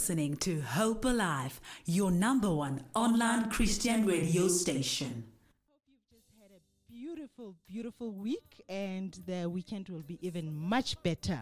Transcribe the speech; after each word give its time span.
listening 0.00 0.34
to 0.34 0.62
Hope 0.62 1.04
Alive, 1.04 1.60
your 1.84 2.10
number 2.10 2.50
one 2.50 2.82
online 2.94 3.50
Christian 3.50 4.06
radio 4.06 4.48
station. 4.48 5.24
Hope 5.68 5.82
you've 5.86 6.08
just 6.10 6.24
had 6.40 6.50
a 6.56 6.90
beautiful, 6.90 7.54
beautiful 7.66 8.10
week, 8.10 8.64
and 8.66 9.12
the 9.26 9.46
weekend 9.46 9.90
will 9.90 10.00
be 10.00 10.18
even 10.26 10.54
much 10.54 10.96
better. 11.02 11.40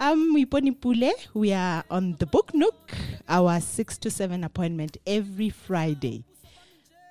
Pule. 0.00 1.12
We 1.32 1.52
are 1.52 1.84
on 1.88 2.16
the 2.18 2.26
Book 2.26 2.52
Nook, 2.52 2.90
our 3.28 3.60
6 3.60 3.98
to 3.98 4.10
7 4.10 4.42
appointment 4.42 4.96
every 5.06 5.50
Friday. 5.50 6.24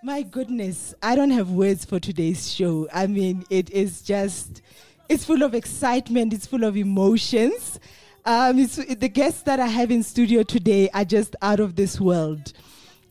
My 0.04 0.24
goodness, 0.24 0.94
I 1.02 1.16
don't 1.16 1.32
have 1.32 1.52
words 1.52 1.86
for 1.86 2.02
today's 2.02 2.54
show. 2.54 2.90
I 2.94 3.08
mean, 3.08 3.46
it 3.50 3.70
is 3.70 4.02
just, 4.02 4.62
it's 5.08 5.24
full 5.24 5.42
of 5.42 5.56
excitement, 5.56 6.34
it's 6.34 6.46
full 6.46 6.66
of 6.66 6.76
emotions. 6.76 7.80
Um, 8.26 8.58
the 8.58 9.10
guests 9.14 9.44
that 9.44 9.60
I 9.60 9.68
have 9.68 9.92
in 9.92 10.02
studio 10.02 10.42
today 10.42 10.90
are 10.94 11.06
just 11.06 11.36
out 11.44 11.60
of 11.60 11.76
this 11.76 12.00
world. 12.00 12.54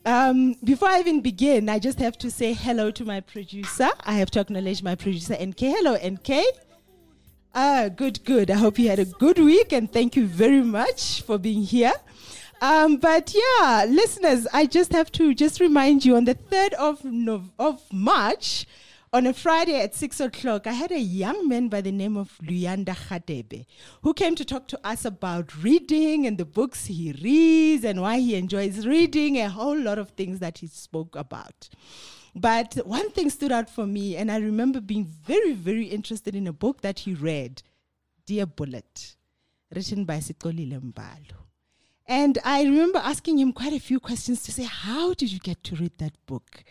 Um, 0.05 0.55
before 0.63 0.89
I 0.89 0.99
even 0.99 1.21
begin, 1.21 1.69
I 1.69 1.79
just 1.79 1.99
have 1.99 2.17
to 2.19 2.29
say 2.29 2.51
hello 2.53 2.91
to 2.91 3.05
my 3.05 3.21
producer. 3.21 3.89
I 4.03 4.13
have 4.15 4.29
to 4.31 4.41
acknowledge 4.41 4.83
my 4.83 4.93
producer, 4.95 5.35
NK. 5.41 5.59
Hello, 5.59 5.95
NK. 5.95 6.43
Ah, 7.55 7.87
good, 7.95 8.23
good. 8.25 8.51
I 8.51 8.55
hope 8.55 8.77
you 8.77 8.89
had 8.89 8.99
a 8.99 9.05
good 9.05 9.39
week 9.39 9.71
and 9.71 9.91
thank 9.91 10.17
you 10.17 10.27
very 10.27 10.61
much 10.61 11.21
for 11.21 11.37
being 11.37 11.63
here. 11.63 11.93
Um, 12.61 12.97
but 12.97 13.33
yeah, 13.33 13.85
listeners, 13.87 14.47
I 14.51 14.65
just 14.65 14.91
have 14.91 15.11
to 15.13 15.33
just 15.33 15.61
remind 15.61 16.03
you 16.03 16.17
on 16.17 16.25
the 16.25 16.35
3rd 16.35 16.73
of, 16.73 17.05
Nov- 17.05 17.51
of 17.57 17.81
March, 17.91 18.65
on 19.15 19.25
a 19.25 19.31
Friday 19.31 19.79
at 19.79 19.95
6 19.95 20.19
o'clock, 20.19 20.67
I 20.67 20.73
had 20.73 20.91
a 20.91 20.99
young 20.99 21.47
man 21.47 21.69
by 21.69 21.79
the 21.79 21.91
name 21.93 22.17
of 22.17 22.37
Luyanda 22.43 22.93
Radebe 23.07 23.65
who 24.01 24.13
came 24.13 24.35
to 24.35 24.43
talk 24.43 24.67
to 24.67 24.79
us 24.85 25.05
about 25.05 25.63
reading 25.63 26.27
and 26.27 26.37
the 26.37 26.43
books 26.43 26.87
he 26.87 27.15
reads 27.23 27.85
and 27.85 28.01
why 28.01 28.19
he 28.19 28.35
enjoys 28.35 28.85
reading, 28.85 29.37
a 29.37 29.47
whole 29.47 29.79
lot 29.79 29.99
of 29.99 30.09
things 30.09 30.39
that 30.39 30.57
he 30.57 30.67
spoke 30.67 31.15
about. 31.15 31.69
But 32.35 32.73
one 32.85 33.09
thing 33.11 33.29
stood 33.29 33.53
out 33.53 33.69
for 33.69 33.87
me, 33.87 34.17
and 34.17 34.29
I 34.29 34.35
remember 34.35 34.81
being 34.81 35.05
very, 35.05 35.53
very 35.53 35.85
interested 35.85 36.35
in 36.35 36.45
a 36.45 36.51
book 36.51 36.81
that 36.81 36.99
he 36.99 37.13
read, 37.13 37.63
Dear 38.25 38.45
Bullet, 38.45 39.15
written 39.73 40.03
by 40.03 40.17
Sikolile 40.17 40.81
Mbalo. 40.81 41.37
And 42.05 42.37
I 42.43 42.63
remember 42.63 42.99
asking 42.99 43.37
him 43.39 43.53
quite 43.53 43.71
a 43.71 43.79
few 43.79 44.01
questions 44.01 44.43
to 44.43 44.51
say, 44.51 44.63
How 44.63 45.13
did 45.13 45.31
you 45.31 45.39
get 45.39 45.63
to 45.63 45.77
read 45.77 45.97
that 45.99 46.17
book? 46.25 46.65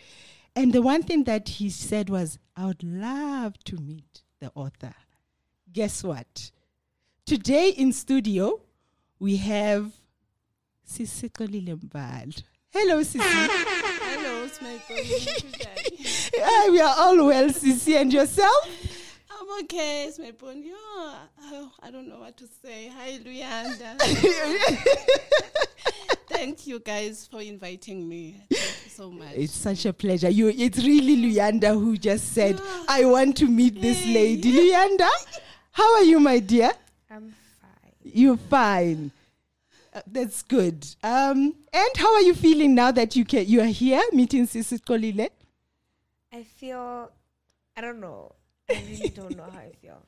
And 0.56 0.72
the 0.72 0.82
one 0.82 1.02
thing 1.02 1.24
that 1.24 1.48
he 1.48 1.68
said 1.68 2.08
was, 2.08 2.38
I 2.56 2.66
would 2.66 2.82
love 2.82 3.58
to 3.64 3.76
meet 3.76 4.22
the 4.40 4.52
author. 4.54 4.94
Guess 5.72 6.04
what? 6.04 6.50
Today 7.26 7.70
in 7.70 7.92
studio, 7.92 8.60
we 9.18 9.36
have 9.38 9.92
Sisi 10.88 11.28
Mbalo. 11.30 12.42
Hello, 12.70 13.00
Sisi. 13.00 13.20
Hello, 13.22 14.44
it's 14.44 14.60
my 14.62 14.78
we 16.70 16.80
are 16.80 16.94
all 16.98 17.26
well, 17.26 17.48
Sisi, 17.48 18.00
and 18.00 18.12
yourself? 18.12 18.68
I'm 19.44 19.64
okay, 19.64 20.06
it's 20.06 20.18
my 20.18 20.32
phone. 20.32 20.62
Yeah, 20.62 20.72
I, 20.74 21.68
I 21.82 21.90
don't 21.90 22.08
know 22.08 22.20
what 22.20 22.34
to 22.38 22.46
say. 22.62 22.90
Hi, 22.96 23.18
Luyanda. 23.18 24.00
Thank 26.30 26.66
you 26.66 26.80
guys 26.80 27.28
for 27.30 27.42
inviting 27.42 28.08
me. 28.08 28.40
So 28.88 29.10
much. 29.10 29.34
It's 29.34 29.52
such 29.52 29.84
a 29.84 29.92
pleasure. 29.92 30.30
You, 30.30 30.48
it's 30.48 30.78
really 30.78 31.16
Luyanda 31.16 31.74
who 31.74 31.98
just 31.98 32.32
said, 32.32 32.58
"I 32.88 33.04
want 33.04 33.36
to 33.38 33.46
meet 33.46 33.82
this 33.82 34.06
lady." 34.06 34.50
Luyanda, 34.50 35.10
how 35.72 35.94
are 35.96 36.04
you, 36.04 36.20
my 36.20 36.38
dear? 36.38 36.72
I'm 37.10 37.34
fine. 37.60 37.92
You're 38.02 38.38
fine. 38.38 39.10
Uh, 39.92 40.00
that's 40.06 40.42
good. 40.42 40.86
Um, 41.02 41.54
and 41.72 41.90
how 41.96 42.14
are 42.14 42.22
you 42.22 42.34
feeling 42.34 42.74
now 42.74 42.92
that 42.92 43.14
you 43.14 43.26
can, 43.26 43.46
you 43.46 43.60
are 43.60 43.66
here 43.66 44.00
meeting 44.12 44.46
Sisi 44.46 44.80
Xolile? 44.80 45.28
I 46.32 46.44
feel, 46.44 47.10
I 47.76 47.80
don't 47.82 48.00
know. 48.00 48.32
I 48.70 48.82
really 48.88 49.08
don't 49.10 49.36
know 49.36 49.44
how 49.44 49.58
I 49.58 49.72
feel. 49.80 50.02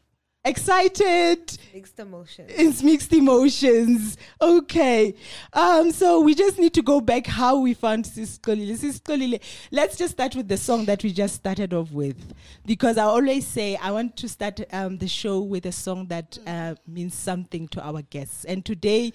Excited. 0.46 1.58
Mixed 1.74 1.98
emotions. 1.98 2.52
It's 2.54 2.80
mixed 2.80 3.12
emotions. 3.12 4.16
Okay. 4.40 5.16
Um, 5.52 5.90
so 5.90 6.20
we 6.20 6.36
just 6.36 6.56
need 6.60 6.72
to 6.74 6.82
go 6.82 7.00
back 7.00 7.26
how 7.26 7.58
we 7.58 7.74
found 7.74 8.06
Sis 8.06 8.38
Xolile. 8.38 8.76
Sis 8.76 9.00
Xolile, 9.00 9.40
let's 9.72 9.98
just 9.98 10.12
start 10.12 10.36
with 10.36 10.46
the 10.46 10.56
song 10.56 10.84
that 10.84 11.02
we 11.02 11.12
just 11.12 11.34
started 11.34 11.74
off 11.74 11.90
with. 11.90 12.32
Because 12.64 12.96
I 12.96 13.02
always 13.02 13.44
say 13.44 13.74
I 13.74 13.90
want 13.90 14.16
to 14.18 14.28
start 14.28 14.60
um, 14.72 14.98
the 14.98 15.08
show 15.08 15.40
with 15.40 15.66
a 15.66 15.72
song 15.72 16.06
that 16.06 16.38
uh, 16.46 16.76
means 16.86 17.16
something 17.16 17.66
to 17.68 17.84
our 17.84 18.02
guests. 18.02 18.44
And 18.44 18.64
today, 18.64 19.12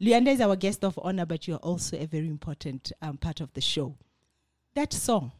Luyanda 0.00 0.32
is 0.32 0.40
our 0.40 0.56
guest 0.56 0.82
of 0.82 0.98
honor, 1.00 1.26
but 1.26 1.46
you're 1.46 1.58
also 1.58 1.96
a 1.96 2.06
very 2.06 2.26
important 2.26 2.90
um, 3.00 3.18
part 3.18 3.40
of 3.40 3.52
the 3.52 3.60
show. 3.60 3.94
That 4.74 4.92
song. 4.92 5.30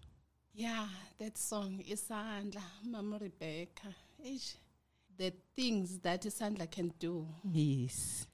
Yeah, 0.54 0.86
that 1.22 1.38
song, 1.38 1.80
Isandla, 1.88 2.62
Mama 2.84 3.16
Rebecca. 3.20 3.94
Ish, 4.24 4.56
The 5.16 5.32
things 5.54 5.98
that 6.00 6.22
Isandla 6.22 6.68
can 6.68 6.92
do. 6.98 7.28
Yes. 7.52 8.26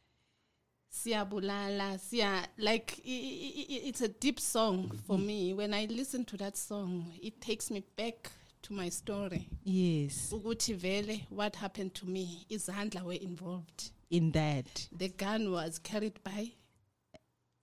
Siyabulala, 0.91 1.99
siya 1.99 2.47
like 2.57 2.99
it's 3.05 4.01
a 4.01 4.09
deep 4.09 4.41
song 4.41 4.91
for 5.07 5.19
me. 5.19 5.53
When 5.53 5.75
I 5.75 5.87
listen 5.91 6.25
to 6.25 6.39
that 6.39 6.57
song, 6.57 7.13
it 7.23 7.43
takes 7.43 7.71
me 7.71 7.85
back 7.95 8.31
to 8.63 8.73
my 8.73 8.89
story. 8.89 9.47
Yes. 9.65 10.33
Uguti 10.33 10.75
vele, 10.75 11.21
what 11.29 11.57
happened 11.57 11.95
to 11.97 12.07
me? 12.07 12.47
Izandla 12.51 13.03
were 13.03 13.13
involved. 13.13 13.91
In 14.11 14.33
that 14.33 14.89
The 14.97 15.09
gun 15.11 15.53
was 15.53 15.79
carried 15.79 16.25
by 16.25 16.53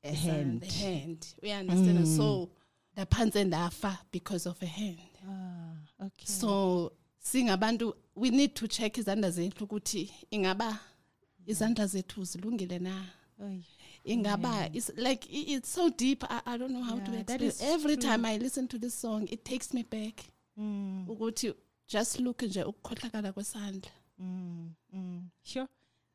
a 0.04 0.14
hand. 0.14 0.62
The 0.62 0.72
hand. 0.72 1.34
We 1.42 1.50
understand. 1.50 1.98
Mm. 1.98 2.16
So 2.16 2.52
the 2.96 3.08
pants 3.08 3.36
and 3.36 3.52
the 3.52 3.58
afa 3.58 4.00
because 4.12 4.46
of 4.46 4.62
a 4.62 4.68
hand. 4.68 5.00
Ah, 5.28 6.06
okay. 6.06 6.26
So 6.26 6.92
singabantu 7.20 7.94
we 8.16 8.30
need 8.30 8.54
to 8.56 8.68
check 8.68 8.98
izandla 8.98 9.32
zethu 9.32 9.64
ukuthi 9.64 10.12
ingaba 10.32 10.80
izandla 11.48 11.88
zethu 11.88 12.24
zilungile 12.24 12.80
na. 12.80 13.06
Ingaba 14.04 14.70
it's 14.74 14.92
like 14.98 15.26
it's 15.32 15.70
so 15.74 15.90
deep. 15.90 16.24
I, 16.30 16.42
I 16.46 16.58
don't 16.58 16.72
know 16.72 16.84
how 16.84 17.00
to 17.00 17.12
Yeah, 17.12 17.24
that 17.24 17.42
explain. 17.42 17.50
is 17.50 17.62
Every 17.76 17.98
true. 17.98 18.10
time 18.10 18.26
I 18.26 18.38
listen 18.38 18.68
to 18.68 18.78
this 18.78 18.94
song, 18.94 19.28
it 19.32 19.44
takes 19.44 19.74
me 19.74 19.84
back. 19.84 20.24
Mm. 20.60 21.08
Ukuthi 21.08 21.54
just 21.88 22.20
look 22.20 22.42
nje 22.44 22.64
ukukhohlakala 22.64 23.34
kwesandla. 23.34 23.92
Mm, 24.20 24.70
mm. 24.94 25.22
Sure. 25.44 25.68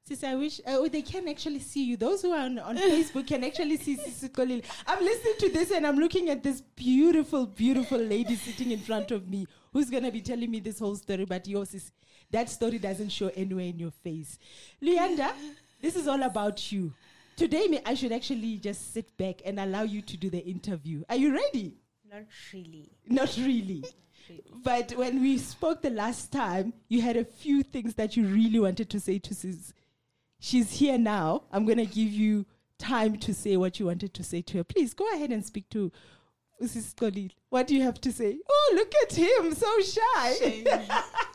Sis, 0.06 0.25
I 0.25 0.34
wish 0.34 0.61
uh, 0.66 0.88
they 0.88 1.03
can 1.03 1.28
actually 1.28 1.61
see 1.61 1.84
you. 1.84 1.97
Those 1.97 2.22
who 2.22 2.33
are 2.33 2.41
on, 2.41 2.59
on 2.59 2.77
Facebook 2.94 3.27
can 3.28 3.44
actually 3.44 3.77
see 3.77 3.97
Sis 3.97 4.28
Xolile. 4.28 4.65
I'm 4.87 5.05
listening 5.05 5.34
to 5.41 5.49
this 5.50 5.71
and 5.71 5.87
I'm 5.87 5.97
looking 5.99 6.28
at 6.31 6.43
this 6.43 6.62
beautiful, 6.75 7.47
beautiful 7.47 7.99
lady 7.99 8.34
sitting 8.34 8.72
in 8.72 8.81
front 8.81 9.11
of 9.12 9.28
me 9.28 9.47
who's 9.72 9.88
going 9.91 10.03
to 10.03 10.11
be 10.11 10.21
telling 10.21 10.50
me 10.50 10.59
this 10.61 10.78
whole 10.81 10.97
story. 10.97 11.25
But 11.27 11.47
yours 11.47 11.75
is 11.75 11.93
that 12.33 12.49
story 12.49 12.78
doesn't 12.78 13.11
show 13.11 13.31
anywhere 13.37 13.66
in 13.66 13.78
your 13.78 13.93
face. 13.93 14.38
Luyanda, 14.83 15.33
this 15.81 15.94
is 15.94 16.09
all 16.09 16.22
about 16.22 16.72
you. 16.72 16.93
Today, 17.37 17.69
me- 17.69 17.81
I 17.87 17.94
should 17.94 18.12
actually 18.12 18.56
just 18.59 18.93
sit 18.93 19.17
back 19.17 19.43
and 19.44 19.61
allow 19.61 19.82
you 19.82 20.03
to 20.03 20.17
do 20.17 20.28
the 20.28 20.44
interview. 20.44 21.05
Are 21.09 21.17
you 21.17 21.32
ready? 21.32 21.77
Not 22.11 22.25
really. 22.53 22.91
Not 23.06 23.37
really. 23.37 23.84
But 24.62 24.93
when 24.97 25.21
we 25.21 25.38
spoke 25.38 25.82
the 25.82 25.91
last 25.91 26.31
time, 26.31 26.72
you 26.88 27.00
had 27.03 27.17
a 27.17 27.25
few 27.25 27.65
things 27.65 27.94
that 27.94 28.17
you 28.17 28.27
really 28.27 28.61
wanted 28.61 28.88
to 28.91 29.00
say 29.00 29.19
to 29.19 29.34
Sis. 29.34 29.72
She's 30.41 30.73
here 30.73 30.99
now. 30.99 31.45
I'm 31.53 31.67
going 31.67 31.78
to 31.78 31.87
give 31.87 32.11
you 32.11 32.47
time 32.78 33.19
to 33.19 33.34
say 33.34 33.56
what 33.59 33.78
you 33.78 33.87
wanted 33.87 34.15
to 34.15 34.25
say 34.25 34.41
to 34.41 34.59
her. 34.59 34.65
Please 34.65 34.95
go 34.95 35.06
ahead 35.15 35.31
and 35.31 35.45
speak 35.45 35.69
to 35.71 35.93
Sis 36.67 36.95
Kolil. 36.95 37.31
What 37.51 37.67
do 37.67 37.77
you 37.77 37.83
have 37.83 38.01
to 38.01 38.11
say? 38.11 38.39
Oh, 38.50 38.73
look 38.75 38.93
at 39.03 39.14
him, 39.14 39.55
so 39.55 39.81
shy. 39.81 40.64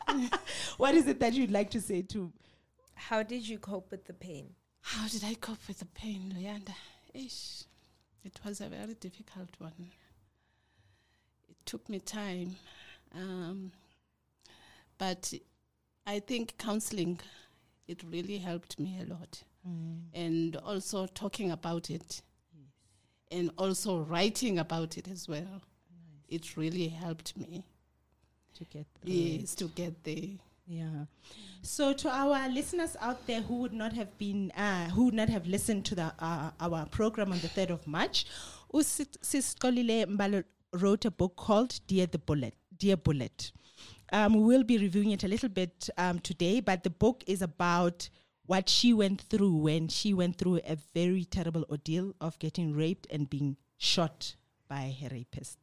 what 0.78 0.96
is 0.96 1.08
it 1.08 1.20
that 1.20 1.34
you'd 1.34 1.52
like 1.52 1.70
to 1.72 1.82
say 1.82 2.02
to? 2.02 2.34
How 2.96 3.22
did 3.22 3.48
you 3.48 3.60
cope 3.60 3.92
with 3.92 4.06
the 4.06 4.14
pain? 4.14 4.50
How 4.82 5.08
did 5.08 5.24
I 5.24 5.36
cope 5.36 5.68
with 5.68 5.80
the 5.80 5.86
pain, 5.86 6.34
Luyanda? 6.36 6.74
Ish, 7.14 7.64
it 8.24 8.40
was 8.44 8.62
a 8.62 8.68
very 8.68 8.96
difficult 8.96 9.50
one. 9.60 9.92
It 11.48 11.58
took 11.66 11.88
me 11.90 12.00
time, 12.00 12.56
um, 13.14 13.72
but 14.98 15.34
I 16.06 16.20
think 16.20 16.58
counseling 16.58 17.20
it 17.88 18.04
really 18.12 18.38
helped 18.38 18.80
me 18.80 19.00
a 19.02 19.06
lot, 19.06 19.44
and 20.14 20.56
also 20.58 21.08
talking 21.08 21.52
about 21.52 21.90
it, 21.90 22.22
and 23.32 23.52
also 23.58 24.00
writing 24.00 24.60
about 24.60 24.98
it 24.98 25.08
as 25.08 25.28
well. 25.28 25.62
It 26.28 26.58
really 26.58 26.88
helped 26.88 27.38
me. 27.38 27.64
To 28.56 28.64
get 28.66 28.86
through 29.02 29.12
Yes, 29.12 29.54
to 29.56 29.68
get 29.68 30.04
there. 30.04 30.40
Yeah. 30.66 31.06
So 31.62 31.94
to 31.94 32.10
our 32.10 32.48
listeners 32.50 32.96
out 33.02 33.28
there 33.28 33.42
who 33.42 33.56
would 33.58 33.74
not 33.74 33.94
have 33.94 34.18
been, 34.18 34.52
uh, 34.52 34.90
who 34.90 35.06
would 35.06 35.14
not 35.14 35.30
have 35.30 35.46
listened 35.46 35.84
to 35.86 35.96
the 35.96 36.14
uh, 36.20 36.52
our 36.60 36.86
program 36.88 37.32
on 37.32 37.40
the 37.40 37.50
third 37.50 37.70
of 37.70 37.86
March, 37.86 38.26
Sis 38.82 39.56
Xolile 39.56 40.06
Mbalo 40.06 40.44
wrote 40.74 41.06
a 41.06 41.12
book 41.12 41.36
called 41.36 41.80
Dear 41.88 42.08
the 42.08 42.18
Bullet. 42.18 42.56
Dear 42.78 42.98
Bullet. 42.98 43.52
Um, 44.12 44.34
we 44.34 44.44
will 44.44 44.64
be 44.64 44.78
reviewing 44.78 45.12
it 45.12 45.24
a 45.24 45.28
little 45.28 45.50
bit 45.50 45.90
um, 45.98 46.20
today, 46.20 46.60
but 46.60 46.84
the 46.84 46.90
book 46.90 47.24
is 47.28 47.42
about 47.42 48.10
what 48.46 48.70
she 48.70 48.94
went 48.94 49.22
through 49.22 49.56
when 49.56 49.88
she 49.88 50.14
went 50.14 50.38
through 50.38 50.60
a 50.68 50.78
very 50.94 51.26
terrible 51.26 51.66
ordeal 51.70 52.14
of 52.22 52.38
getting 52.40 52.74
raped 52.74 53.08
and 53.10 53.30
being 53.30 53.58
shot 53.78 54.36
by 54.68 54.96
her 55.02 55.10
rapist. 55.12 55.58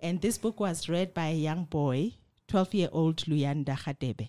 And 0.00 0.20
this 0.20 0.38
book 0.38 0.60
was 0.60 0.88
read 0.88 1.14
by 1.14 1.28
a 1.28 1.34
young 1.34 1.64
boy, 1.64 2.14
12 2.48 2.74
year 2.74 2.88
old 2.92 3.16
Luyanda 3.26 3.76
Radebe. 3.76 4.28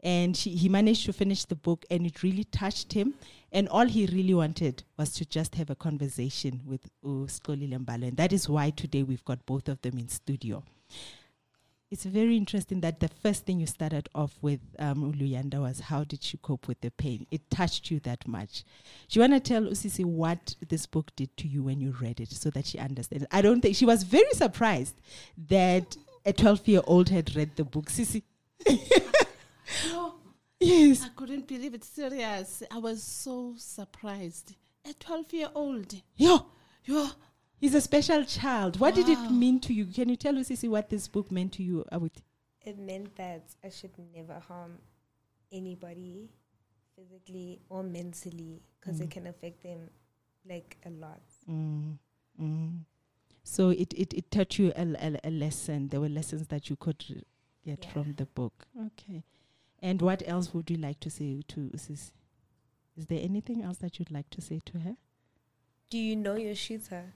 And 0.00 0.36
she, 0.36 0.50
he 0.50 0.68
managed 0.68 1.06
to 1.06 1.12
finish 1.12 1.44
the 1.44 1.56
book, 1.56 1.84
and 1.90 2.06
it 2.06 2.22
really 2.22 2.44
touched 2.44 2.92
him. 2.92 3.14
And 3.50 3.68
all 3.68 3.86
he 3.86 4.06
really 4.06 4.34
wanted 4.34 4.84
was 4.96 5.12
to 5.14 5.24
just 5.24 5.54
have 5.56 5.70
a 5.70 5.74
conversation 5.74 6.60
with 6.64 6.88
Uskoli 7.04 7.68
Lembalo. 7.68 8.08
And 8.08 8.16
that 8.16 8.32
is 8.32 8.48
why 8.48 8.70
today 8.70 9.02
we've 9.02 9.24
got 9.24 9.44
both 9.46 9.68
of 9.68 9.80
them 9.82 9.98
in 9.98 10.08
studio. 10.08 10.62
It's 11.88 12.04
very 12.04 12.36
interesting 12.36 12.80
that 12.80 12.98
the 12.98 13.06
first 13.08 13.46
thing 13.46 13.60
you 13.60 13.66
started 13.66 14.08
off 14.12 14.36
with, 14.42 14.58
um, 14.80 15.12
Luyanda, 15.12 15.60
was 15.60 15.78
how 15.78 16.02
did 16.02 16.22
she 16.24 16.36
cope 16.36 16.66
with 16.66 16.80
the 16.80 16.90
pain? 16.90 17.26
It 17.30 17.48
touched 17.48 17.92
you 17.92 18.00
that 18.00 18.26
much. 18.26 18.64
Do 19.08 19.18
you 19.18 19.28
want 19.28 19.34
to 19.34 19.48
tell 19.48 19.62
Usisi 19.62 20.04
what 20.04 20.56
this 20.68 20.84
book 20.86 21.12
did 21.14 21.36
to 21.36 21.46
you 21.46 21.62
when 21.62 21.80
you 21.80 21.94
read 22.00 22.18
it 22.20 22.32
so 22.32 22.50
that 22.50 22.66
she 22.66 22.78
understands? 22.80 23.24
I 23.30 23.40
don't 23.40 23.60
think 23.60 23.76
she 23.76 23.86
was 23.86 24.02
very 24.02 24.32
surprised 24.32 24.96
that 25.48 25.96
a 26.24 26.32
12 26.32 26.66
year 26.66 26.80
old 26.88 27.08
had 27.08 27.34
read 27.36 27.54
the 27.56 27.64
book. 27.64 27.86
Sisi. 27.86 28.22
No, 29.90 30.14
Yes. 30.60 31.02
I 31.04 31.08
couldn't 31.10 31.46
believe 31.46 31.74
it. 31.74 31.84
Serious. 31.84 32.62
I 32.70 32.78
was 32.78 33.02
so 33.02 33.54
surprised. 33.58 34.54
A 34.88 34.92
12 34.94 35.32
year 35.32 35.48
old. 35.54 35.92
Yo, 36.16 36.46
Yo, 36.84 37.08
he's 37.58 37.74
a 37.74 37.80
special 37.80 38.24
child. 38.24 38.78
What 38.80 38.94
did 38.94 39.08
it 39.08 39.30
mean 39.30 39.60
to 39.60 39.72
you? 39.72 39.86
Can 39.86 40.08
you 40.08 40.16
tell 40.16 40.38
us, 40.38 40.48
Usisi 40.48 40.68
what 40.68 40.88
this 40.90 41.08
book 41.08 41.30
meant 41.30 41.52
to 41.54 41.62
you? 41.62 41.84
Uh, 41.92 42.00
It 42.64 42.78
meant 42.78 43.14
that 43.16 43.44
I 43.64 43.68
should 43.70 43.92
never 44.14 44.38
harm 44.40 44.78
anybody 45.52 46.28
physically 46.96 47.60
or 47.68 47.82
mentally 47.82 48.62
because 48.80 49.00
it 49.00 49.10
can 49.10 49.26
affect 49.26 49.62
them 49.62 49.90
like 50.48 50.76
a 50.84 50.90
lot. 50.90 51.20
Mm, 51.48 51.98
mm. 52.40 52.78
So 53.44 53.70
it, 53.70 53.92
it, 53.94 54.12
it 54.14 54.30
taught 54.30 54.58
you 54.58 54.72
a, 54.76 54.82
a, 54.82 55.28
a 55.28 55.30
lesson. 55.30 55.88
There 55.88 56.00
were 56.00 56.08
lessons 56.08 56.48
that 56.48 56.68
you 56.68 56.76
could 56.76 56.98
get 57.64 57.84
Yeah. 57.84 57.90
from 57.92 58.14
the 58.14 58.26
book. 58.26 58.66
Okay. 58.86 59.22
And 59.80 60.00
what 60.02 60.22
else 60.26 60.52
would 60.54 60.70
you 60.70 60.76
like 60.78 60.98
to 61.00 61.10
say 61.10 61.42
to 61.48 61.70
Sis? 61.76 62.12
Is 62.96 63.06
there 63.06 63.20
anything 63.22 63.62
else 63.62 63.76
that 63.78 63.98
you'd 63.98 64.10
like 64.10 64.30
to 64.30 64.40
say 64.40 64.60
to 64.64 64.78
her? 64.80 64.96
Do 65.90 65.98
you 65.98 66.16
know 66.16 66.34
your 66.34 66.54
shooter? 66.54 67.12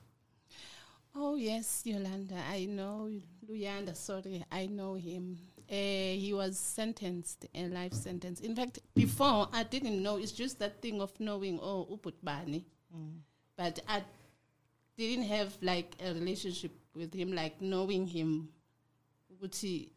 Oh 1.15 1.35
yes, 1.37 1.83
Yolanda. 1.85 2.37
I 2.51 2.67
know 2.67 3.11
Luyanda. 3.49 3.97
Sorry, 3.97 4.45
I 4.51 4.67
know 4.67 4.95
him. 4.95 5.39
Uh, 5.69 5.75
he 5.75 6.33
was 6.35 6.59
sentenced 6.59 7.47
a 7.55 7.67
life 7.69 7.93
sentence. 7.95 8.41
In 8.41 8.55
fact, 8.57 8.79
before 8.95 9.49
I 9.53 9.63
didn't 9.65 10.03
know. 10.03 10.17
It's 10.17 10.33
just 10.33 10.59
that 10.59 10.81
thing 10.83 11.01
of 11.01 11.19
knowing. 11.21 11.59
Oh, 11.63 11.87
Uputbani. 11.91 12.65
But 13.57 13.81
I 13.89 14.03
didn't 14.97 15.27
have 15.27 15.53
like 15.63 15.95
a 16.05 16.13
relationship 16.15 16.73
with 16.95 17.15
him, 17.15 17.33
like 17.33 17.61
knowing 17.61 18.07
him. 18.07 18.49
Ukuthi 19.35 19.89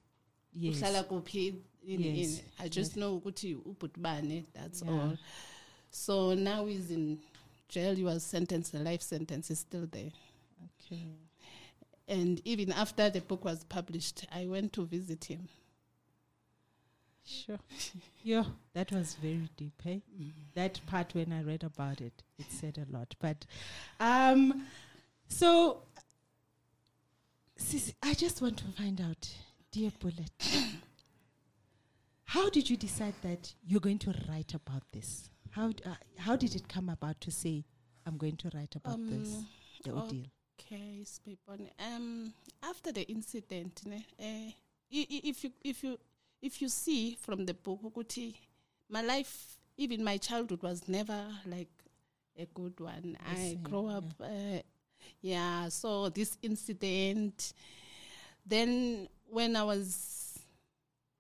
Yes. 0.56 0.80
kuphi 1.08 1.56
in, 1.86 2.00
Yes, 2.02 2.38
in 2.40 2.46
I 2.60 2.68
just 2.70 2.96
know 2.96 3.20
ukuthi 3.20 3.56
ubutbane 3.56 4.46
that's 4.54 4.84
Yeah. 4.84 4.92
all 4.92 5.18
so 5.90 6.34
now 6.36 6.66
he's 6.68 6.92
in 6.92 7.20
jail 7.68 7.96
he 7.96 8.04
was 8.04 8.24
sentenced 8.24 8.74
a 8.76 8.80
life 8.80 9.02
sentence 9.02 9.48
he's 9.48 9.60
still 9.60 9.88
there 9.88 10.12
Okay. 10.86 11.06
and 12.08 12.42
even 12.46 12.72
after 12.72 13.10
the 13.10 13.22
book 13.22 13.46
was 13.46 13.64
published 13.64 14.26
I 14.32 14.46
went 14.48 14.74
to 14.74 14.86
visit 14.86 15.26
him 15.26 15.48
Sure. 17.26 17.60
yeah, 18.22 18.44
that 18.74 18.92
was 18.92 19.16
very 19.16 19.48
deep, 19.56 19.82
eh? 19.86 20.00
That 20.56 20.82
part 20.88 21.14
when 21.16 21.32
I 21.32 21.42
read 21.42 21.64
about 21.64 22.02
it, 22.02 22.22
it 22.38 22.48
said 22.52 22.78
a 22.78 22.86
lot. 22.94 23.16
But 23.18 23.46
um 24.02 24.66
so 25.30 25.84
sis, 27.56 27.94
I 28.04 28.14
just 28.14 28.42
want 28.42 28.58
to 28.58 28.66
find 28.78 29.00
out, 29.00 29.30
dear 29.72 29.92
Bullet. 30.00 30.32
how 32.26 32.50
did 32.50 32.70
you 32.70 32.76
decide 32.76 33.14
that 33.22 33.54
you're 33.66 33.80
going 33.80 34.00
to 34.00 34.14
write 34.28 34.54
about 34.54 34.84
this? 34.92 35.30
How 35.52 35.70
d- 35.70 35.84
uh, 35.86 35.96
how 36.18 36.36
did 36.36 36.56
it 36.56 36.68
come 36.68 36.90
about 36.90 37.22
to 37.22 37.32
say 37.32 37.64
I'm 38.06 38.18
going 38.18 38.36
to 38.38 38.50
write 38.54 38.76
about 38.76 39.00
this, 39.10 39.34
Um, 39.34 39.48
the 39.86 39.92
oh, 39.92 40.00
ordeal? 40.00 40.26
Okay, 40.60 41.04
Spepon. 41.04 41.70
Um, 41.80 42.34
after 42.62 42.92
the 42.92 43.04
incident, 43.10 43.82
ne, 43.86 44.06
i- 44.20 45.08
i- 45.10 45.22
if 45.24 45.44
you 45.44 45.52
if 45.64 45.84
you 45.84 45.98
if 46.42 46.62
you 46.62 46.70
see 46.70 47.16
from 47.16 47.46
the 47.46 47.54
book, 47.54 47.80
my 48.90 49.02
life, 49.02 49.58
even 49.78 50.04
my 50.04 50.18
childhood, 50.18 50.62
was 50.62 50.88
never 50.88 51.28
like 51.46 51.70
a 52.38 52.46
good 52.54 52.80
one. 52.80 53.18
I 53.26 53.36
same, 53.36 53.64
grow 53.64 53.88
up, 53.88 54.14
uh, 54.20 54.60
yeah. 55.22 55.70
So 55.70 56.10
this 56.10 56.38
incident, 56.42 57.54
then 58.46 59.08
when 59.30 59.56
I 59.56 59.64
was, 59.64 60.40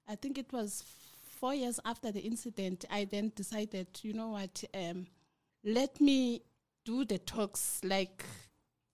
I 0.07 0.15
think 0.15 0.37
it 0.37 0.51
was 0.51 0.83
four 1.39 1.53
years 1.55 1.79
after 1.85 2.11
the 2.11 2.21
incident, 2.21 2.85
I 2.89 3.05
then 3.05 3.31
decided, 3.35 3.87
you 4.03 4.13
know 4.13 4.29
what, 4.29 4.63
um, 4.73 5.07
let 5.63 5.99
me 6.01 6.41
do 6.85 7.05
the 7.05 7.17
talks 7.19 7.81
like 7.83 8.23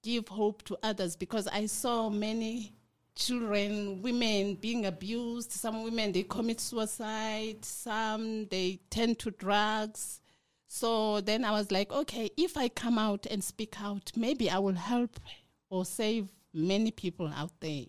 give 0.03 0.27
hope 0.27 0.63
to 0.63 0.77
others 0.83 1.15
because 1.15 1.47
I 1.47 1.65
saw 1.65 2.09
many 2.09 2.73
children, 3.15 4.01
women 4.01 4.55
being 4.55 4.85
abused. 4.85 5.51
Some 5.51 5.83
women 5.83 6.11
they 6.11 6.23
commit 6.23 6.59
suicide, 6.61 7.63
some 7.65 8.45
they 8.47 8.79
turn 8.89 9.15
to 9.15 9.31
drugs. 9.31 10.21
So 10.67 11.19
then 11.21 11.43
I 11.43 11.51
was 11.51 11.71
like, 11.71 11.91
okay, 11.91 12.29
if 12.37 12.55
I 12.55 12.69
come 12.69 12.97
out 12.97 13.25
and 13.25 13.43
speak 13.43 13.81
out, 13.81 14.11
maybe 14.15 14.49
I 14.49 14.59
will 14.59 14.75
help 14.75 15.19
or 15.69 15.83
save 15.83 16.29
many 16.53 16.91
people 16.91 17.27
out 17.35 17.51
there. 17.59 17.85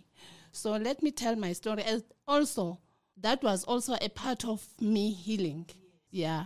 So 0.52 0.72
let 0.72 1.02
me 1.02 1.10
tell 1.10 1.36
my 1.36 1.52
story. 1.52 1.82
As 1.84 2.02
also, 2.26 2.78
that 3.18 3.42
was 3.42 3.64
also 3.64 3.96
a 4.00 4.08
part 4.08 4.44
of 4.44 4.66
me 4.80 5.12
healing. 5.12 5.66
Yeah, 6.10 6.44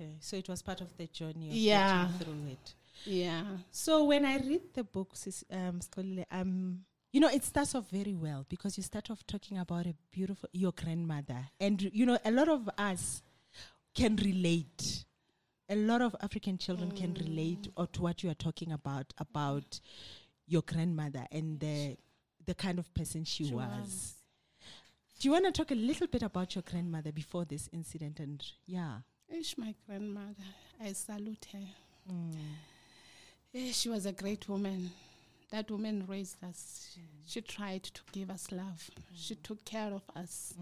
Okay, 0.00 0.16
so 0.20 0.36
it 0.36 0.48
was 0.48 0.62
part 0.62 0.80
of 0.80 0.96
the 0.96 1.06
journey 1.08 1.48
of 1.50 1.54
Yeah. 1.56 2.06
getting 2.06 2.18
through 2.26 2.52
it. 2.52 2.74
Yeah. 3.04 3.44
So 3.70 4.04
when 4.04 4.24
I 4.24 4.36
read 4.38 4.74
the 4.74 4.84
book, 4.84 5.14
um, 5.50 5.80
um, 6.30 6.80
you 7.12 7.20
know, 7.20 7.28
it 7.28 7.44
starts 7.44 7.74
off 7.74 7.88
very 7.90 8.14
well 8.14 8.44
because 8.48 8.76
you 8.76 8.82
start 8.82 9.10
off 9.10 9.26
talking 9.26 9.58
about 9.58 9.86
a 9.86 9.94
beautiful 10.10 10.48
your 10.52 10.72
grandmother, 10.72 11.48
and 11.60 11.82
you 11.92 12.04
know, 12.06 12.18
a 12.24 12.30
lot 12.30 12.48
of 12.48 12.68
us 12.78 13.22
can 13.94 14.16
relate. 14.16 15.04
A 15.70 15.76
lot 15.76 16.00
of 16.00 16.16
African 16.22 16.56
children 16.56 16.90
can 16.92 17.12
relate 17.14 17.68
or 17.76 17.86
to 17.88 18.00
what 18.02 18.22
you 18.22 18.30
are 18.30 18.34
talking 18.34 18.72
about 18.72 19.12
about 19.18 19.80
your 20.46 20.62
grandmother 20.62 21.26
and 21.30 21.60
the 21.60 21.96
the 22.46 22.54
kind 22.54 22.78
of 22.78 22.92
person 22.94 23.24
she, 23.24 23.48
She 23.48 23.54
was. 23.54 23.66
was. 23.80 24.14
Do 25.20 25.28
you 25.28 25.32
want 25.32 25.44
to 25.46 25.52
talk 25.52 25.70
a 25.70 25.74
little 25.74 26.06
bit 26.06 26.22
about 26.22 26.54
your 26.54 26.62
grandmother 26.62 27.12
before 27.12 27.44
this 27.44 27.68
incident? 27.72 28.20
And 28.20 28.42
yeah, 28.66 29.00
Ish, 29.28 29.58
my 29.58 29.74
grandmother, 29.86 30.46
I 30.80 30.92
salute 30.94 31.48
her. 31.52 31.58
Mm. 32.10 32.34
Eh, 33.54 33.72
she 33.72 33.88
was 33.88 34.06
a 34.06 34.12
great 34.12 34.48
woman. 34.48 34.90
That 35.50 35.70
woman 35.70 36.04
raised 36.06 36.42
us. 36.44 36.96
She 37.24 37.40
tried 37.40 37.84
to 37.84 38.00
give 38.12 38.30
us 38.30 38.52
love. 38.52 38.90
She 39.14 39.34
took 39.36 39.64
care 39.64 39.92
of 39.92 40.02
us. 40.14 40.54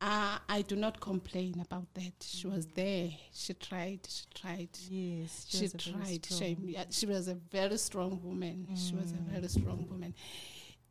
Uh, 0.00 0.38
I 0.48 0.62
do 0.62 0.76
not 0.76 1.00
complain 1.00 1.60
about 1.60 1.92
that. 1.94 2.12
She 2.22 2.46
was 2.46 2.66
there. 2.66 3.10
She 3.32 3.54
tried. 3.54 4.00
She 4.08 4.24
tried. 4.34 4.68
yes, 4.88 5.46
She, 5.48 5.58
very 5.66 5.92
tried. 5.92 6.26
She, 6.38 6.56
yeah, 6.66 6.84
she 6.90 7.06
was 7.06 7.28
a 7.28 7.34
very 7.34 7.76
strong 7.78 8.20
woman. 8.22 8.68
She 8.76 8.94
was 8.94 9.12
a 9.12 9.16
very 9.32 9.48
strong 9.48 9.86
woman. 9.90 10.14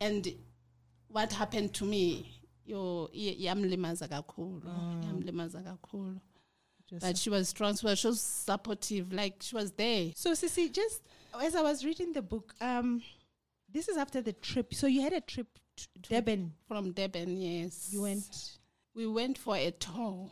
And 0.02 0.28
what 1.10 1.32
happened 1.34 1.74
to 1.76 1.86
me, 1.86 2.30
yo, 2.66 3.10
i- 3.14 3.38
yamlimaza 3.40 4.08
kakhulu. 4.10 4.62
Yamlimaza 5.06 5.64
kakhulu. 5.64 6.20
It 6.90 6.94
was 6.96 7.04
But 7.04 7.18
she 7.18 7.30
was 7.30 7.50
strong. 7.50 7.76
She 7.76 7.86
was 7.86 8.00
so 8.00 8.14
supportive. 8.14 9.12
Like 9.14 9.36
she 9.42 9.56
was 9.56 9.72
there. 9.72 10.12
So, 10.16 10.32
Sissy, 10.32 10.72
just 10.72 11.02
as 11.42 11.56
I 11.56 11.62
was 11.62 11.84
reading 11.86 12.14
the 12.14 12.22
book, 12.22 12.54
um, 12.62 13.02
this 13.72 13.88
is 13.90 13.98
after 13.98 14.22
the 14.22 14.34
trip. 14.34 14.74
So 14.74 14.88
you 14.88 15.02
had 15.02 15.14
a 15.14 15.22
trip 15.22 15.48
to 15.78 15.88
Durban. 16.10 16.54
From 16.68 16.92
Durban, 16.94 17.38
yes. 17.38 17.90
You 17.92 18.02
went 18.04 18.58
We 18.96 19.06
went 19.08 19.38
for 19.38 19.56
a 19.58 19.72
tour. 19.72 20.32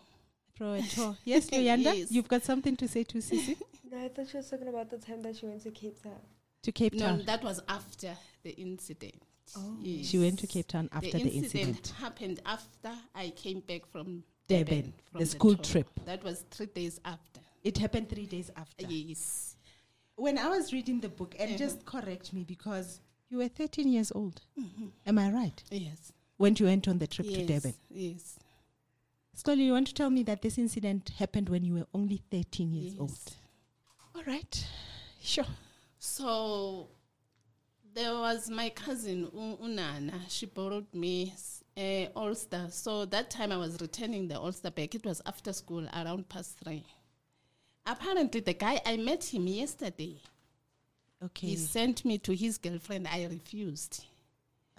for 0.56 0.76
a 0.78 0.82
tour. 0.82 1.18
Yes, 1.26 1.48
Luyanda, 1.50 1.96
Yes. 1.98 2.12
you've 2.12 2.28
got 2.30 2.44
something 2.44 2.76
to 2.78 2.88
say 2.88 3.04
to 3.04 3.18
Sissy 3.20 3.58
No, 3.92 4.04
I 4.04 4.08
thought 4.08 4.30
she 4.30 4.38
was 4.38 4.50
talking 4.50 4.68
about 4.70 4.90
the 4.90 4.98
time 4.98 5.22
that 5.24 5.36
she 5.36 5.46
went 5.46 5.62
to 5.64 5.72
Cape 5.72 6.02
Town. 6.02 6.20
to 6.64 6.72
Cape 6.72 6.98
Town. 6.98 7.20
No, 7.20 7.24
that 7.26 7.44
was 7.44 7.62
after 7.70 8.16
the 8.44 8.52
incident. 8.52 9.22
Oh. 9.56 9.78
Yes. 9.82 10.08
She 10.08 10.18
went 10.18 10.40
to 10.40 10.48
Cape 10.48 10.68
Town 10.68 10.90
after 10.92 11.12
the, 11.12 11.30
incident 11.30 11.44
incident. 11.68 11.94
happened 12.00 12.40
after 12.46 12.92
I 13.14 13.30
came 13.36 13.60
back 13.60 13.86
from 13.86 14.24
Durban, 14.48 14.94
from 15.12 15.20
the 15.20 15.26
school 15.26 15.56
tour. 15.56 15.64
trip. 15.84 15.90
That 16.06 16.24
was 16.24 16.46
three 16.52 16.68
days 16.68 17.00
after. 17.04 17.42
It 17.64 17.78
happened 17.78 18.10
three 18.10 18.26
days 18.28 18.52
after. 18.56 18.86
Yes. 18.88 19.56
When 20.16 20.38
I 20.38 20.48
was 20.50 20.72
reading 20.72 21.00
the 21.02 21.10
book, 21.10 21.36
and 21.40 21.50
Uh-huh. 21.50 21.58
just 21.58 21.86
correct 21.86 22.32
me 22.32 22.44
because 22.44 23.02
you 23.30 23.38
were 23.40 23.48
13 23.48 23.88
years 23.92 24.12
old. 24.14 24.42
Mhm. 24.58 24.92
Am 25.06 25.18
I 25.18 25.32
right? 25.32 25.64
Yes. 25.72 26.12
When 26.38 26.56
you 26.58 26.66
went 26.68 26.88
on 26.88 27.00
the 27.00 27.08
trip 27.08 27.28
yes. 27.28 27.38
to 27.40 27.46
Durban. 27.46 27.74
Yes. 27.90 28.40
Slowly, 29.34 29.64
you 29.66 29.74
want 29.74 29.88
to 29.88 29.94
tell 29.94 30.10
me 30.10 30.24
that 30.24 30.42
this 30.42 30.58
incident 30.58 31.10
happened 31.18 31.50
when 31.50 31.66
you 31.66 31.74
were 31.74 31.88
only 31.94 32.22
13 32.32 32.72
years 32.72 32.94
Yes. 32.94 33.00
old. 33.02 33.34
All 34.16 34.24
right. 34.24 34.68
Sure. 35.22 35.46
So 35.98 36.88
there 37.96 38.14
was 38.14 38.48
my 38.50 38.70
cousin 38.70 39.22
U- 39.34 39.58
Unana. 39.60 40.22
She 40.30 40.46
borrowed 40.46 40.94
me 40.94 41.34
uh, 41.78 42.06
Ulster. 42.16 42.68
So 42.72 43.06
that 43.06 43.30
time 43.30 43.52
I 43.52 43.58
was 43.58 43.80
returning 43.82 44.28
the 44.28 44.36
Ulster 44.40 44.72
back. 44.72 44.96
It 44.96 45.06
was 45.06 45.22
after 45.26 45.54
school, 45.54 45.86
around 45.94 46.30
past 46.30 46.58
three. 46.64 46.84
Apparently, 47.86 48.42
the 48.42 48.54
guy 48.54 48.82
I 48.86 48.98
met 48.98 49.24
him 49.24 49.48
yesterday. 49.48 50.20
Okay. 51.24 51.48
He 51.48 51.56
sent 51.56 52.04
me 52.06 52.18
to 52.20 52.36
his 52.36 52.58
girlfriend. 52.58 53.08
I 53.08 53.26
refused. 53.26 54.06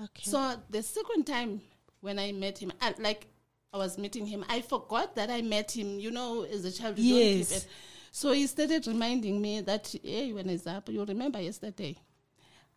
okay. 0.03 0.23
So 0.31 0.57
the 0.71 0.83
second 0.83 1.25
time 1.27 1.61
when 2.01 2.19
I 2.19 2.33
met 2.33 2.59
him, 2.59 2.73
I, 2.81 2.95
like 2.99 3.27
I 3.73 3.79
was 3.79 3.97
meeting 3.99 4.27
him, 4.27 4.45
I 4.49 4.61
forgot 4.61 5.15
that 5.17 5.31
I 5.31 5.43
met 5.43 5.71
him. 5.77 5.99
You 5.99 6.11
know, 6.11 6.43
as 6.43 6.65
a 6.65 6.73
child, 6.73 6.99
you 6.99 7.15
don't 7.15 7.21
keep 7.23 7.39
Yes. 7.39 7.57
it. 7.65 7.67
So 8.13 8.33
he 8.33 8.47
started 8.47 8.87
reminding 8.87 9.41
me 9.41 9.61
that, 9.61 9.95
hey, 10.03 10.33
when 10.33 10.49
it's 10.49 10.67
up, 10.67 10.89
you 10.89 11.05
remember 11.05 11.41
yesterday, 11.41 11.97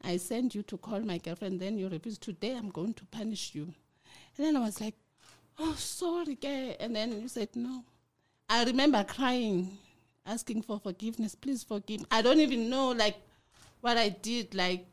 I 0.04 0.18
sent 0.18 0.54
you 0.54 0.64
to 0.64 0.78
call 0.78 1.00
my 1.00 1.18
girlfriend. 1.18 1.60
Then 1.60 1.78
you 1.78 1.88
refused. 1.90 2.22
Today, 2.22 2.56
I'm 2.56 2.70
going 2.70 2.94
to 2.96 3.06
punish 3.06 3.56
you. 3.56 3.74
And 4.40 4.48
then 4.48 4.56
I 4.56 4.62
was 4.62 4.80
like, 4.80 4.96
oh, 5.60 5.74
sorry, 5.74 6.36
guy. 6.36 6.78
And 6.80 6.96
then 6.96 7.22
you 7.22 7.28
said 7.28 7.50
no. 7.56 7.84
I 8.50 8.64
remember 8.64 9.04
crying, 9.04 9.78
asking 10.26 10.62
for 10.62 10.80
forgiveness. 10.80 11.36
Please 11.36 11.62
forgive. 11.62 12.00
me. 12.00 12.06
I 12.10 12.22
don't 12.22 12.40
even 12.40 12.70
know 12.70 12.92
like 12.92 13.18
what 13.82 13.98
I 13.98 14.08
did. 14.08 14.56
Like, 14.56 14.86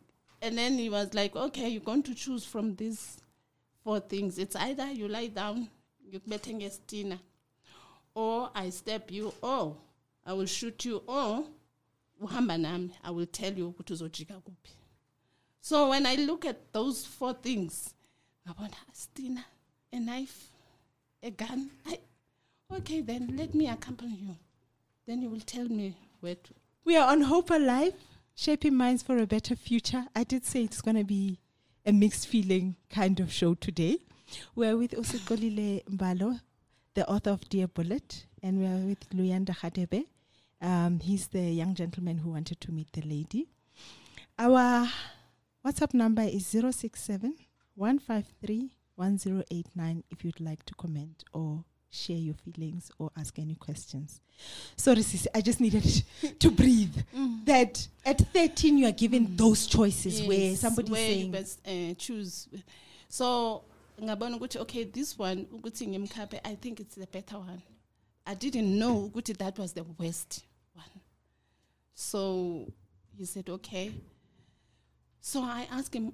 and 0.42 0.58
then 0.58 0.76
he 0.76 0.90
was 0.90 1.14
like, 1.14 1.36
okay, 1.36 1.68
you're 1.68 1.80
going 1.80 2.02
to 2.02 2.14
choose 2.14 2.44
from 2.44 2.74
these 2.74 3.18
four 3.84 4.00
things. 4.00 4.36
It's 4.36 4.56
either 4.56 4.90
you 4.90 5.06
lie 5.06 5.28
down, 5.28 5.68
you 6.04 6.20
betting 6.26 6.64
a 6.64 6.70
dinner, 6.88 7.20
or 8.16 8.50
I 8.52 8.70
step 8.70 9.12
you, 9.12 9.32
or 9.42 9.76
I 10.26 10.32
will 10.32 10.46
shoot 10.46 10.84
you, 10.84 11.04
or 11.06 11.44
I 12.20 13.10
will 13.12 13.26
tell 13.26 13.52
you. 13.52 13.74
So 15.60 15.90
when 15.90 16.04
I 16.04 16.16
look 16.16 16.44
at 16.44 16.72
those 16.72 17.06
four 17.06 17.32
things, 17.32 17.94
ngabona 18.46 18.76
Stina, 18.92 19.44
a 19.92 19.98
knife, 19.98 20.50
a 21.22 21.30
gun. 21.30 21.70
I, 21.86 21.98
okay, 22.76 23.00
then 23.00 23.34
let 23.36 23.54
me 23.54 23.68
accompany 23.68 24.14
you. 24.14 24.36
Then 25.06 25.22
you 25.22 25.30
will 25.30 25.40
tell 25.40 25.68
me 25.68 25.94
where 26.20 26.36
to. 26.36 26.54
We 26.84 26.96
are 26.96 27.10
on 27.10 27.22
Hope 27.22 27.50
Alive, 27.50 27.94
shaping 28.34 28.74
minds 28.74 29.02
for 29.02 29.18
a 29.18 29.26
better 29.26 29.56
future. 29.56 30.04
I 30.14 30.24
did 30.24 30.44
say 30.44 30.62
it's 30.62 30.80
going 30.80 30.96
to 30.96 31.04
be 31.04 31.38
a 31.84 31.92
mixed 31.92 32.28
feeling 32.28 32.76
kind 32.90 33.18
of 33.20 33.32
show 33.32 33.54
today. 33.54 33.98
We're 34.54 34.76
with 34.76 34.92
Usikolile 34.92 35.84
Mbalo, 35.84 36.40
the 36.94 37.08
author 37.08 37.30
of 37.30 37.48
Dear 37.48 37.68
Bullet, 37.68 38.26
and 38.42 38.58
we 38.58 38.66
are 38.66 38.86
with 38.86 39.08
Luyanda 39.10 39.56
Radebe. 39.56 40.04
Um, 40.60 41.00
he's 41.00 41.28
the 41.28 41.42
young 41.42 41.74
gentleman 41.74 42.18
who 42.18 42.30
wanted 42.30 42.60
to 42.60 42.72
meet 42.72 42.92
the 42.92 43.02
lady. 43.02 43.48
Our 44.38 44.88
WhatsApp 45.64 45.94
number 45.94 46.22
is 46.22 46.46
067 46.46 47.34
153 47.76 48.70
1089 48.96 50.02
if 50.10 50.24
you'd 50.24 50.40
like 50.40 50.64
to 50.64 50.74
comment 50.74 51.24
or 51.32 51.62
share 51.90 52.16
your 52.16 52.34
feelings 52.34 52.90
or 52.98 53.10
ask 53.16 53.38
any 53.38 53.54
questions. 53.54 54.20
Sorry, 54.76 55.02
sis, 55.02 55.28
I 55.34 55.40
just 55.40 55.60
needed 55.60 56.02
to 56.40 56.50
breathe. 56.50 56.96
That 57.44 57.86
at 58.04 58.18
13 58.32 58.78
you 58.78 58.86
are 58.88 58.92
given 58.92 59.36
those 59.36 59.66
choices 59.66 60.22
where 60.22 60.38
Yes, 60.38 60.60
where 60.90 61.10
you 61.10 61.16
saying, 61.16 61.30
best, 61.30 61.60
uh, 61.66 61.94
choose. 61.94 62.48
So 63.08 63.62
okay 64.56 64.84
this 64.84 65.16
one 65.18 65.46
I 66.44 66.54
think 66.56 66.80
it's 66.80 66.96
the 66.96 67.06
better 67.06 67.38
one. 67.38 67.62
I 68.26 68.34
didn't 68.34 68.78
know 68.78 69.10
that 69.38 69.58
was 69.58 69.72
the 69.72 69.84
worst 69.98 70.44
one. 70.74 70.84
So 71.94 72.72
he 73.16 73.24
said 73.24 73.48
okay. 73.48 73.92
So 75.20 75.42
I 75.42 75.66
asked 75.72 75.94
him, 75.94 76.12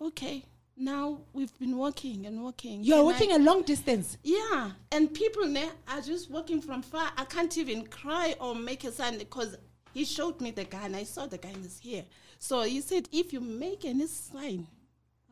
okay, 0.00 0.44
now 0.76 1.20
we've 1.32 1.56
been 1.58 1.76
walking 1.76 2.26
and 2.26 2.42
walking. 2.42 2.82
you 2.82 2.94
are 2.94 2.98
Can 2.98 3.06
I- 3.06 3.12
walking 3.12 3.32
a 3.32 3.38
long 3.38 3.62
distance. 3.62 4.18
yeah, 4.22 4.70
and 4.92 5.12
people 5.12 5.48
there 5.52 5.70
are 5.88 6.00
just 6.00 6.30
walking 6.30 6.60
from 6.60 6.82
far. 6.82 7.10
I 7.16 7.24
can't 7.24 7.56
even 7.58 7.86
cry 7.86 8.34
or 8.40 8.54
make 8.54 8.84
a 8.84 8.92
sound 8.92 9.18
because 9.18 9.56
he 9.92 10.04
showed 10.04 10.40
me 10.40 10.50
the 10.50 10.64
gun. 10.64 10.94
I 10.94 11.04
saw 11.04 11.26
the 11.26 11.38
gun 11.38 11.54
is 11.64 11.78
here. 11.78 12.04
So 12.38 12.62
he 12.62 12.80
said, 12.80 13.08
if 13.12 13.32
you 13.32 13.40
make 13.40 13.84
any 13.84 14.06
sign, 14.06 14.66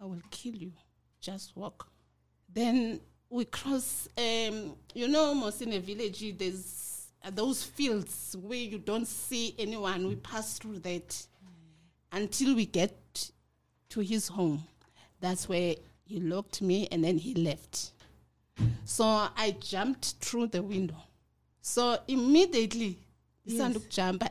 I 0.01 0.05
will 0.07 0.23
kill 0.31 0.55
you. 0.55 0.73
Just 1.21 1.57
walk. 1.57 1.89
Then 2.53 3.01
we 3.29 3.45
cross, 3.45 4.09
um, 4.17 4.77
you 4.95 5.09
know, 5.09 5.25
almost 5.27 5.63
in 5.63 5.73
a 5.73 5.81
village, 5.81 6.25
there's 6.39 7.09
uh, 7.25 7.31
those 7.31 7.63
fields 7.65 8.37
where 8.41 8.59
you 8.59 8.79
don't 8.79 9.07
see 9.07 9.55
anyone. 9.59 10.07
We 10.07 10.17
pass 10.17 10.59
through 10.59 10.81
that 10.81 11.27
until 12.13 12.55
we 12.55 12.67
get 12.67 13.31
to 13.91 14.01
his 14.01 14.29
home. 14.29 14.63
That's 15.23 15.49
where 15.49 15.77
he 16.05 16.21
locked 16.21 16.61
me 16.61 16.87
and 16.93 17.03
then 17.03 17.17
he 17.17 17.33
left. 17.35 17.93
So 18.85 19.05
I 19.05 19.57
jumped 19.61 20.17
through 20.21 20.49
the 20.49 20.63
window. 20.63 20.97
So 21.63 21.99
immediately, 22.07 22.99
Yes. 23.45 23.77
jump. 23.89 24.23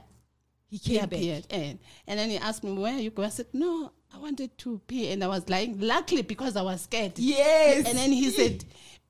He 0.69 0.77
He 0.77 0.79
came 0.79 1.01
back. 1.09 1.19
appeared, 1.19 1.47
and, 1.49 1.79
and 2.07 2.17
then 2.19 2.29
he 2.29 2.37
asked 2.37 2.63
me 2.63 2.71
where 2.73 2.93
are 2.93 2.99
you 2.99 3.09
go. 3.09 3.23
I 3.23 3.29
said 3.29 3.47
no, 3.51 3.91
I 4.13 4.17
wanted 4.19 4.57
to 4.59 4.79
pee, 4.87 5.11
and 5.11 5.21
I 5.23 5.27
was 5.27 5.49
lying. 5.49 5.77
Luckily, 5.81 6.21
because 6.21 6.55
I 6.55 6.61
was 6.61 6.81
scared. 6.83 7.17
Yes. 7.19 7.87
And 7.87 7.97
then 7.97 8.11
he 8.13 8.29
said, 8.29 8.63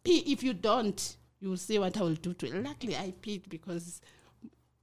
"Pee 0.04 0.24
if 0.34 0.42
you 0.42 0.54
don't, 0.56 1.00
you 1.40 1.50
will 1.50 1.58
see 1.58 1.78
what 1.78 1.96
I 1.98 2.02
will 2.02 2.16
do 2.16 2.34
to 2.34 2.46
it." 2.48 2.64
Luckily, 2.64 2.96
I 2.98 3.14
peed 3.22 3.48
because 3.50 4.02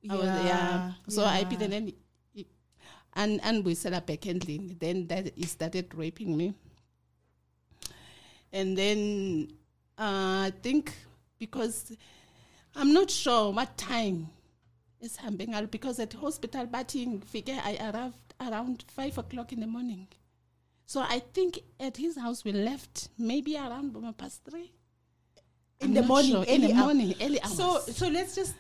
I 0.09 0.15
was 0.15 0.25
yeah. 0.27 0.93
So 1.09 1.25
I 1.25 1.43
peed, 1.45 1.63
and 1.63 1.73
then 1.73 1.87
he, 1.89 1.95
he- 2.33 2.47
and 3.15 3.41
and 3.43 3.65
we 3.65 3.75
set 3.75 3.93
up 3.93 4.09
a 4.11 4.17
candling. 4.17 4.77
Then 4.79 5.07
that 5.09 5.33
he 5.37 5.47
started 5.47 5.93
raping 5.97 6.37
me, 6.37 6.55
and 8.53 8.77
then 8.77 9.49
uh, 9.99 10.47
I 10.49 10.53
think 10.63 10.93
because 11.39 11.97
I'm 12.75 12.93
not 12.93 13.11
sure 13.11 13.53
what 13.53 13.77
time 13.77 14.29
it's 15.01 15.17
happening 15.17 15.67
because 15.71 15.99
at 16.01 16.13
hospital 16.13 16.67
batting 16.67 17.21
figure 17.21 17.59
I 17.63 17.77
arrived 17.93 18.35
around 18.41 18.85
five 18.89 19.17
o'clock 19.19 19.53
in 19.53 19.61
the 19.61 19.67
morning. 19.67 20.09
So 20.87 21.01
I 21.01 21.21
think 21.35 21.61
at 21.79 21.97
his 21.97 22.17
house 22.17 22.45
we 22.45 22.53
left 22.53 23.09
maybe 23.19 23.57
around 23.57 23.95
past 24.17 24.43
three. 24.49 24.73
In 25.81 25.89
I'm 25.89 25.95
the 25.95 26.03
morning, 26.03 26.33
sure. 26.33 26.45
in 26.45 26.63
early 26.65 26.73
the 26.73 26.75
morning, 26.75 27.15
early 27.21 27.43
hours. 27.43 27.57
So, 27.57 27.79
so 27.81 28.09
let's 28.09 28.35
just. 28.35 28.55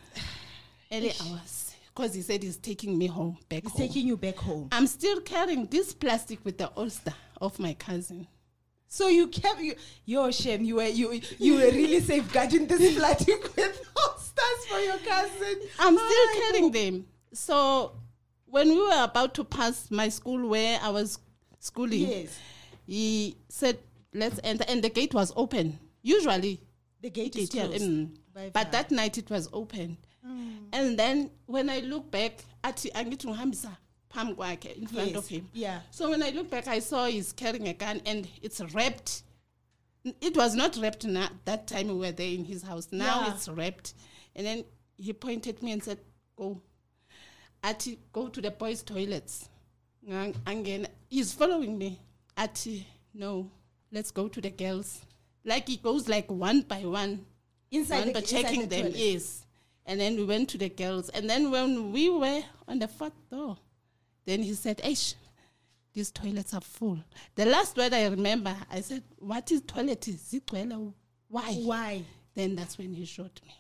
early 0.92 1.12
hours, 1.21 1.75
because 1.95 2.14
he 2.14 2.23
said 2.23 2.42
he's 2.42 2.57
taking 2.57 2.97
me 2.97 3.07
home 3.09 3.37
back 3.49 3.62
He's 3.64 3.73
home. 3.73 3.80
taking 3.88 4.07
you 4.07 4.16
back 4.16 4.37
home. 4.37 4.68
I'm 4.71 4.87
still 4.87 5.21
carrying 5.23 5.66
this 5.66 5.92
plastic 5.92 6.45
with 6.45 6.59
the 6.59 6.71
ulster 6.76 7.14
of 7.40 7.59
my 7.59 7.75
cousin. 7.75 8.28
So 8.88 9.09
you 9.09 9.28
kept 9.28 9.61
you, 9.61 9.75
your 10.07 10.33
shame. 10.33 10.64
You 10.64 10.76
were 10.76 10.85
you 10.87 11.21
you 11.38 11.54
were 11.54 11.71
really 11.71 12.00
safeguarding 12.00 12.66
this 12.66 12.95
plastic 12.99 13.42
with 13.57 13.83
stars 14.18 14.66
for 14.68 14.78
your 14.78 14.99
cousin. 14.99 15.61
I'm 15.78 15.97
still 15.97 16.26
carrying 16.35 16.71
them. 16.73 17.07
So 17.33 17.92
when 18.47 18.68
we 18.68 18.80
were 18.80 19.04
about 19.04 19.35
to 19.35 19.45
pass 19.45 19.90
my 19.90 20.09
school 20.09 20.49
where 20.49 20.78
I 20.83 20.88
was 20.88 21.18
schooling, 21.61 22.09
Yes, 22.09 22.38
he 22.87 23.37
said, 23.49 23.78
"Let's 24.14 24.40
enter," 24.42 24.64
and 24.68 24.83
the 24.83 24.88
gate 24.90 25.12
was 25.12 25.33
open. 25.37 25.78
Usually, 26.02 26.61
the 27.02 27.11
gate 27.11 27.37
is 27.37 27.54
yeah, 27.54 27.66
closed. 27.66 27.85
mm. 27.85 28.09
but 28.35 28.52
far. 28.54 28.64
that 28.64 28.90
night 28.90 29.18
it 29.18 29.28
was 29.30 29.49
open. 29.52 29.99
And 30.71 30.99
then 30.99 31.30
when 31.47 31.71
I 31.71 31.80
look 31.80 32.11
back, 32.11 32.45
athi 32.62 32.90
angithi 32.90 33.26
ngihambisa 33.26 33.76
phambi 34.15 34.35
kwakhe 34.37 34.77
in 34.77 34.87
front 34.87 35.09
Yes, 35.11 35.17
of 35.19 35.29
him. 35.29 35.49
Yeah. 35.53 35.81
So 35.91 36.11
when 36.11 36.23
I 36.23 36.31
look 36.31 36.50
back, 36.50 36.67
I 36.69 36.79
saw 36.79 37.07
he's 37.07 37.33
carrying 37.33 37.69
a 37.69 37.75
gun 37.75 38.00
and 38.07 38.27
it's 38.43 38.61
wrapped. 38.75 39.23
It 40.21 40.37
was 40.37 40.55
not 40.55 40.77
wrapped 40.77 41.05
na- 41.05 41.29
that 41.45 41.67
time 41.67 41.88
we 41.88 41.95
were 41.95 42.12
there 42.12 42.31
in 42.33 42.45
his 42.45 42.62
house. 42.62 42.88
Now 42.91 43.27
Yeah. 43.27 43.35
it's 43.35 43.49
wrapped. 43.49 43.95
And 44.35 44.47
then 44.47 44.65
he 44.97 45.12
pointed 45.12 45.62
me 45.62 45.73
and 45.73 45.83
said, 45.83 45.99
Go. 46.37 46.62
Ati, 47.62 47.99
go 48.12 48.29
to 48.29 48.41
the 48.41 48.50
boys' 48.53 48.83
toilets. 48.83 49.49
Ngang- 50.09 50.37
angena. 50.45 50.87
He's 51.11 51.33
following 51.33 51.77
me. 51.77 51.99
Ati, 52.37 52.87
no, 53.15 53.50
let's 53.91 54.12
go 54.12 54.29
to 54.29 54.41
the 54.41 54.50
girls. 54.50 55.00
Like 55.45 55.67
he 55.69 55.77
goes 55.77 56.09
like 56.09 56.31
one 56.31 56.61
by 56.62 56.85
one 56.85 57.27
Inside 57.71 58.05
one 58.05 58.12
the 58.12 58.21
inside 58.21 58.43
checking 58.43 58.61
the 58.62 58.67
them, 58.69 58.83
toilet. 58.93 58.97
yes. 58.97 59.45
And 59.87 59.99
then 60.00 60.17
we 60.17 60.25
went 60.25 60.49
to 60.50 60.59
the 60.59 60.69
girls. 60.69 61.09
And 61.11 61.29
then 61.29 61.50
when 61.50 61.91
we 61.93 62.09
were 62.11 62.43
on 62.69 62.79
the 62.79 62.87
fourth 62.88 63.12
door, 63.31 63.57
then 64.28 64.42
he 64.42 64.54
said, 64.54 64.78
Eish, 64.78 65.14
these 65.94 66.11
toilets 66.11 66.52
are 66.54 66.61
full. 66.61 66.99
The 67.35 67.47
last 67.47 67.76
word 67.76 67.94
I 67.94 68.06
remember, 68.08 68.54
I 68.70 68.80
said, 68.82 69.02
What 69.18 69.50
is 69.50 69.62
toilet? 69.62 70.06
Is 70.08 70.32
it 70.35 70.47
toilet? 70.47 70.92
Why? 71.28 71.54
Why? 71.54 72.02
Then 72.35 72.54
that's 72.56 72.78
when 72.78 72.92
he 72.92 73.04
shot 73.04 73.40
me. 73.44 73.54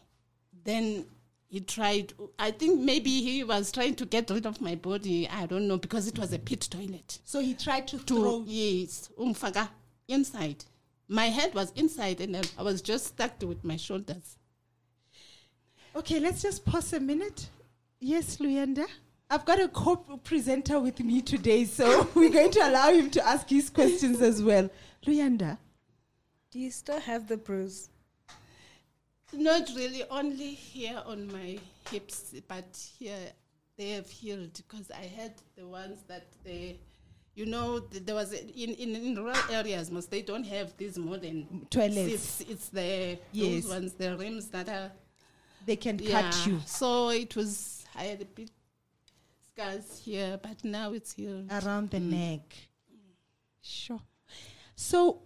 Then 0.64 1.06
he 1.48 1.60
tried, 1.60 2.12
I 2.38 2.50
think 2.50 2.80
maybe 2.80 3.22
he 3.22 3.42
was 3.44 3.72
trying 3.72 3.94
to 3.96 4.04
get 4.06 4.28
rid 4.30 4.44
of 4.46 4.60
my 4.60 4.74
body. 4.74 5.26
I 5.28 5.46
don't 5.46 5.66
know, 5.66 5.78
because 5.78 6.06
it 6.06 6.18
was 6.18 6.32
a 6.34 6.38
pit 6.38 6.68
toilet. 6.70 7.18
So 7.24 7.40
he 7.40 7.54
tried 7.54 7.88
to 7.88 7.98
To, 7.98 8.04
throw. 8.20 8.44
yes, 8.46 9.08
umfaka 9.18 9.68
inside. 10.06 10.64
my 11.08 11.26
head 11.26 11.54
was 11.54 11.72
inside 11.74 12.20
and 12.20 12.36
I, 12.58 12.62
was 12.62 12.82
just 12.82 13.06
stuck 13.06 13.40
with 13.42 13.64
my 13.64 13.76
shoulders. 13.76 14.36
Okay, 15.96 16.20
let's 16.20 16.42
just 16.42 16.64
pause 16.66 16.92
a 16.92 17.00
minute. 17.00 17.48
Yes, 17.98 18.36
Luyanda. 18.36 18.86
I've 19.30 19.44
got 19.44 19.60
a 19.60 19.68
co-presenter 19.68 20.80
with 20.80 21.00
me 21.00 21.20
today, 21.20 21.64
so 21.66 22.08
we're 22.14 22.30
going 22.30 22.50
to 22.52 22.60
allow 22.68 22.90
him 22.92 23.10
to 23.10 23.26
ask 23.26 23.48
his 23.48 23.68
questions 23.68 24.22
as 24.22 24.42
well. 24.42 24.70
Luyanda, 25.06 25.58
Do 26.50 26.58
you 26.58 26.70
still 26.70 26.98
have 27.00 27.28
the 27.28 27.36
bruise? 27.36 27.90
Not 29.34 29.68
really, 29.76 30.04
only 30.10 30.54
here 30.54 31.02
on 31.04 31.30
my 31.30 31.58
hips, 31.90 32.34
but 32.48 32.64
here 32.98 33.18
they 33.76 33.90
have 33.90 34.08
healed 34.08 34.54
because 34.54 34.90
I 34.90 35.04
had 35.04 35.34
the 35.56 35.66
ones 35.66 35.98
that 36.08 36.26
they, 36.42 36.78
you 37.34 37.44
know, 37.44 37.80
th- 37.80 38.06
there 38.06 38.14
was 38.14 38.32
a, 38.32 38.40
in, 38.46 38.70
in 38.74 38.96
in 38.96 39.14
rural 39.22 39.36
areas 39.50 39.90
most 39.90 40.10
they 40.10 40.22
don't 40.22 40.44
have 40.44 40.74
these 40.78 40.98
modern 40.98 41.66
Toilets. 41.68 42.40
It's, 42.40 42.40
it's 42.40 42.68
the 42.70 43.18
Yes. 43.32 43.64
those 43.64 43.70
ones, 43.74 43.92
the 43.92 44.16
rims 44.16 44.48
that 44.48 44.68
are 44.70 44.90
they 45.66 45.76
can 45.76 45.98
yeah. 45.98 46.22
cut 46.22 46.46
you 46.46 46.60
So 46.64 47.10
it 47.10 47.36
was 47.36 47.84
I 47.94 48.04
had 48.04 48.22
a 48.22 48.24
bit 48.24 48.50
scars 49.62 50.00
here, 50.04 50.38
but 50.42 50.64
now 50.64 50.92
it's 50.92 51.12
healed. 51.14 51.50
around 51.50 51.90
the 51.90 51.98
Mm. 51.98 52.10
neck. 52.10 52.56
Sure. 53.60 54.00
So, 54.76 55.22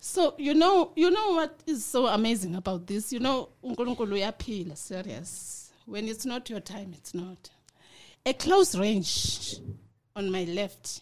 So 0.00 0.36
you 0.38 0.54
know, 0.54 0.92
you 0.94 1.10
know 1.10 1.32
what 1.32 1.60
is 1.66 1.84
so 1.84 2.06
amazing 2.06 2.54
about 2.54 2.86
this? 2.86 3.12
You 3.12 3.18
know, 3.18 3.48
uNkulunkulu 3.64 4.12
uyaphila, 4.14 4.76
serious. 4.76 5.72
When 5.86 6.06
it's 6.06 6.24
not 6.24 6.48
your 6.48 6.60
time, 6.60 6.94
it's 6.94 7.14
not. 7.14 7.50
A 8.24 8.32
close 8.32 8.76
range 8.78 9.56
on 10.14 10.30
my 10.30 10.44
left. 10.44 11.00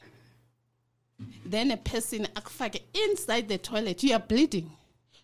Then 1.45 1.71
a 1.73 1.77
person 1.77 2.25
akufake 2.35 2.81
inside 2.95 3.49
the 3.49 3.59
toilet. 3.59 4.03
You 4.03 4.15
are 4.15 4.19
bleeding 4.27 4.71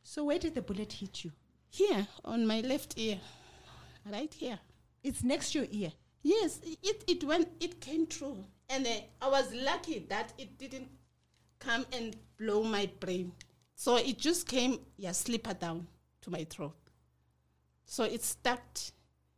so 0.04 0.24
where 0.24 0.38
did 0.38 0.54
the 0.54 0.62
bullet 0.62 0.92
hit 0.92 1.24
you? 1.24 1.32
here 1.70 2.06
on 2.26 2.46
my 2.46 2.60
left 2.60 2.98
ear, 2.98 3.18
right 4.04 4.34
here. 4.34 4.58
It's 5.02 5.22
next 5.24 5.52
to 5.52 5.60
your 5.60 5.68
ear. 5.70 5.92
Yes, 6.22 6.60
it 6.82 7.04
it 7.08 7.24
went. 7.24 7.48
It 7.60 7.80
came 7.80 8.06
true. 8.06 8.44
and 8.68 8.86
uh, 8.86 8.90
I 9.20 9.28
was 9.28 9.52
lucky 9.54 10.06
that 10.08 10.32
it 10.38 10.56
didn't 10.58 10.88
come 11.58 11.84
and 11.92 12.16
blow 12.38 12.62
my 12.62 12.86
brain. 13.00 13.32
So 13.74 13.96
it 13.96 14.18
just 14.18 14.46
came, 14.48 14.78
yeah, 14.96 15.12
slipper 15.12 15.54
down 15.54 15.86
to 16.22 16.30
my 16.30 16.44
throat. 16.44 16.74
So 17.84 18.04
it 18.04 18.22
stuck, 18.22 18.62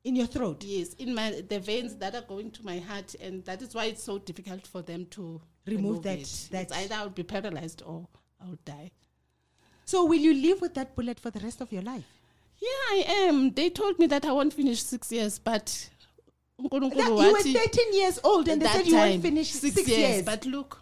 In 0.04 0.14
your 0.16 0.26
throat. 0.26 0.62
yes, 0.64 0.94
in 0.94 1.14
my 1.14 1.42
the 1.48 1.58
veins 1.58 1.96
that 1.96 2.14
are 2.14 2.22
going 2.28 2.50
to 2.52 2.64
my 2.64 2.78
heart, 2.78 3.14
and 3.20 3.44
that 3.46 3.62
is 3.62 3.74
why 3.74 3.86
it's 3.86 4.02
so 4.04 4.18
difficult 4.18 4.66
for 4.66 4.82
them 4.82 5.06
to 5.06 5.40
Remove 5.66 6.02
that- 6.02 6.18
It. 6.18 6.48
that- 6.50 6.62
It's 6.64 6.72
either 6.72 6.94
I'll 6.94 7.08
be 7.10 7.22
paralyzed 7.22 7.82
or 7.82 8.06
I'll 8.40 8.58
die. 8.66 8.90
So, 9.86 10.04
will 10.04 10.20
you 10.20 10.34
live 10.34 10.60
with 10.60 10.74
that 10.74 10.94
bullet 10.94 11.18
for 11.18 11.30
the 11.30 11.40
rest 11.40 11.60
of 11.62 11.72
your 11.72 11.82
life? 11.82 12.04
Yeah, 12.60 12.68
I 12.68 13.04
am. 13.28 13.50
They 13.54 13.70
told 13.70 13.98
me 13.98 14.06
that 14.06 14.24
I 14.24 14.32
won't 14.32 14.52
finish 14.52 14.82
six 14.82 15.10
years, 15.10 15.38
but 15.38 15.90
you 16.72 17.14
were 17.14 17.40
13 17.42 17.94
years 17.94 18.18
old 18.24 18.48
and 18.48 18.60
they 18.62 18.66
said 18.66 18.86
you 18.86 18.96
won't 18.96 19.22
finish 19.22 19.50
six, 19.50 19.86
years. 19.88 20.24
But 20.24 20.46
look, 20.46 20.80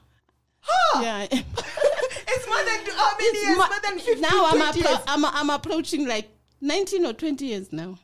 Huh! 0.60 1.02
yeah. 1.02 1.22
it's 1.30 2.46
more 2.48 2.64
than 2.64 2.96
how 2.96 3.16
many 3.16 3.26
It's 3.26 3.42
years? 3.44 3.58
mo- 3.58 3.66
more 3.66 3.80
than 3.82 3.98
15, 3.98 4.20
now 4.20 4.46
I'm, 4.46 4.60
appro- 4.60 4.76
years. 4.76 4.98
I'm 5.06 5.24
I'm 5.24 5.50
approaching 5.50 6.06
like 6.06 6.28
19 6.60 7.04
or 7.06 7.12
20 7.12 7.44
years 7.44 7.72
now, 7.72 7.98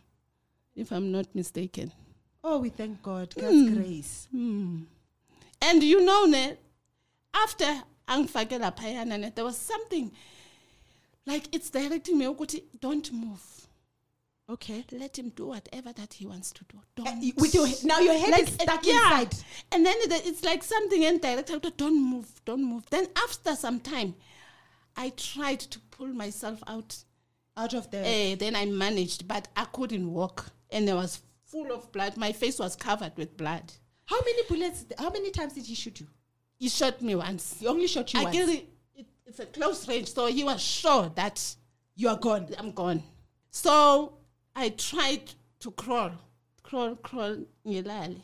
if 0.75 0.90
I'm 0.90 1.12
not 1.12 1.32
mistaken. 1.35 1.92
Oh, 2.42 2.58
we 2.58 2.70
thank 2.70 3.02
God. 3.02 3.32
God's 3.38 3.70
grace. 3.70 4.28
Hmm. 4.32 4.82
And 5.62 5.82
you 5.82 6.04
know, 6.04 6.25
ne, 6.25 6.56
after 7.35 7.82
angifake 8.08 8.58
laphayana, 8.58 9.18
ne, 9.18 9.32
there 9.35 9.44
was 9.44 9.56
something 9.56 10.11
like 11.26 11.54
it's 11.54 11.70
directing 11.70 12.18
me 12.18 12.35
don't 12.80 13.12
move. 13.12 13.58
Okay. 14.50 14.84
Let 14.92 15.18
him 15.18 15.28
do 15.30 15.46
whatever 15.46 15.92
that 15.92 16.14
he 16.14 16.26
wants 16.26 16.52
to 16.52 16.64
do. 16.64 16.78
Uh, 16.78 17.04
Don't 17.04 17.20
y- 17.20 17.32
with 17.37 17.54
your 17.54 17.66
now 17.84 17.98
your 18.00 18.14
head 18.18 18.40
is 18.40 18.48
uh, 18.58 18.62
stuck 18.62 18.87
yeah. 18.87 19.20
inside. 19.20 19.34
And 19.72 19.84
then 19.84 19.94
it- 19.98 20.26
it's 20.26 20.42
like 20.42 20.62
something 20.62 21.02
in 21.02 21.18
direct. 21.18 21.50
Don't 21.76 22.00
move, 22.11 22.40
don't 22.44 22.64
move. 22.64 22.88
Then 22.90 23.08
after 23.16 23.54
some 23.54 23.80
time, 23.80 24.14
I 24.96 25.11
tried 25.11 25.61
to 25.61 25.78
pull 25.90 26.08
myself 26.08 26.62
out 26.66 26.96
Out 27.56 27.74
of 27.74 27.90
the 27.90 27.98
Eh, 27.98 28.37
then 28.37 28.54
I 28.56 28.64
managed, 28.66 29.26
but 29.28 29.48
I 29.56 29.64
couldn't 29.66 30.12
walk, 30.12 30.46
and 30.70 30.88
I 30.88 30.94
was 30.94 31.20
full 31.44 31.72
of 31.72 31.90
blood. 31.92 32.16
My 32.16 32.32
face 32.32 32.58
was 32.58 32.76
covered 32.76 33.12
with 33.16 33.37
blood. 33.37 33.72
How 34.06 34.20
many 34.20 34.42
bullets 34.48 34.84
how 34.96 35.11
many 35.11 35.30
times 35.30 35.52
did 35.54 35.66
he 35.66 35.74
shoot 35.74 36.00
you? 36.00 36.06
He 36.58 36.68
shot 36.68 37.02
me 37.02 37.14
once. 37.14 37.56
He 37.61 37.66
only 37.66 37.87
shot 37.87 38.12
you 38.14 38.20
I 38.20 38.24
once. 38.24 38.37
guess 38.37 38.48
it, 38.48 38.68
it, 38.96 39.06
it's 39.26 39.40
a 39.40 39.46
close 39.46 39.87
range, 39.88 40.12
so 40.12 40.26
he 40.26 40.42
was 40.44 40.61
sure 40.62 41.11
that 41.16 41.38
You 41.96 42.08
are 42.08 42.16
gone. 42.18 42.46
I'm 42.58 42.70
gone. 42.72 43.02
So 43.50 44.14
I 44.61 44.71
tried 44.71 45.35
to 45.61 45.71
crawl, 45.71 46.11
crawl, 46.64 46.97
crawl, 46.97 47.37
ngilale, 47.64 48.16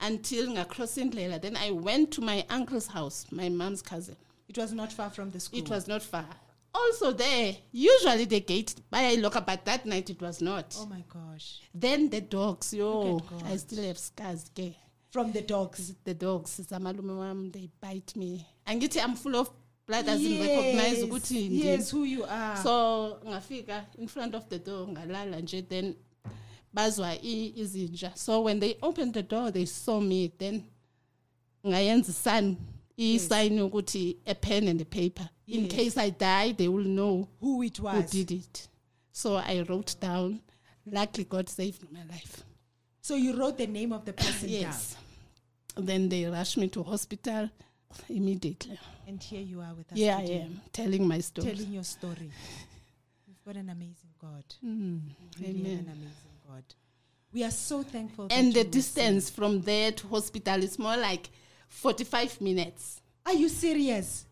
until 0.00 0.46
ngacross 0.46 0.96
indlela. 1.02 1.42
Then 1.42 1.56
I 1.56 1.72
went 1.72 2.12
to 2.12 2.20
my 2.20 2.46
uncle's 2.48 2.86
house, 2.86 3.26
my 3.32 3.48
mom's 3.48 3.82
cousin. 3.82 4.14
It 4.48 4.56
was 4.56 4.72
not 4.72 4.92
far 4.92 5.10
from 5.10 5.32
the 5.32 5.40
school. 5.40 5.58
It 5.58 5.68
was 5.68 5.88
not 5.88 6.00
far. 6.00 6.28
Also 6.72 7.10
there, 7.10 7.56
usually 7.72 8.24
the 8.24 8.38
gate 8.38 8.76
by 8.88 9.14
locker, 9.14 9.40
but 9.40 9.64
that 9.64 9.84
night 9.84 10.10
it 10.10 10.20
was 10.22 10.40
not. 10.40 10.76
Oh 10.78 10.86
my 10.86 11.02
gosh. 11.12 11.62
Then 11.74 12.08
the 12.08 12.20
dogs, 12.20 12.72
yo, 12.72 13.20
I 13.44 13.56
still 13.56 13.82
have 13.82 13.98
scars. 13.98 14.48
Okay. 14.56 14.78
From 15.10 15.32
the 15.32 15.42
dogs. 15.42 15.92
The 16.04 16.14
dogs, 16.14 16.60
zamalume 16.70 17.18
wam, 17.18 17.50
they 17.50 17.68
bite 17.80 18.14
me. 18.14 18.46
Angithi 18.64 19.02
I'm 19.02 19.16
full 19.16 19.34
of 19.34 19.50
blood 19.86 20.08
as 20.08 20.20
in 20.20 20.40
recognize 20.40 20.98
Yes, 20.98 21.04
ukuthi 21.04 21.48
yes, 21.64 21.90
who 21.90 22.04
you 22.04 22.24
are. 22.24 22.56
So 22.62 23.18
ngafika 23.26 23.84
in 23.98 24.08
front 24.08 24.34
of 24.34 24.48
the 24.48 24.58
door 24.58 24.86
ngalala 24.88 25.40
nje 25.40 25.68
then 25.68 25.94
bazwa 26.74 27.16
izinja. 27.22 28.16
So 28.16 28.40
when 28.42 28.60
they 28.60 28.76
opened 28.82 29.14
the 29.14 29.22
door 29.22 29.50
they 29.50 29.66
saw 29.66 30.00
me 30.00 30.32
then 30.38 30.64
ngayenza 31.66 32.12
sign 32.12 32.56
i 32.96 33.18
sign 33.18 33.58
ukuthi 33.58 34.16
a 34.26 34.34
pen 34.34 34.68
and 34.68 34.80
a 34.80 34.84
paper. 34.84 35.28
In 35.46 35.64
Yes. 35.64 35.72
case 35.72 35.96
I 35.98 36.10
die 36.10 36.52
they 36.52 36.68
will 36.68 36.84
know 36.88 37.28
who 37.40 37.62
it 37.62 37.78
was 37.80 37.94
who 38.12 38.24
did 38.24 38.30
it. 38.32 38.68
So 39.12 39.36
I 39.36 39.60
wrote 39.68 39.96
down. 40.00 40.40
Luckily, 40.86 41.24
God 41.24 41.48
saved 41.48 41.90
my 41.90 42.02
life. 42.10 42.42
So 43.00 43.14
you 43.14 43.34
wrote 43.38 43.56
the 43.56 43.66
name 43.66 43.92
of 43.92 44.04
the 44.04 44.12
person 44.12 44.48
Yes. 44.48 44.96
Then 45.76 46.08
they 46.08 46.24
rushed 46.26 46.56
me 46.56 46.68
to 46.68 46.82
hospital 46.82 47.50
immediately. 48.08 48.78
And 49.06 49.22
here 49.22 49.40
you 49.42 49.60
are 49.60 49.74
with 49.74 49.90
us 49.92 49.98
Yeah, 49.98 50.18
I 50.18 50.20
today, 50.22 50.40
am 50.42 50.60
telling 50.72 51.06
my 51.06 51.20
story. 51.20 51.50
telling 51.52 51.72
your 51.72 51.84
story. 51.84 52.30
We've 53.26 53.44
got 53.44 53.56
an 53.56 53.68
amazing 53.70 54.10
God. 54.20 54.44
Mm, 54.64 55.00
Really 55.40 55.58
have 55.70 55.78
an 55.80 55.92
amazing 55.92 56.36
God. 56.48 56.64
We 57.32 57.44
are 57.44 57.50
so 57.50 57.82
thankful. 57.82 58.28
And 58.30 58.52
the 58.52 58.64
distance 58.64 59.28
from 59.30 59.60
there 59.62 59.92
to 59.92 60.08
hospital 60.08 60.62
is 60.62 60.78
more 60.78 60.96
like 60.96 61.30
45 61.68 62.40
minutes. 62.40 63.00
Are 63.26 63.34
you 63.34 63.48
serious? 63.48 64.26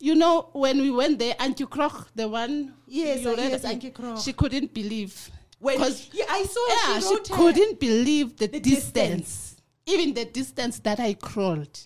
You 0.00 0.14
know, 0.16 0.48
when 0.52 0.80
we 0.80 0.90
went 0.90 1.18
there, 1.18 1.36
Auntie 1.38 1.64
Kroch, 1.66 2.06
the 2.14 2.26
one 2.28 2.74
Yes, 2.88 3.22
you 3.22 3.36
read 3.36 3.50
yes, 3.52 3.64
Auntie 3.64 3.90
Kroch. 3.90 4.24
she 4.24 4.32
couldn't 4.32 4.72
believe. 4.74 5.30
When 5.60 5.76
Because 5.76 6.08
yeah, 6.12 6.24
I 6.28 6.42
saw 6.44 6.66
yeah, 6.68 6.98
she 7.00 7.24
she, 7.24 7.32
couldn't 7.32 7.78
believe 7.78 8.36
the, 8.36 8.48
the 8.48 8.58
distance. 8.58 9.56
Even 9.86 10.12
the 10.14 10.24
distance 10.24 10.80
that 10.80 10.98
I 10.98 11.14
crawled. 11.14 11.78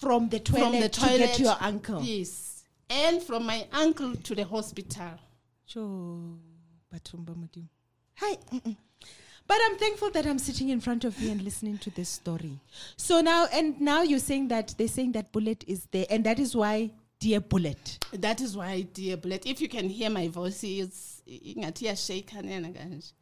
From 0.00 0.28
the 0.28 0.40
toilet, 0.40 0.72
from 0.72 0.80
the 0.80 0.88
to 0.88 1.18
get 1.18 1.34
to 1.36 1.42
your 1.42 1.56
uncle. 1.60 2.02
Yes. 2.02 2.64
And 2.88 3.22
from 3.22 3.46
my 3.46 3.66
uncle 3.72 4.16
to 4.16 4.34
the 4.34 4.44
hospital. 4.44 5.18
Sure. 5.66 6.18
Hi. 8.16 8.36
Mm-mm. 8.52 8.76
But 9.46 9.58
I'm 9.64 9.76
thankful 9.78 10.10
that 10.10 10.26
I'm 10.26 10.38
sitting 10.38 10.68
in 10.70 10.80
front 10.80 11.04
of 11.04 11.18
you 11.20 11.30
and 11.30 11.42
listening 11.42 11.78
to 11.78 11.90
this 11.90 12.08
story. 12.08 12.58
So 12.96 13.20
now, 13.20 13.46
and 13.52 13.80
now 13.80 14.02
you're 14.02 14.18
saying 14.18 14.48
that 14.48 14.74
they're 14.78 14.88
saying 14.88 15.12
that 15.12 15.32
bullet 15.32 15.64
is 15.66 15.86
there, 15.90 16.06
and 16.08 16.24
that 16.24 16.38
is 16.38 16.56
why, 16.56 16.90
dear 17.18 17.40
bullet. 17.40 17.98
That 18.12 18.40
is 18.40 18.56
why, 18.56 18.82
dear 18.82 19.16
Bullet, 19.16 19.46
if 19.46 19.60
you 19.60 19.68
can 19.68 19.88
hear 19.88 20.08
my 20.08 20.28
voice, 20.28 20.62
it's 20.64 21.22
kanje. 21.26 23.12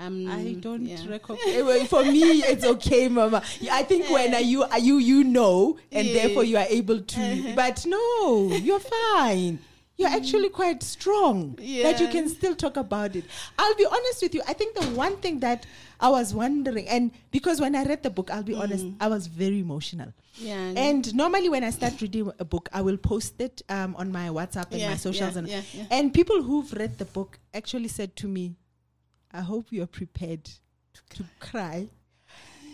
Um, 0.00 0.26
I 0.30 0.54
don't 0.58 0.86
yeah. 0.86 0.96
recognize. 1.08 1.88
For 1.88 2.02
me, 2.04 2.22
it's 2.52 2.64
okay, 2.64 3.08
Mama. 3.08 3.42
I 3.70 3.82
think 3.82 4.08
when 4.08 4.34
are 4.34 4.40
you, 4.40 4.62
are 4.62 4.78
you, 4.78 4.96
you 4.96 5.24
know, 5.24 5.78
and 5.92 6.06
Yeah. 6.06 6.14
therefore 6.14 6.44
you 6.44 6.56
are 6.56 6.66
able 6.68 7.00
to. 7.00 7.52
But 7.54 7.84
no, 7.86 8.48
you're 8.54 8.80
fine. 8.80 9.58
You're 9.98 10.08
actually 10.08 10.48
quite 10.48 10.82
strong 10.82 11.56
that 11.56 12.00
you 12.00 12.06
Mm. 12.06 12.10
Can 12.12 12.28
still 12.30 12.54
talk 12.54 12.78
about 12.78 13.14
it. 13.14 13.24
I'll 13.58 13.74
be 13.74 13.84
honest 13.84 14.22
with 14.22 14.34
you. 14.34 14.40
I 14.48 14.54
think 14.54 14.74
the 14.74 14.86
one 14.96 15.18
thing 15.18 15.40
that 15.40 15.66
I 16.00 16.08
was 16.08 16.32
wondering, 16.32 16.88
and 16.88 17.10
because 17.30 17.60
when 17.60 17.76
I 17.76 17.84
read 17.84 18.02
the 18.02 18.08
book, 18.08 18.30
I'll 18.30 18.42
be 18.42 18.54
honest, 18.54 18.86
Mm. 18.86 18.96
I 18.98 19.08
was 19.08 19.26
very 19.26 19.60
emotional. 19.60 20.14
Yeah. 20.38 20.72
And 20.74 21.14
normally, 21.14 21.50
when 21.50 21.62
I 21.64 21.68
start 21.68 22.00
reading 22.00 22.32
a 22.38 22.46
book, 22.46 22.70
I 22.72 22.80
will 22.80 22.96
post 22.96 23.38
it 23.42 23.60
um, 23.68 23.94
on 23.96 24.10
my 24.10 24.28
WhatsApp 24.30 24.72
and 24.72 24.80
my 24.90 24.96
socials, 24.96 25.36
and 25.36 25.46
and 25.90 26.14
people 26.14 26.40
who've 26.42 26.72
read 26.72 26.96
the 26.96 27.04
book 27.04 27.38
actually 27.52 27.88
said 27.88 28.16
to 28.16 28.26
me, 28.26 28.54
"I 29.32 29.40
hope 29.40 29.66
you 29.70 29.82
are 29.82 29.86
prepared 29.86 30.50
to 31.10 31.24
cry." 31.38 31.88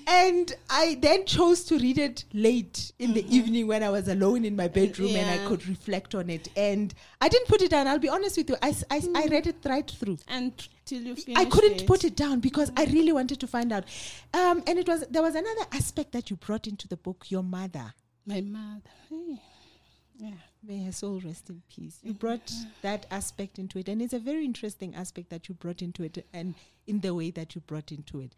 and 0.06 0.54
I 0.70 0.98
then 1.00 1.26
chose 1.26 1.64
to 1.64 1.78
read 1.78 1.98
it 1.98 2.24
late 2.32 2.92
in 2.98 3.12
the 3.12 3.22
mm-hmm. 3.22 3.32
evening 3.32 3.66
when 3.66 3.82
I 3.82 3.90
was 3.90 4.06
alone 4.06 4.44
in 4.44 4.54
my 4.54 4.68
bedroom 4.68 5.16
and 5.16 5.28
I 5.28 5.44
could 5.48 5.66
reflect 5.66 6.14
on 6.14 6.30
it. 6.30 6.48
And 6.56 6.94
I 7.20 7.28
didn't 7.28 7.48
put 7.48 7.60
it 7.60 7.70
down. 7.70 7.88
I'll 7.88 7.98
be 7.98 8.08
honest 8.08 8.36
with 8.36 8.50
you. 8.50 8.56
I 8.62 8.68
I 8.90 9.00
mm. 9.00 9.30
read 9.30 9.48
it 9.48 9.56
right 9.64 9.90
through. 9.90 10.18
And 10.28 10.52
till 10.84 11.02
you 11.02 11.16
I 11.34 11.44
couldn't 11.44 11.82
it. 11.82 11.86
put 11.88 12.04
it 12.04 12.14
down 12.14 12.38
because 12.38 12.70
I 12.76 12.86
mm. 12.86 12.92
really 12.92 13.12
wanted 13.12 13.40
to 13.40 13.48
find 13.48 13.72
out. 13.72 13.84
Um, 14.32 14.62
and 14.68 14.78
it 14.78 14.86
was 14.86 15.04
there 15.10 15.22
was 15.22 15.34
another 15.34 15.66
aspect 15.72 16.12
that 16.12 16.30
you 16.30 16.36
brought 16.36 16.68
into 16.68 16.86
the 16.86 16.96
book. 16.96 17.26
Your 17.28 17.42
mother, 17.42 17.92
My 18.26 18.40
mother. 18.40 18.90
Hey. 19.10 19.40
Yeah. 20.18 20.30
May 20.66 20.84
her 20.84 20.92
soul 20.92 21.20
rest 21.24 21.48
in 21.50 21.62
peace. 21.68 21.98
You 22.02 22.12
brought 22.14 22.52
that 22.82 23.06
aspect 23.10 23.58
into 23.58 23.78
it, 23.78 23.88
and 23.88 24.00
it's 24.02 24.12
a 24.14 24.18
very 24.18 24.44
interesting 24.44 24.94
aspect 24.94 25.30
that 25.30 25.48
you 25.48 25.54
brought 25.54 25.82
into 25.82 26.02
it, 26.02 26.26
and 26.32 26.54
in 26.86 27.00
the 27.00 27.14
way 27.14 27.30
that 27.32 27.54
you 27.54 27.60
brought 27.60 27.92
into 27.92 28.20
it. 28.20 28.34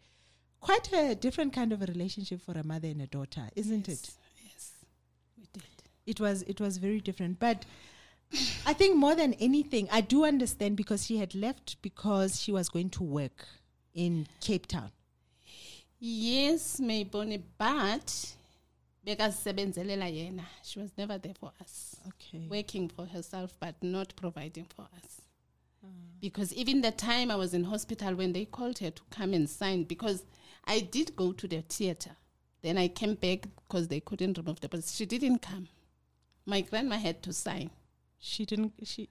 Quite 0.61 0.91
a 0.93 1.15
different 1.15 1.53
kind 1.53 1.71
of 1.71 1.81
a 1.81 1.85
relationship 1.85 2.41
for 2.41 2.51
a 2.57 2.63
mother 2.63 2.89
and 2.89 3.01
a 3.01 3.07
daughter, 3.07 3.49
isn't 3.55 3.87
it? 3.87 4.01
Yes. 4.01 4.17
Yes. 4.43 4.71
We 5.37 5.47
did. 5.53 5.63
it 6.05 6.19
was 6.19 6.41
it 6.43 6.59
was 6.59 6.77
very 6.77 6.99
different 6.99 7.39
but 7.39 7.65
i 8.65 8.73
think 8.73 8.95
more 8.95 9.15
than 9.15 9.33
anything 9.35 9.87
i 9.91 10.01
do 10.01 10.23
understand 10.25 10.75
because 10.77 11.05
she 11.05 11.17
had 11.17 11.33
left 11.35 11.75
because 11.81 12.39
she 12.41 12.51
was 12.51 12.69
going 12.69 12.89
to 12.89 13.03
work 13.03 13.47
in 13.93 14.27
cape 14.39 14.65
town 14.67 14.91
Yes, 16.01 16.79
Mayboni, 16.79 17.41
but 17.57 18.35
bekazisebenzelela 19.05 20.07
yena. 20.07 20.45
She 20.63 20.79
was 20.79 20.91
never 20.97 21.17
there 21.17 21.33
for 21.33 21.51
us. 21.61 21.95
Okay. 22.07 22.47
working 22.49 22.89
for 22.89 23.05
herself 23.05 23.53
but 23.59 23.75
not 23.81 24.15
providing 24.15 24.65
for 24.75 24.87
us. 25.03 25.21
Mm. 25.85 26.19
Because 26.21 26.53
even 26.53 26.81
the 26.81 26.91
time 26.91 27.31
i 27.31 27.35
was 27.35 27.53
in 27.53 27.63
hospital 27.63 28.15
when 28.15 28.33
they 28.33 28.45
called 28.45 28.79
her 28.79 28.91
to 28.91 29.01
come 29.09 29.33
and 29.33 29.49
sign 29.49 29.83
because 29.83 30.23
i 30.65 30.79
did 30.79 31.15
go 31.15 31.31
to 31.31 31.47
the 31.47 31.61
theater. 31.61 32.11
Then 32.61 32.77
i 32.77 32.87
came 32.87 33.15
back 33.15 33.47
because 33.67 33.87
they 33.87 33.99
couldn't 34.01 34.37
remove 34.37 34.59
the 34.59 34.69
but 34.69 34.83
she 34.83 35.05
didn't 35.05 35.39
come. 35.39 35.67
My 36.45 36.61
grandma 36.61 36.97
had 36.97 37.21
to 37.23 37.33
sign. 37.33 37.69
She 38.19 38.45
didn't 38.45 38.73
she, 38.83 39.07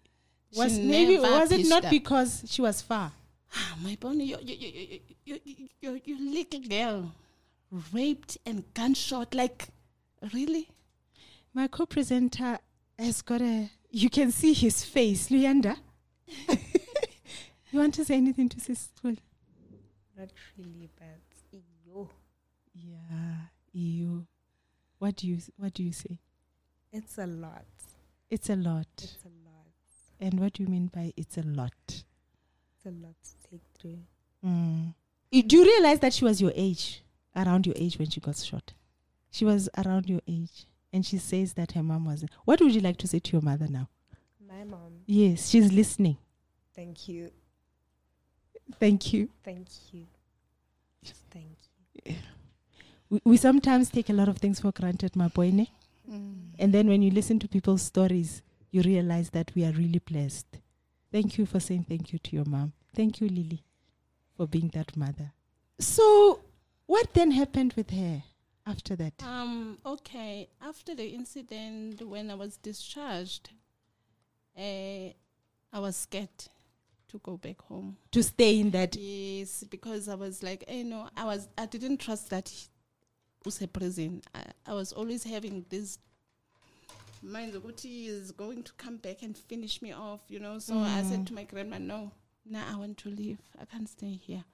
she 0.52 0.58
was 0.60 0.78
maybe 0.78 1.18
was 1.18 1.50
it 1.52 1.68
not 1.68 1.84
up. 1.84 1.90
because 1.90 2.44
she 2.46 2.60
was 2.62 2.82
far? 2.82 3.12
Ah, 3.54 3.76
my 3.82 3.96
bonnie 3.98 4.26
you 4.26 4.36
you 4.42 4.54
you 4.54 5.00
you 5.24 5.40
you 5.44 5.54
you, 5.56 5.68
you, 5.80 6.00
you 6.04 6.32
little 6.34 6.60
girl 6.60 7.12
raped 7.92 8.38
and 8.46 8.62
gunshot 8.74 9.34
like 9.34 9.68
really? 10.32 10.68
my 11.54 11.66
co-presenter 11.66 12.58
has 12.98 13.22
got 13.22 13.40
a 13.40 13.70
you 13.90 14.10
can 14.10 14.30
see 14.30 14.52
his 14.52 14.84
face 14.84 15.28
luyanda 15.30 15.76
you 17.70 17.78
want 17.78 17.94
to 17.94 18.04
say 18.04 18.16
anything 18.16 18.48
to 18.48 18.60
sis? 18.60 18.90
Not 19.02 20.30
really, 20.58 20.90
but 20.98 21.20
yo, 21.86 22.10
yeah 22.74 23.46
you 23.72 24.26
what 24.98 25.16
do 25.16 25.26
you 25.26 25.38
what 25.56 25.72
do 25.74 25.82
you 25.82 25.92
say 25.92 26.18
it's 26.92 27.18
a 27.18 27.26
lot. 27.26 27.64
it's 28.30 28.48
a 28.50 28.56
lot 28.56 28.86
It's 28.96 29.24
a 29.24 29.28
lot. 29.28 29.72
and 30.20 30.40
what 30.40 30.52
do 30.54 30.62
you 30.64 30.68
mean 30.68 30.86
by 30.92 31.12
it's 31.16 31.36
a 31.38 31.42
lot 31.42 31.72
It's 31.88 32.86
a 32.86 32.90
lot 32.90 33.14
to 33.22 33.50
take 33.50 33.62
through. 33.78 33.98
Mm. 34.44 34.94
Do 35.46 35.56
you 35.56 35.64
realize 35.64 35.98
that 36.00 36.12
she 36.14 36.24
was 36.24 36.40
your 36.40 36.52
age, 36.54 37.02
around 37.36 37.66
your 37.66 37.74
age 37.76 37.98
when 37.98 38.08
she 38.08 38.20
got 38.20 38.36
shot? 38.38 38.72
She 39.30 39.44
was 39.44 39.68
around 39.76 40.08
your 40.08 40.20
age. 40.26 40.66
And 40.92 41.04
she 41.04 41.18
says 41.18 41.52
that 41.54 41.72
her 41.72 41.82
mom 41.82 42.06
wasn't. 42.06 42.30
What 42.46 42.60
would 42.60 42.74
you 42.74 42.80
like 42.80 42.96
to 42.98 43.06
say 43.06 43.18
to 43.18 43.32
your 43.32 43.42
mother 43.42 43.66
now? 43.68 43.88
My 44.46 44.64
mom, 44.64 45.02
Yes, 45.06 45.48
she's 45.50 45.70
listening. 45.72 46.16
thank 46.74 47.08
you. 47.08 47.30
Thank 48.80 49.12
you. 49.12 49.28
Thank 49.44 49.66
you. 49.92 50.06
Just 51.04 51.22
thank 51.30 51.56
you. 52.04 52.14
We, 53.10 53.20
we 53.24 53.36
sometimes 53.36 53.90
take 53.90 54.10
a 54.10 54.12
lot 54.12 54.28
of 54.28 54.38
things 54.38 54.60
for 54.60 54.72
granted, 54.72 55.16
my 55.16 55.28
boy. 55.28 55.50
Ne? 55.50 55.70
Mm. 56.10 56.34
And 56.58 56.72
then 56.74 56.88
when 56.88 57.02
you 57.02 57.10
listen 57.10 57.38
to 57.40 57.48
people's 57.48 57.82
stories, 57.82 58.42
you 58.70 58.82
realize 58.82 59.30
that 59.30 59.50
we 59.54 59.64
are 59.64 59.72
really 59.72 59.98
blessed. 60.00 60.46
Thank 61.12 61.38
you 61.38 61.46
for 61.46 61.60
saying 61.60 61.86
thank 61.88 62.12
you 62.12 62.18
to 62.18 62.36
your 62.36 62.44
mom. 62.44 62.72
Thank 62.94 63.20
you, 63.20 63.28
Lily, 63.28 63.64
for 64.36 64.46
being 64.46 64.68
that 64.74 64.94
mother. 64.96 65.32
So, 65.78 66.40
what 66.86 67.14
then 67.14 67.30
happened 67.30 67.72
with 67.74 67.90
her 67.90 68.22
after 68.68 68.96
that? 68.96 69.14
Um, 69.22 69.78
okay. 69.84 70.48
After 70.62 70.94
the 70.94 71.06
incident, 71.06 72.02
when 72.02 72.30
I 72.30 72.34
was 72.34 72.56
discharged, 72.56 73.50
uh, 74.56 74.60
I 75.72 75.78
was 75.78 75.96
scared 75.96 76.28
to 77.08 77.18
go 77.18 77.36
back 77.36 77.60
home. 77.62 77.96
To 78.12 78.22
stay 78.22 78.60
in 78.60 78.70
that 78.72 78.96
Yes, 78.96 79.64
because 79.64 80.08
I 80.08 80.14
was 80.14 80.42
like, 80.42 80.64
eh, 80.68 80.78
you 80.78 80.84
know, 80.84 81.08
I 81.16 81.24
was, 81.24 81.48
I 81.56 81.66
didn't 81.66 81.98
trust 81.98 82.30
that 82.30 82.52
was 83.44 83.60
a 83.62 83.68
prison. 83.68 84.22
I, 84.34 84.42
I 84.66 84.74
was 84.74 84.92
always 84.92 85.24
having 85.24 85.64
this 85.70 85.98
mind 87.22 87.60
he 87.82 88.06
is 88.06 88.30
going 88.32 88.62
to 88.62 88.72
come 88.74 88.96
back 88.96 89.22
and 89.22 89.36
finish 89.36 89.82
me 89.82 89.92
off, 89.92 90.20
you 90.28 90.38
know. 90.38 90.58
So 90.58 90.78
I 90.78 91.02
said 91.02 91.26
to 91.28 91.34
my 91.34 91.44
grandma, 91.44 91.78
no, 91.78 92.12
now 92.48 92.64
I 92.70 92.76
want 92.76 92.98
to 92.98 93.08
leave. 93.08 93.38
I 93.60 93.64
can't 93.64 93.88
stay 93.88 94.12
here. 94.12 94.44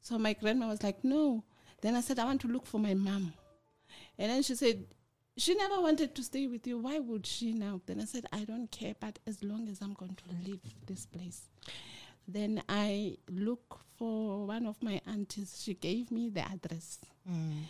So 0.00 0.18
my 0.18 0.32
grandma 0.32 0.68
was 0.68 0.82
like, 0.82 1.02
no. 1.04 1.44
Then 1.80 1.96
I 1.96 2.00
said, 2.00 2.18
I 2.18 2.24
want 2.24 2.40
to 2.42 2.48
look 2.48 2.66
for 2.66 2.78
my 2.78 2.94
mom. 2.94 3.32
And 4.18 4.30
then 4.30 4.42
she 4.42 4.54
said, 4.54 4.84
she 5.36 5.54
never 5.54 5.80
wanted 5.80 6.14
to 6.14 6.22
stay 6.22 6.46
with 6.46 6.66
you. 6.66 6.78
Why 6.78 6.98
would 6.98 7.26
she 7.26 7.52
now? 7.52 7.80
Then 7.86 8.00
I 8.00 8.04
said, 8.04 8.26
I 8.32 8.44
don't 8.44 8.70
care, 8.70 8.94
but 9.00 9.18
as 9.26 9.42
long 9.42 9.68
as 9.68 9.80
I'm 9.80 9.94
going 9.94 10.16
to 10.16 10.50
leave 10.50 10.60
this 10.86 11.06
place. 11.06 11.48
Then 12.28 12.62
I 12.68 13.16
look 13.30 13.80
for 13.96 14.46
one 14.46 14.66
of 14.66 14.82
my 14.82 15.00
aunties. 15.06 15.60
She 15.62 15.74
gave 15.74 16.10
me 16.10 16.28
the 16.28 16.42
address. 16.42 16.98
Mm. 17.28 17.62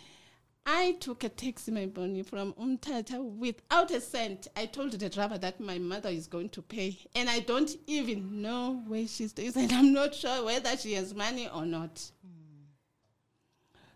I 0.65 0.93
took 0.99 1.25
a 1.25 1.29
taxi, 1.29 1.71
my 1.71 1.87
bonnie, 1.87 2.23
from 2.23 2.53
Umtata 2.53 3.21
without 3.21 3.91
a 3.91 3.99
cent. 3.99 4.47
I 4.55 4.65
told 4.65 4.93
the 4.93 5.09
driver 5.09 5.37
that 5.37 5.59
my 5.59 5.77
mother 5.77 6.07
is 6.09 6.27
going 6.27 6.49
to 6.49 6.61
pay, 6.61 6.97
and 7.15 7.29
I 7.29 7.39
don't 7.41 7.75
even 7.85 8.41
know 8.41 8.81
where 8.87 9.05
she 9.05 9.27
stays, 9.27 9.57
and 9.57 9.71
I'm 9.73 9.91
not 9.91 10.15
sure 10.15 10.45
whether 10.45 10.77
she 10.77 10.93
has 10.93 11.13
money 11.13 11.49
or 11.53 11.65
not. 11.65 12.01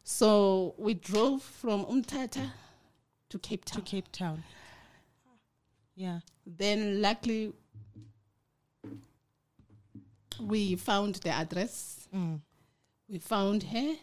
So 0.10 0.74
we 0.78 0.94
drove 0.94 1.42
from 1.42 1.84
Umtata 1.84 2.50
to 3.28 3.40
Cape 3.40 3.66
Town. 3.66 3.82
to. 3.82 3.92
Cape 3.92 4.10
Town. 4.10 4.42
Yeah. 5.96 6.20
Then, 6.46 7.02
luckily, 7.02 7.52
we 10.40 10.78
found 10.78 11.16
the 11.16 11.32
address. 11.32 12.08
Mm. 12.16 12.40
We 13.10 13.20
found 13.20 13.64
her, 13.64 13.96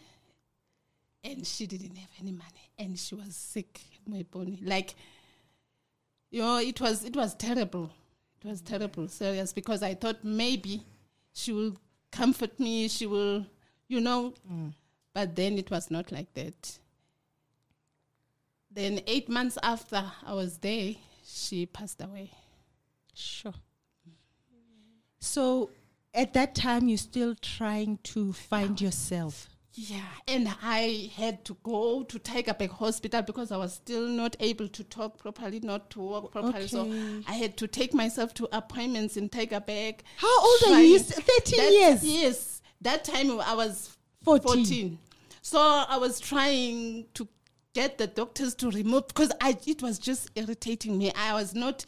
and 1.23 1.45
she 1.45 1.65
didn't 1.65 1.95
have 1.95 2.11
any 2.21 2.31
money, 2.31 2.69
and 2.77 2.99
she 2.99 3.15
was 3.15 3.35
sick, 3.35 3.81
my 4.07 4.23
bonnie. 4.29 4.59
Like, 4.61 4.93
you 6.29 6.41
know, 6.41 6.59
it 6.59 6.79
was 6.79 7.03
it 7.03 7.15
was 7.15 7.33
terrible. 7.33 7.89
It 8.43 8.47
was 8.47 8.61
terrible, 8.61 9.07
serious, 9.07 9.53
because 9.53 9.81
I 9.81 9.95
thought 9.95 10.23
maybe 10.23 10.83
she 11.33 11.51
will 11.51 11.75
comfort 12.11 12.59
me. 12.59 12.89
She 12.89 13.07
will, 13.07 13.47
you 13.87 14.01
know, 14.01 14.35
but 15.15 15.35
then 15.35 15.57
it 15.57 15.71
was 15.71 15.89
not 15.89 16.11
like 16.11 16.31
that. 16.35 16.77
Then 18.69 19.01
eight 19.07 19.29
months 19.29 19.57
after 19.63 20.11
I 20.25 20.33
was 20.33 20.57
there, 20.57 20.93
she 21.25 21.65
passed 21.65 22.01
away. 22.03 22.31
Sure. 23.13 23.53
So 25.19 25.71
at 26.13 26.33
that 26.33 26.53
time, 26.53 26.89
you're 26.89 26.97
still 26.97 27.33
trying 27.41 27.97
to 28.03 28.33
find 28.33 28.79
yourself. 28.79 29.49
Yeah, 29.77 29.99
and 30.27 30.53
I 30.61 31.11
had 31.15 31.43
to 31.45 31.57
go 31.63 32.03
to 32.03 32.19
Tygerberg 32.19 32.69
Hospital 32.71 33.21
because 33.21 33.51
I 33.51 33.57
was 33.57 33.73
still 33.73 34.07
not 34.07 34.35
able 34.41 34.67
to 34.69 34.83
talk 34.85 35.17
properly, 35.17 35.59
not 35.61 35.89
to 35.91 35.99
walk 36.01 36.31
properly. 36.31 36.67
So 36.67 36.89
I 37.27 37.33
had 37.33 37.57
to 37.57 37.67
take 37.67 37.93
myself 37.93 38.33
to 38.35 38.47
appointments 38.55 39.17
in 39.17 39.27
Tygerberg. 39.29 39.99
How 40.17 40.41
old 40.41 40.63
are 40.75 40.81
you? 40.81 40.93
You 40.93 40.99
Trying- 40.99 41.11
s- 41.11 41.25
13 41.45 41.57
That- 41.59 41.71
years. 41.73 42.03
Yes, 42.05 42.61
that 42.81 43.03
time 43.05 43.31
I 43.41 43.53
was 43.53 43.97
14. 44.23 44.63
14. 44.65 44.99
So 45.45 45.59
I 45.59 45.97
was 45.97 46.19
trying 46.19 47.05
to 47.13 47.27
get 47.75 47.99
the 47.99 48.07
doctors 48.07 48.55
to 48.55 48.71
remove 48.71 49.09
because 49.09 49.31
I 49.39 49.55
it 49.67 49.83
was 49.83 49.99
just 49.99 50.31
irritating 50.33 50.97
me. 50.97 51.11
I 51.13 51.33
was 51.33 51.53
not 51.53 51.85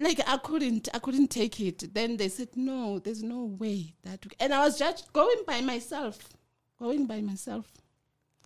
like 0.00 0.18
I 0.26 0.38
couldn't 0.38 0.88
I 0.94 1.00
couldn't 1.00 1.28
take 1.28 1.60
it. 1.60 1.92
Then 1.92 2.16
they 2.16 2.30
said 2.30 2.48
no, 2.56 2.98
there's 2.98 3.22
no 3.22 3.44
way 3.44 3.92
that 4.04 4.24
and 4.40 4.54
I 4.54 4.64
was 4.64 4.78
just 4.78 5.12
going 5.12 5.42
by 5.46 5.60
myself. 5.60 6.30
Going 6.78 7.04
by 7.04 7.20
myself. 7.20 7.66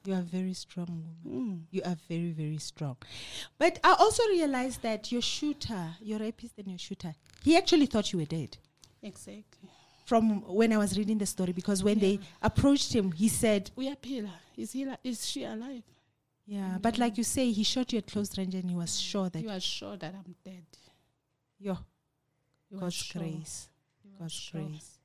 You 0.04 0.14
are 0.14 0.22
very 0.22 0.54
strong 0.54 1.04
woman. 1.22 1.58
Mm. 1.60 1.66
You 1.70 1.82
are 1.84 1.96
very, 2.08 2.32
very 2.32 2.58
strong. 2.58 2.96
But 3.58 3.78
I 3.84 3.94
also 3.96 4.24
realized 4.24 4.82
that 4.82 5.12
your 5.12 5.22
shooter, 5.22 5.94
your 6.00 6.18
rapist 6.18 6.54
and 6.58 6.66
your 6.66 6.78
shooter, 6.78 7.14
he 7.44 7.56
actually 7.56 7.86
thought 7.86 8.12
you 8.12 8.18
were 8.18 8.24
dead. 8.24 8.56
Exactly. 9.02 9.70
From 10.08 10.40
when 10.60 10.72
I 10.72 10.78
was 10.78 10.96
reading 10.96 11.18
the 11.18 11.26
story, 11.26 11.52
because 11.52 11.84
when 11.84 11.98
they 11.98 12.18
approached 12.40 12.94
him, 12.94 13.12
he 13.12 13.28
said, 13.28 13.70
We 13.76 13.90
are 13.90 13.96
Pila. 13.96 14.32
Is 14.56 14.72
he 14.72 14.86
li- 14.86 14.96
is 15.04 15.26
she 15.28 15.44
alive? 15.44 15.82
Yeah, 16.46 16.78
but 16.80 16.96
like 16.96 17.18
you 17.18 17.24
say, 17.24 17.50
he 17.52 17.62
shot 17.62 17.92
you 17.92 17.98
at 17.98 18.06
close 18.06 18.30
range 18.38 18.54
and 18.54 18.70
he 18.70 18.74
was 18.74 18.98
sure 18.98 19.28
that 19.28 19.42
You 19.42 19.50
are 19.50 19.60
sure 19.60 19.98
that 19.98 20.14
I'm 20.14 20.34
dead. 20.42 20.64
yo, 21.58 21.76
You 22.70 22.78
God's 22.80 22.94
sure. 22.94 23.20
grace. 23.20 23.68
God's 24.18 24.32
sure. 24.32 24.62
grace. 24.62 24.98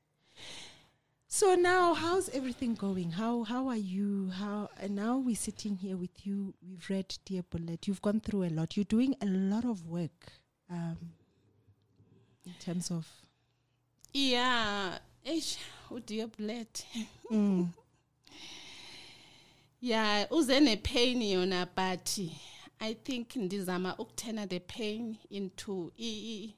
So 1.28 1.54
now, 1.54 1.92
how's 1.92 2.30
everything 2.30 2.74
going? 2.74 3.10
How 3.10 3.42
how 3.42 3.68
are 3.68 3.76
you? 3.76 4.30
How 4.30 4.70
and 4.80 4.96
now 4.96 5.18
we're 5.18 5.36
sitting 5.36 5.76
here 5.76 5.98
with 5.98 6.24
you. 6.26 6.54
We've 6.66 6.88
read 6.88 7.14
Dear 7.26 7.42
Bullet. 7.42 7.86
You've 7.86 8.00
gone 8.00 8.20
through 8.20 8.44
a 8.44 8.52
lot. 8.58 8.74
You're 8.76 8.84
doing 8.98 9.14
a 9.20 9.26
lot 9.26 9.64
of 9.66 9.86
work, 9.86 10.32
um, 10.70 10.96
in 12.46 12.54
terms 12.58 12.90
of. 12.90 13.06
Yeah, 14.14 14.98
eish, 15.26 15.58
udear. 15.90 16.28
Mm. 17.30 17.68
Yeah, 19.80 20.26
uze 20.30 20.60
ne-pain 20.60 21.20
yona 21.22 21.66
but 21.74 22.18
I 22.80 22.94
think 22.94 23.34
ndizama 23.36 23.96
ukuturna 23.98 24.46
the 24.48 24.60
pain 24.60 25.16
into 25.30 25.92
i- 25.98 26.54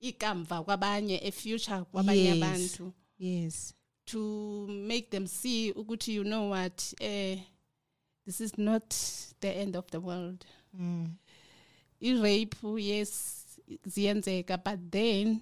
ikamva 0.00 0.64
kwabanye 0.64 1.20
a 1.22 1.30
future 1.30 1.84
kwabanye 1.92 2.32
abantu 2.32 2.92
Yes. 3.18 3.74
to 4.06 4.66
make 4.68 5.10
them 5.10 5.26
see 5.26 5.72
ukuthi 5.72 6.14
you 6.14 6.24
know 6.24 6.50
what 6.50 6.94
eh 7.00 7.38
this 8.26 8.40
is 8.40 8.58
not 8.58 8.94
the 9.40 9.48
end 9.52 9.76
of 9.76 9.86
the 9.90 9.98
world 10.00 10.44
Mm. 10.74 11.14
i-rape 12.00 12.56
yes 12.78 13.44
ziyenzeka 13.86 14.56
but 14.56 14.80
then 14.90 15.40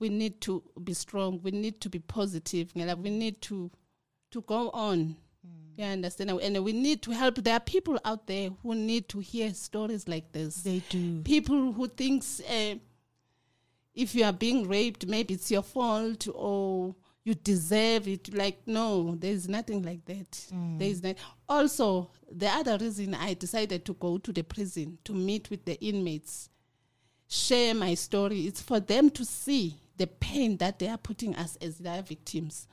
we 0.00 0.08
need 0.08 0.40
to 0.40 0.62
be 0.82 0.92
strong 0.94 1.40
we 1.42 1.50
need 1.52 1.80
to 1.80 1.88
be 1.88 1.98
positive 2.00 2.72
we 2.74 3.10
need 3.10 3.40
to 3.40 3.70
to 4.30 4.40
go 4.42 4.70
on. 4.70 5.16
You 5.76 5.84
understand? 5.86 6.30
And 6.30 6.64
we 6.64 6.72
need 6.72 7.02
to 7.02 7.10
help. 7.10 7.36
There 7.36 7.54
are 7.54 7.60
people 7.60 7.98
out 8.04 8.26
there 8.26 8.50
who 8.62 8.74
need 8.74 9.08
to 9.08 9.18
hear 9.18 9.52
stories 9.54 10.06
like 10.06 10.30
this. 10.30 10.62
They 10.62 10.82
do. 10.90 11.22
people 11.22 11.72
who 11.72 11.88
thinks 11.88 12.40
uh, 12.40 12.74
if 13.94 14.14
you 14.14 14.24
are 14.24 14.32
being 14.32 14.68
raped 14.68 15.06
maybe 15.06 15.34
it's 15.34 15.50
your 15.50 15.62
fault 15.62 16.28
or 16.34 16.94
you 17.24 17.34
deserve 17.34 18.06
it. 18.08 18.32
Like 18.34 18.60
no 18.66 19.16
there's 19.18 19.48
nothing 19.48 19.82
like 19.82 20.04
that. 20.04 20.46
There 20.78 20.88
is 20.88 21.02
not 21.02 21.16
also 21.48 22.10
the 22.30 22.48
other 22.48 22.78
reason 22.78 23.14
i 23.14 23.34
decided 23.34 23.84
to 23.84 23.94
go 23.94 24.16
to 24.18 24.32
the 24.32 24.42
prison 24.42 24.98
to 25.04 25.12
meet 25.12 25.50
with 25.50 25.64
the 25.64 25.74
inmates 25.84 26.48
share 27.28 27.74
my 27.74 27.94
story 27.94 28.42
it's 28.42 28.60
for 28.62 28.78
them 28.80 29.10
to 29.10 29.24
see 29.24 29.74
the 30.00 30.06
pain 30.06 30.56
that 30.56 30.78
they 30.78 30.88
are 30.88 30.96
putting 30.96 31.36
us 31.36 31.58
as 31.60 31.76
their 31.76 32.00
victims. 32.00 32.66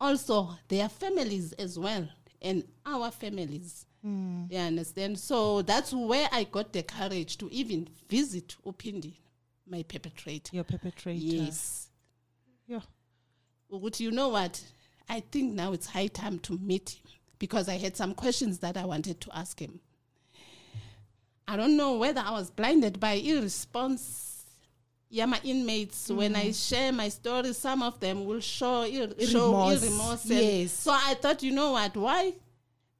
Also 0.00 0.50
their 0.68 0.88
families 0.88 1.52
as 1.54 1.76
well 1.76 2.08
and 2.40 2.62
our 2.86 3.10
families. 3.10 3.84
Hmm. 4.00 4.44
You 4.48 4.58
understand? 4.58 5.18
So 5.18 5.62
that's 5.62 5.92
where 5.92 6.28
i 6.30 6.44
got 6.44 6.72
the 6.72 6.84
courage 6.84 7.36
to 7.38 7.48
even 7.50 7.88
visit 8.08 8.54
upindi 8.64 9.14
my 9.68 9.82
perpetrator. 9.82 10.54
Your 10.54 10.62
perpetrator. 10.62 11.18
yes. 11.18 11.88
Yeah. 12.68 12.82
ukuthi 13.72 14.00
you 14.00 14.12
know 14.12 14.28
what? 14.28 14.62
I 15.08 15.18
think 15.18 15.52
now 15.52 15.72
it's 15.72 15.88
high 15.88 16.06
time 16.06 16.38
to 16.40 16.56
meet 16.58 16.90
him 16.90 17.10
because 17.40 17.68
i 17.68 17.76
had 17.76 17.96
some 17.96 18.14
questions 18.14 18.60
that 18.60 18.76
i 18.76 18.84
wanted 18.84 19.20
to 19.20 19.36
ask 19.36 19.60
him. 19.60 19.80
I 21.48 21.56
don't 21.56 21.76
know 21.76 21.98
whether 21.98 22.20
i 22.20 22.30
was 22.30 22.52
blinded 22.52 23.00
by 23.00 23.14
irresponse 23.14 24.35
yeah 25.10 25.26
my 25.26 25.40
inmates 25.44 26.08
when 26.10 26.34
i 26.36 26.50
share 26.52 26.92
my 26.92 27.08
story 27.08 27.52
some 27.52 27.82
of 27.82 27.98
them 28.00 28.24
will 28.24 28.40
show 28.40 28.84
show 29.18 29.46
Remorse. 29.50 29.82
remorse 29.82 30.26
Yes. 30.26 30.72
so 30.72 30.90
i 30.92 31.14
thought 31.14 31.42
you 31.42 31.52
know 31.52 31.72
what 31.72 31.96
why 31.96 32.32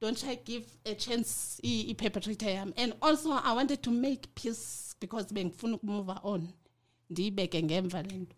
don't 0.00 0.24
i 0.28 0.34
give 0.36 0.64
a 0.84 0.94
chance 0.94 1.60
i- 1.64 1.86
i-perpetrator 1.90 2.50
yam 2.50 2.72
and 2.76 2.92
also 3.02 3.30
i 3.32 3.52
wanted 3.52 3.82
to 3.82 3.90
make 3.90 4.32
peace 4.34 4.94
because 5.00 5.26
being 5.32 5.50
bengifuna 5.50 5.74
ukumove 5.76 6.18
on 6.22 6.48
ndiyibeke 7.10 7.62
ngemva 7.62 8.02
le 8.02 8.16
nto 8.18 8.34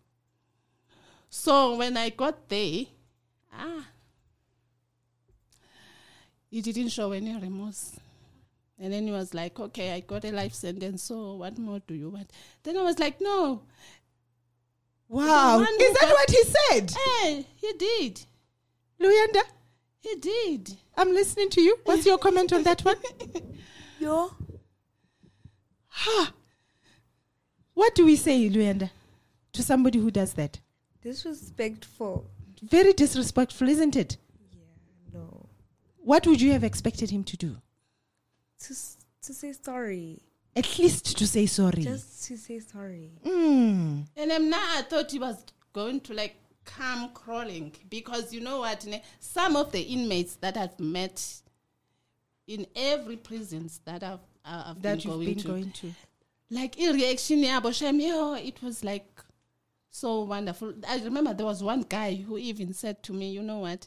so 1.30 1.76
when 1.76 1.94
I 1.98 2.08
got 2.10 2.48
there, 2.48 2.86
ah, 3.52 3.84
he 6.50 6.62
didn't 6.62 6.88
show 6.88 7.12
any 7.12 7.36
remorse. 7.36 7.92
And 8.80 8.92
then 8.92 9.06
he 9.06 9.10
was 9.12 9.34
like, 9.34 9.58
okay, 9.58 9.92
I 9.92 10.00
got 10.00 10.24
a 10.24 10.30
life 10.30 10.54
sentence, 10.54 11.02
so 11.02 11.34
what 11.34 11.58
more 11.58 11.80
do 11.86 11.94
you 11.94 12.10
want? 12.10 12.30
Then 12.62 12.76
I 12.76 12.82
was 12.82 12.98
like, 12.98 13.20
no, 13.20 13.62
Wow. 15.08 15.60
Is 15.60 15.66
that 15.94 16.00
got- 16.02 16.12
what 16.12 16.30
he 16.30 16.42
said? 16.44 16.90
hey, 17.22 17.46
he 17.56 17.72
did. 17.78 18.20
Luyanda, 19.00 19.42
He 20.00 20.14
did. 20.16 20.76
I'm 20.96 21.12
listening 21.12 21.50
to 21.50 21.60
you. 21.62 21.78
What's 21.84 22.04
your 22.06 22.18
comment 22.18 22.52
on 22.52 22.62
that 22.64 22.82
one? 22.82 22.96
Yo. 23.98 24.30
Ha. 25.88 26.32
What 27.74 27.94
do 27.94 28.04
we 28.04 28.16
say, 28.16 28.48
Luyanda, 28.50 28.90
to 29.52 29.62
somebody 29.62 29.98
who 29.98 30.10
does 30.10 30.34
that? 30.34 30.60
Disrespectful. 31.02 32.28
Very 32.62 32.92
disrespectful, 32.92 33.68
isn't 33.68 33.96
it? 33.96 34.16
Yeah, 34.52 35.18
no. 35.18 35.46
What 35.98 36.26
would 36.26 36.40
you 36.40 36.52
have 36.52 36.64
expected 36.64 37.10
him 37.10 37.24
to 37.24 37.36
do? 37.36 37.56
To, 38.64 38.74
to 39.22 39.34
say 39.34 39.52
sorry. 39.52 40.18
At 40.56 40.78
least 40.78 41.16
to 41.18 41.26
say 41.26 41.46
sorry. 41.46 41.82
Just 41.82 42.24
to 42.26 42.36
say 42.36 42.58
sorry. 42.60 43.12
Mm. 43.24 44.06
And 44.16 44.30
then 44.30 44.50
now 44.50 44.58
I 44.76 44.82
thought 44.82 45.10
he 45.10 45.18
was 45.18 45.36
going 45.72 46.00
to 46.00 46.14
like 46.14 46.36
come 46.64 47.10
crawling 47.14 47.72
because 47.88 48.32
you 48.32 48.40
know 48.40 48.60
what? 48.60 48.86
Some 49.20 49.56
of 49.56 49.70
the 49.72 49.80
inmates 49.80 50.36
that 50.36 50.56
I've 50.56 50.78
met 50.80 51.24
in 52.46 52.66
every 52.74 53.16
prisons 53.16 53.80
that 53.84 54.02
I've, 54.02 54.18
uh, 54.44 54.64
I've 54.68 54.82
That 54.82 55.02
been 55.02 55.10
you've 55.10 55.14
going 55.14 55.26
been 55.26 55.38
to, 55.38 55.48
going 55.48 55.70
to. 55.72 55.92
like 56.50 56.78
in 56.78 56.94
reaction 56.96 57.38
yabo 57.42 57.72
shem 57.74 58.00
yo 58.00 58.32
it 58.34 58.62
was 58.62 58.82
like 58.82 59.06
so 59.90 60.22
wonderful 60.22 60.72
i 60.88 60.96
remember 61.04 61.34
there 61.34 61.44
was 61.44 61.62
one 61.62 61.82
guy 61.82 62.14
who 62.14 62.38
even 62.38 62.72
said 62.72 63.02
to 63.02 63.12
me 63.12 63.30
you 63.30 63.42
know 63.42 63.58
what 63.58 63.86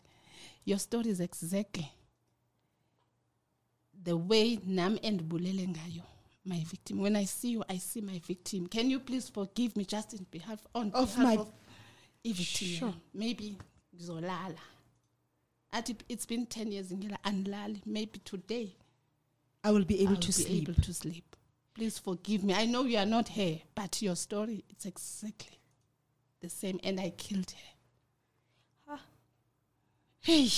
your 0.64 0.78
story 0.78 1.10
is 1.10 1.20
exactly 1.20 1.92
the 4.04 4.14
way 4.14 4.60
nam 4.66 4.98
and 5.04 5.22
bulele 5.24 5.68
ngayo 5.68 6.04
my 6.46 6.64
victim 6.64 7.00
when 7.02 7.16
i 7.16 7.26
see 7.26 7.52
you 7.52 7.64
i 7.68 7.80
see 7.80 8.02
my 8.02 8.20
victim 8.20 8.68
can 8.68 8.92
you 8.92 9.00
please 9.00 9.32
forgive 9.32 9.76
me 9.78 9.86
just 9.86 10.14
in 10.14 10.26
behalf 10.32 10.60
on 10.74 10.92
Of 10.94 11.16
behalf 11.16 11.18
my- 11.18 11.38
of 11.38 11.48
i-victim 12.24 12.68
Sure. 12.68 12.94
maybe 13.14 13.58
ngizolala 13.96 14.60
athi 15.72 15.96
it's 16.10 16.28
been 16.28 16.46
10 16.46 16.72
years 16.74 16.92
ngila 16.94 17.24
andilali 17.24 17.82
maybe 17.86 18.20
today 18.20 18.70
I 19.64 19.72
will 19.72 19.86
be 19.86 19.96
able 20.04 20.14
I'll 20.16 20.20
to 20.22 20.28
be 20.28 20.34
sleep. 20.34 20.70
able 20.70 20.82
to 20.82 20.94
sleep. 20.94 21.36
Please 21.76 22.00
forgive 22.02 22.44
me. 22.44 22.54
I 22.54 22.66
know 22.66 22.84
you 22.88 22.98
are 22.98 23.06
not 23.10 23.30
here, 23.30 23.62
but 23.76 24.02
your 24.02 24.16
story 24.16 24.64
it's 24.70 24.86
exactly 24.88 25.58
the 26.42 26.50
same, 26.50 26.80
and 26.84 27.00
I 27.00 27.12
killed 27.12 27.52
her. 27.52 29.00
Hey. 30.22 30.50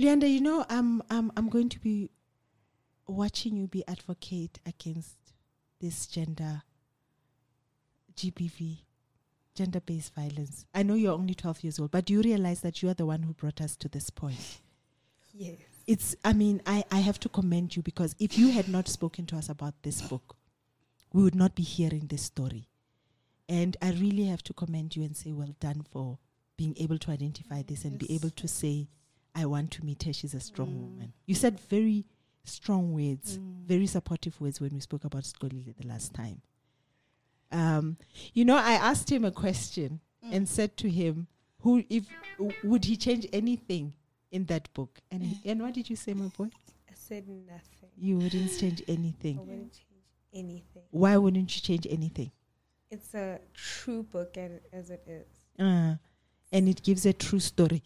Luyanda, 0.00 0.30
you 0.32 0.40
know, 0.40 0.64
I'm 0.70 1.02
I'm 1.10 1.30
I'm 1.36 1.50
going 1.50 1.68
to 1.68 1.78
be 1.78 2.08
watching 3.06 3.54
you 3.54 3.66
be 3.66 3.86
advocate 3.86 4.58
against 4.64 5.16
this 5.78 6.06
gender 6.06 6.62
GBV, 8.16 8.78
gender 9.54 9.80
based 9.80 10.14
violence. 10.14 10.64
I 10.74 10.84
know 10.84 10.94
you're 10.94 11.12
only 11.12 11.34
12 11.34 11.64
years 11.64 11.78
old, 11.78 11.90
but 11.90 12.06
do 12.06 12.14
you 12.14 12.22
realize 12.22 12.62
that 12.62 12.82
you 12.82 12.88
are 12.88 12.94
the 12.94 13.04
one 13.04 13.24
who 13.24 13.34
brought 13.34 13.60
us 13.60 13.76
to 13.76 13.88
this 13.90 14.08
point? 14.08 14.60
Yes. 15.34 15.58
It's 15.86 16.16
I 16.24 16.32
mean, 16.32 16.62
I, 16.64 16.82
I 16.90 17.00
have 17.00 17.20
to 17.20 17.28
commend 17.28 17.76
you 17.76 17.82
because 17.82 18.16
if 18.18 18.38
you 18.38 18.52
had 18.52 18.68
not 18.70 18.88
spoken 18.88 19.26
to 19.26 19.36
us 19.36 19.50
about 19.50 19.74
this 19.82 20.00
book, 20.00 20.34
we 21.12 21.22
would 21.22 21.34
not 21.34 21.54
be 21.54 21.62
hearing 21.62 22.06
this 22.06 22.22
story. 22.22 22.68
And 23.50 23.76
I 23.82 23.90
really 23.90 24.24
have 24.24 24.42
to 24.44 24.54
commend 24.54 24.96
you 24.96 25.02
and 25.02 25.14
say 25.14 25.32
well 25.32 25.54
done 25.60 25.84
for 25.90 26.18
being 26.56 26.74
able 26.78 26.96
to 26.98 27.10
identify 27.10 27.60
this 27.60 27.84
and 27.84 27.98
be 27.98 28.14
able 28.14 28.30
to 28.30 28.48
say, 28.48 28.88
I 29.34 29.46
want 29.46 29.70
to 29.72 29.84
meet 29.84 30.02
her. 30.04 30.12
She's 30.12 30.34
a 30.34 30.40
strong 30.40 30.80
woman. 30.80 31.12
You 31.26 31.34
said 31.34 31.58
very 31.60 32.04
strong 32.44 32.92
words, 32.92 33.38
very 33.66 33.86
supportive 33.86 34.40
words 34.40 34.60
when 34.60 34.72
we 34.74 34.80
spoke 34.80 35.04
about 35.04 35.22
Skolile 35.24 35.74
the 35.76 35.86
last 35.86 36.14
time. 36.14 36.42
Um, 37.52 37.96
you 38.32 38.44
know, 38.44 38.56
I 38.56 38.72
asked 38.72 39.10
him 39.10 39.24
a 39.24 39.30
question 39.30 40.00
and 40.22 40.48
said 40.48 40.76
to 40.78 40.88
him, 40.90 41.26
"Who, 41.60 41.84
if 41.88 42.06
w- 42.38 42.56
would 42.64 42.84
he 42.84 42.96
change 42.96 43.26
anything 43.32 43.94
in 44.30 44.44
that 44.46 44.72
book?" 44.74 45.00
And 45.10 45.22
he, 45.22 45.50
and 45.50 45.60
what 45.62 45.74
did 45.74 45.90
you 45.90 45.96
say, 45.96 46.14
my 46.14 46.26
boy? 46.28 46.48
I 46.88 46.94
said 46.94 47.26
nothing. 47.28 47.90
You 47.96 48.18
wouldn't 48.18 48.58
change 48.58 48.82
anything. 48.86 49.38
I 49.38 49.40
wouldn't 49.40 49.72
change 49.72 50.04
anything. 50.32 50.82
Why 50.90 51.16
wouldn't 51.16 51.54
you 51.56 51.62
change 51.62 51.86
anything? 51.90 52.30
It's 52.90 53.14
a 53.14 53.40
true 53.54 54.02
book 54.04 54.36
and, 54.36 54.60
as 54.72 54.90
it 54.90 55.02
is. 55.06 55.26
Uh, 55.64 55.96
and 56.52 56.68
it 56.68 56.82
gives 56.82 57.04
a 57.06 57.12
true 57.12 57.40
story. 57.40 57.82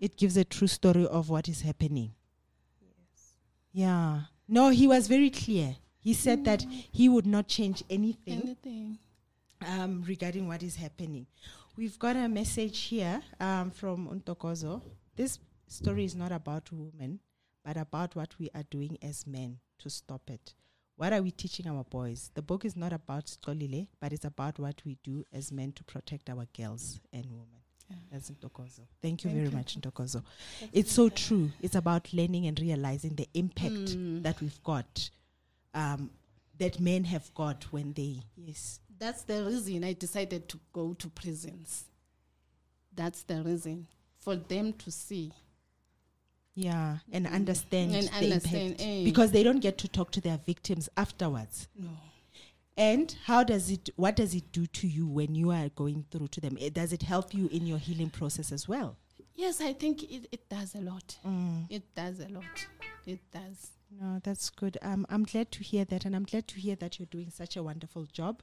It 0.00 0.16
gives 0.16 0.36
a 0.36 0.44
true 0.44 0.66
story 0.66 1.06
of 1.06 1.28
what 1.28 1.48
is 1.48 1.60
happening. 1.60 2.14
Yes. 2.80 3.34
Yeah. 3.72 4.20
No, 4.48 4.70
he 4.70 4.86
was 4.88 5.06
very 5.06 5.30
clear. 5.30 5.76
He 6.00 6.14
said 6.14 6.44
that 6.46 6.62
he 6.90 7.08
would 7.08 7.26
not 7.26 7.46
change 7.46 7.84
anything 7.90 8.40
Anything. 8.42 8.98
um, 9.66 10.02
regarding 10.08 10.48
what 10.48 10.62
is 10.62 10.74
happening. 10.76 11.26
We've 11.76 11.98
got 11.98 12.16
a 12.16 12.28
message 12.28 12.80
here 12.84 13.20
um, 13.38 13.70
from 13.70 14.08
Untokozo. 14.08 14.82
This 15.14 15.38
story 15.68 16.04
is 16.06 16.16
not 16.16 16.32
about 16.32 16.72
women, 16.72 17.20
but 17.64 17.76
about 17.76 18.16
what 18.16 18.34
we 18.38 18.48
are 18.54 18.64
doing 18.70 18.96
as 19.02 19.26
men 19.26 19.58
to 19.80 19.90
stop 19.90 20.30
it. 20.30 20.54
What 20.96 21.12
are 21.12 21.22
we 21.22 21.30
teaching 21.30 21.66
our 21.68 21.84
boys? 21.84 22.30
The 22.34 22.42
book 22.42 22.64
is 22.64 22.76
not 22.76 22.92
about 22.92 23.26
Skolile, 23.26 23.88
but 24.00 24.12
it's 24.12 24.24
about 24.24 24.58
what 24.58 24.82
we 24.84 24.96
do 25.04 25.24
as 25.32 25.52
men 25.52 25.72
to 25.72 25.84
protect 25.84 26.28
our 26.30 26.46
girls 26.56 27.00
and 27.12 27.26
women. 27.30 27.59
Yeah. 27.90 27.96
That's 28.12 28.30
Ntokozo. 28.30 28.80
Thank 29.02 29.24
you 29.24 29.30
Thank 29.30 29.34
very 29.42 29.48
you. 29.50 29.56
much, 29.56 29.76
Ntokozo. 29.80 30.22
It's 30.72 30.92
so 30.92 31.08
true. 31.08 31.50
It's 31.60 31.74
about 31.74 32.12
learning 32.12 32.46
and 32.46 32.58
realizing 32.60 33.14
the 33.16 33.28
impact 33.34 33.72
Mm. 33.96 34.22
that 34.22 34.40
we've 34.40 34.62
got, 34.62 35.10
um, 35.74 36.10
that 36.58 36.78
men 36.80 37.04
have 37.04 37.32
got 37.34 37.64
when 37.72 37.92
they, 37.94 38.22
yes. 38.36 38.78
That's 38.98 39.22
the 39.22 39.44
reason 39.44 39.82
I 39.84 39.94
decided 39.94 40.48
to 40.50 40.60
go 40.72 40.94
to 40.94 41.08
prisons. 41.08 41.84
That's 42.94 43.22
the 43.22 43.42
reason 43.42 43.86
for 44.18 44.36
them 44.36 44.72
to 44.74 44.90
see. 44.90 45.32
Yeah, 46.54 46.98
and 47.10 47.26
understand 47.26 47.94
And 47.94 48.08
the 48.08 48.14
understand, 48.14 48.64
impact 48.72 48.82
eh. 48.82 49.04
because 49.04 49.30
they 49.32 49.42
don't 49.42 49.60
get 49.60 49.78
to 49.78 49.88
talk 49.88 50.10
to 50.12 50.20
their 50.20 50.36
victims 50.38 50.88
afterwards. 50.96 51.68
No. 51.74 51.88
And 52.76 53.14
how 53.24 53.44
does 53.44 53.70
it? 53.70 53.90
What 53.96 54.16
does 54.16 54.34
it 54.34 54.52
do 54.52 54.66
to 54.66 54.86
you 54.88 55.06
when 55.06 55.34
you 55.34 55.50
are 55.50 55.68
going 55.70 56.06
through 56.10 56.28
to 56.28 56.40
them? 56.40 56.56
Eh, 56.60 56.70
Does 56.72 56.92
it 56.92 57.02
help 57.02 57.34
you 57.34 57.48
in 57.52 57.66
your 57.66 57.78
healing 57.78 58.10
process 58.10 58.52
as 58.52 58.68
well? 58.68 58.96
Yes, 59.34 59.60
I 59.60 59.72
think 59.72 60.02
it, 60.02 60.28
it 60.32 60.48
does 60.48 60.74
a 60.74 60.80
lot. 60.80 61.16
Mm. 61.26 61.66
It 61.68 61.94
does 61.94 62.20
a 62.20 62.28
lot. 62.28 62.44
It 63.06 63.20
does. 63.32 63.70
No, 64.00 64.20
that's 64.22 64.50
good. 64.50 64.78
Um, 64.82 65.04
I'm 65.10 65.24
glad 65.24 65.50
to 65.52 65.64
hear 65.64 65.84
that, 65.86 66.04
and 66.04 66.14
I'm 66.14 66.24
glad 66.24 66.46
to 66.48 66.60
hear 66.60 66.76
that 66.76 66.98
you're 66.98 67.06
doing 67.06 67.30
such 67.30 67.56
a 67.56 67.62
wonderful 67.62 68.06
job. 68.12 68.40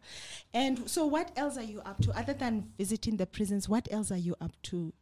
And 0.54 0.90
so, 0.90 1.06
what 1.06 1.32
else 1.38 1.58
are 1.58 1.64
you 1.64 1.82
up 1.82 2.02
to 2.02 2.12
other 2.18 2.34
than 2.34 2.72
visiting 2.78 3.18
the 3.18 3.26
prisons? 3.26 3.70
What 3.70 3.88
else 3.92 4.12
are 4.12 4.18
you 4.18 4.36
up 4.42 4.52
to? 4.64 4.94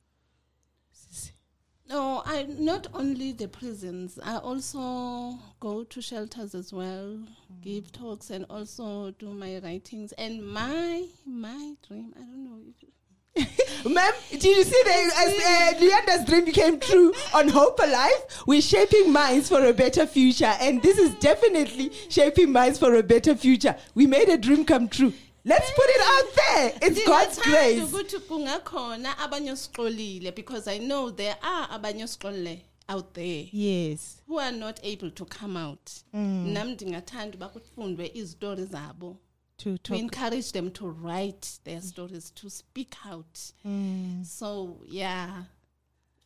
No, 1.88 2.24
I 2.26 2.44
not 2.44 2.88
only 2.94 3.32
the 3.32 3.48
prisons. 3.48 4.18
I 4.24 4.38
also 4.38 5.38
go 5.60 5.84
to 5.84 6.02
shelters 6.02 6.56
as 6.56 6.74
well, 6.74 7.20
give 7.62 7.92
talks, 7.92 8.32
and 8.32 8.46
also 8.50 9.12
do 9.12 9.30
my 9.30 9.60
writings. 9.60 10.12
And 10.14 10.46
my 10.46 11.06
my 11.26 11.76
dream, 11.88 12.14
I 12.16 12.22
don't 12.22 12.44
know. 12.44 12.60
If, 12.68 13.86
Ma'am, 13.86 14.14
did 14.32 14.44
you 14.44 14.64
see 14.64 14.82
that 14.86 15.12
as 15.28 15.78
uh, 15.78 15.80
Luyanda's 15.80 16.26
dream 16.28 16.46
became 16.46 16.80
true 16.80 17.14
on 17.34 17.50
Hope 17.50 17.80
Alive? 17.80 18.44
We're 18.48 18.62
shaping 18.62 19.12
minds 19.12 19.50
for 19.50 19.64
a 19.64 19.74
better 19.74 20.08
future, 20.08 20.54
and 20.60 20.82
this 20.82 20.98
is 20.98 21.14
definitely 21.16 21.92
shaping 22.10 22.52
minds 22.52 22.80
for 22.80 22.96
a 22.96 23.04
better 23.04 23.36
future. 23.36 23.76
We 23.94 24.08
made 24.08 24.30
a 24.30 24.38
dream 24.38 24.66
come 24.66 24.88
true. 24.88 25.14
Let's 25.48 25.72
put 25.72 25.86
it 25.88 26.02
out 26.02 26.36
there. 26.36 26.74
It's 26.90 27.06
God's 27.06 27.40
grace. 27.40 27.82
ukuthi 27.84 28.20
kungakhona 28.20 29.18
abanyosixolile 29.18 30.32
because 30.36 30.68
I 30.68 30.80
know 30.80 31.12
there 31.12 31.36
are 31.42 31.68
abanyosixolile 31.80 32.62
out 32.90 33.14
there 33.14 33.46
Yes. 33.52 34.22
who 34.28 34.40
are 34.40 34.52
not 34.52 34.80
able 34.84 35.12
to 35.12 35.26
come 35.26 35.56
out. 35.58 35.92
Nam 36.14 36.70
ndingathanda 36.76 37.36
uba 37.38 37.50
kufundwe 37.50 38.12
izitori 38.14 38.66
zabo. 38.66 39.18
To 39.58 39.78
To 39.78 39.78
talk. 39.78 40.00
encourage 40.00 40.52
them 40.52 40.70
to 40.72 40.88
write 40.90 41.48
their 41.64 41.82
stories, 41.82 42.32
to 42.36 42.50
speak 42.50 42.96
out. 43.06 43.40
Mm. 43.66 44.26
So 44.26 44.78
yeah, 44.90 45.44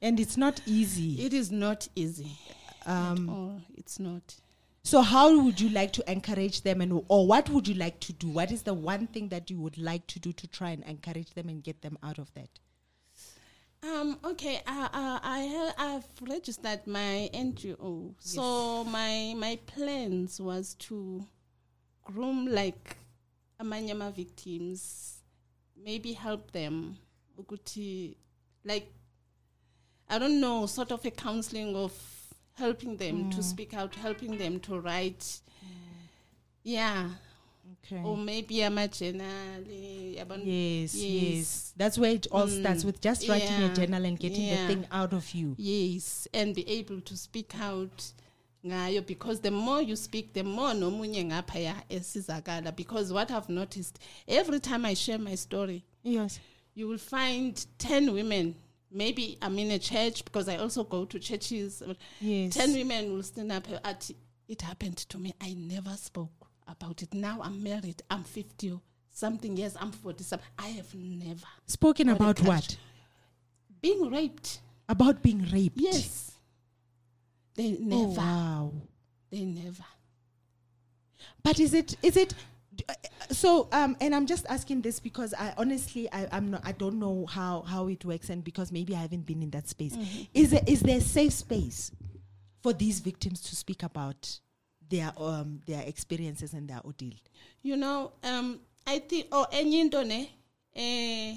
And 0.02 0.20
it's 0.20 0.38
not 0.38 0.62
easy. 0.66 1.22
it 1.26 1.34
is 1.34 1.52
not 1.52 1.88
easy. 1.96 2.32
Um, 2.86 3.62
it's 3.78 4.00
not. 4.00 4.24
So, 4.90 5.04
how 5.04 5.40
would 5.40 5.62
you 5.62 5.70
like 5.70 5.94
to 5.94 6.12
encourage 6.12 6.64
them, 6.64 6.82
and 6.82 7.04
or 7.10 7.28
what 7.28 7.48
would 7.52 7.68
you 7.68 7.76
like 7.76 8.00
to 8.00 8.14
do? 8.14 8.28
What 8.28 8.52
is 8.52 8.64
the 8.64 8.74
one 8.74 9.06
thing 9.06 9.30
that 9.30 9.52
you 9.52 9.60
would 9.60 9.78
like 9.78 10.08
to 10.08 10.20
do 10.20 10.34
to 10.34 10.48
try 10.48 10.72
and 10.72 10.84
encourage 10.84 11.32
them 11.36 11.48
and 11.48 11.64
get 11.64 11.84
them 11.84 11.96
out 12.02 12.18
of 12.18 12.34
that? 12.34 12.50
Um, 13.84 14.18
okay, 14.26 14.62
I, 14.66 14.90
I, 14.92 15.20
I, 15.22 15.48
ha- 15.48 15.74
I've 15.78 16.28
registered 16.28 16.88
my 16.88 17.30
NGO. 17.32 18.16
So 18.18 18.84
my 18.86 19.36
my 19.38 19.60
plans 19.68 20.42
was 20.42 20.74
to 20.90 21.24
groom 22.04 22.48
like 22.48 22.98
amanyama 23.62 24.12
victims, 24.16 25.20
maybe 25.78 26.14
help 26.14 26.50
them. 26.50 26.98
Like, 28.66 28.92
I 30.10 30.18
don't 30.18 30.42
know, 30.42 30.66
sort 30.66 30.92
of 30.92 31.06
a 31.06 31.12
counseling 31.12 31.76
of 31.76 31.94
helping 32.60 32.98
them 32.98 33.30
to 33.32 33.42
speak 33.42 33.74
out, 33.74 33.96
helping 33.96 34.38
them 34.38 34.60
to 34.62 34.80
write. 34.80 35.42
Yeah, 36.64 37.10
Okay. 37.84 38.02
or 38.04 38.18
maybe 38.18 38.56
amajournal. 38.56 39.64
yabona? 40.18 40.44
Yes, 40.46 40.96
yes, 40.96 41.34
Yes. 41.36 41.74
That's 41.78 41.98
where 41.98 42.12
it 42.12 42.28
all 42.32 42.48
Mm, 42.48 42.60
starts 42.60 42.84
with 42.84 43.00
just 43.02 43.28
writing 43.30 43.64
a 43.64 43.74
journal 43.74 44.06
and 44.06 44.20
getting 44.20 44.46
yeah. 44.46 44.68
the 44.68 44.74
thing 44.76 44.88
out 44.92 45.14
of 45.14 45.34
you. 45.34 45.56
Yes, 45.58 46.28
and 46.34 46.54
be 46.54 46.68
able 46.70 47.02
to 47.02 47.16
speak 47.18 47.54
out 47.60 48.12
ngayo 48.66 49.06
because 49.06 49.40
the 49.40 49.52
more 49.52 49.82
you 49.82 49.96
speak 49.96 50.34
the 50.34 50.44
more 50.44 50.74
nomunye 50.74 51.24
ngaphaya 51.26 51.76
esizakala 51.90 52.76
because 52.76 53.14
what 53.14 53.32
I've 53.32 53.48
noticed 53.48 54.00
every 54.28 54.60
time 54.60 54.84
I 54.86 54.96
share 54.96 55.18
my 55.18 55.36
story 55.36 55.86
Yes. 56.04 56.40
you 56.76 56.88
will 56.90 56.98
find 56.98 57.66
10 57.78 58.12
women 58.14 58.56
maybe 58.92 59.38
I'm 59.42 59.58
in 59.60 59.72
a 59.72 59.80
church 59.80 60.26
because 60.26 60.48
I 60.50 60.58
also 60.58 60.84
go 60.84 61.06
to 61.06 61.20
churches 61.20 61.84
Yes. 62.20 62.54
10 62.56 62.74
women 62.74 63.14
will 63.14 63.24
stand 63.24 63.52
up 63.52 63.68
at 63.84 64.10
it 64.48 64.62
happened 64.62 64.98
to 64.98 65.18
me 65.18 65.34
I 65.42 65.54
never 65.54 65.92
spoke 65.92 66.48
about 66.68 67.02
it 67.04 67.14
now 67.14 67.40
I'm 67.42 67.62
married 67.64 68.02
I'm 68.10 68.24
50 68.24 68.80
something 69.14 69.56
years 69.58 69.76
I'm 69.80 69.92
40 69.92 70.24
some 70.24 70.40
I 70.58 70.68
have 70.70 70.94
never 70.96 71.46
Spoken 71.68 72.10
about 72.10 72.40
what? 72.42 72.78
being 73.82 74.10
raped 74.12 74.60
About 74.88 75.22
being 75.22 75.48
raped. 75.52 75.78
yes 75.78 76.32
they 77.56 77.76
Oh, 77.80 77.84
never 78.08 78.22
wow. 78.22 78.72
They 79.32 79.44
never. 79.44 79.84
But 81.44 81.60
is 81.60 81.74
it 81.74 81.96
is 82.02 82.16
it 82.18 82.34
so 83.32 83.68
um 83.72 83.96
and 84.02 84.14
I'm 84.16 84.26
just 84.26 84.46
asking 84.48 84.82
this 84.82 85.00
because 85.00 85.34
I 85.34 85.54
honestly 85.58 86.12
I, 86.12 86.28
I'm 86.32 86.52
not 86.52 86.62
I 86.66 86.72
don't 86.72 87.00
know 87.00 87.26
how 87.26 87.62
how 87.62 87.88
it 87.88 88.04
works 88.06 88.30
and 88.30 88.44
because 88.44 88.72
maybe 88.72 88.96
I 88.96 89.00
haven't 89.00 89.26
been 89.26 89.42
in 89.42 89.50
that 89.52 89.68
space. 89.68 89.96
Is 90.34 90.52
there 90.52 90.64
is 90.68 90.82
there 90.82 90.98
a 90.98 91.02
safe 91.02 91.34
space 91.34 91.92
for 92.62 92.74
these 92.74 93.00
victims 93.00 93.42
to 93.42 93.56
speak 93.56 93.84
about 93.84 94.40
their 94.90 95.12
um 95.18 95.62
their 95.68 95.84
experiences 95.84 96.54
and 96.54 96.70
their 96.70 96.82
ordeal? 96.84 97.14
You 97.62 97.78
know, 97.78 98.14
um, 98.24 98.62
I 98.88 99.00
think, 99.00 99.28
oh, 99.32 99.46
enye 99.52 99.82
into 99.82 100.28
eh, 100.76 101.36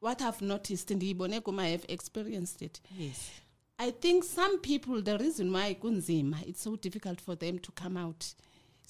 what 0.00 0.20
I've 0.22 0.40
noticed 0.42 0.90
in 0.90 0.98
the 0.98 1.14
Ibonegum, 1.14 1.60
I 1.60 1.68
have 1.68 1.84
experienced 1.88 2.62
it. 2.62 2.80
Yes. 2.96 3.30
I 3.78 3.90
think 3.90 4.24
some 4.24 4.58
people, 4.58 5.00
the 5.02 5.18
reason 5.18 5.52
why 5.52 5.76
kunzima, 5.80 6.42
it's 6.48 6.62
so 6.62 6.76
difficult 6.76 7.20
for 7.20 7.34
them 7.34 7.58
to 7.60 7.72
come 7.72 7.96
out, 7.96 8.34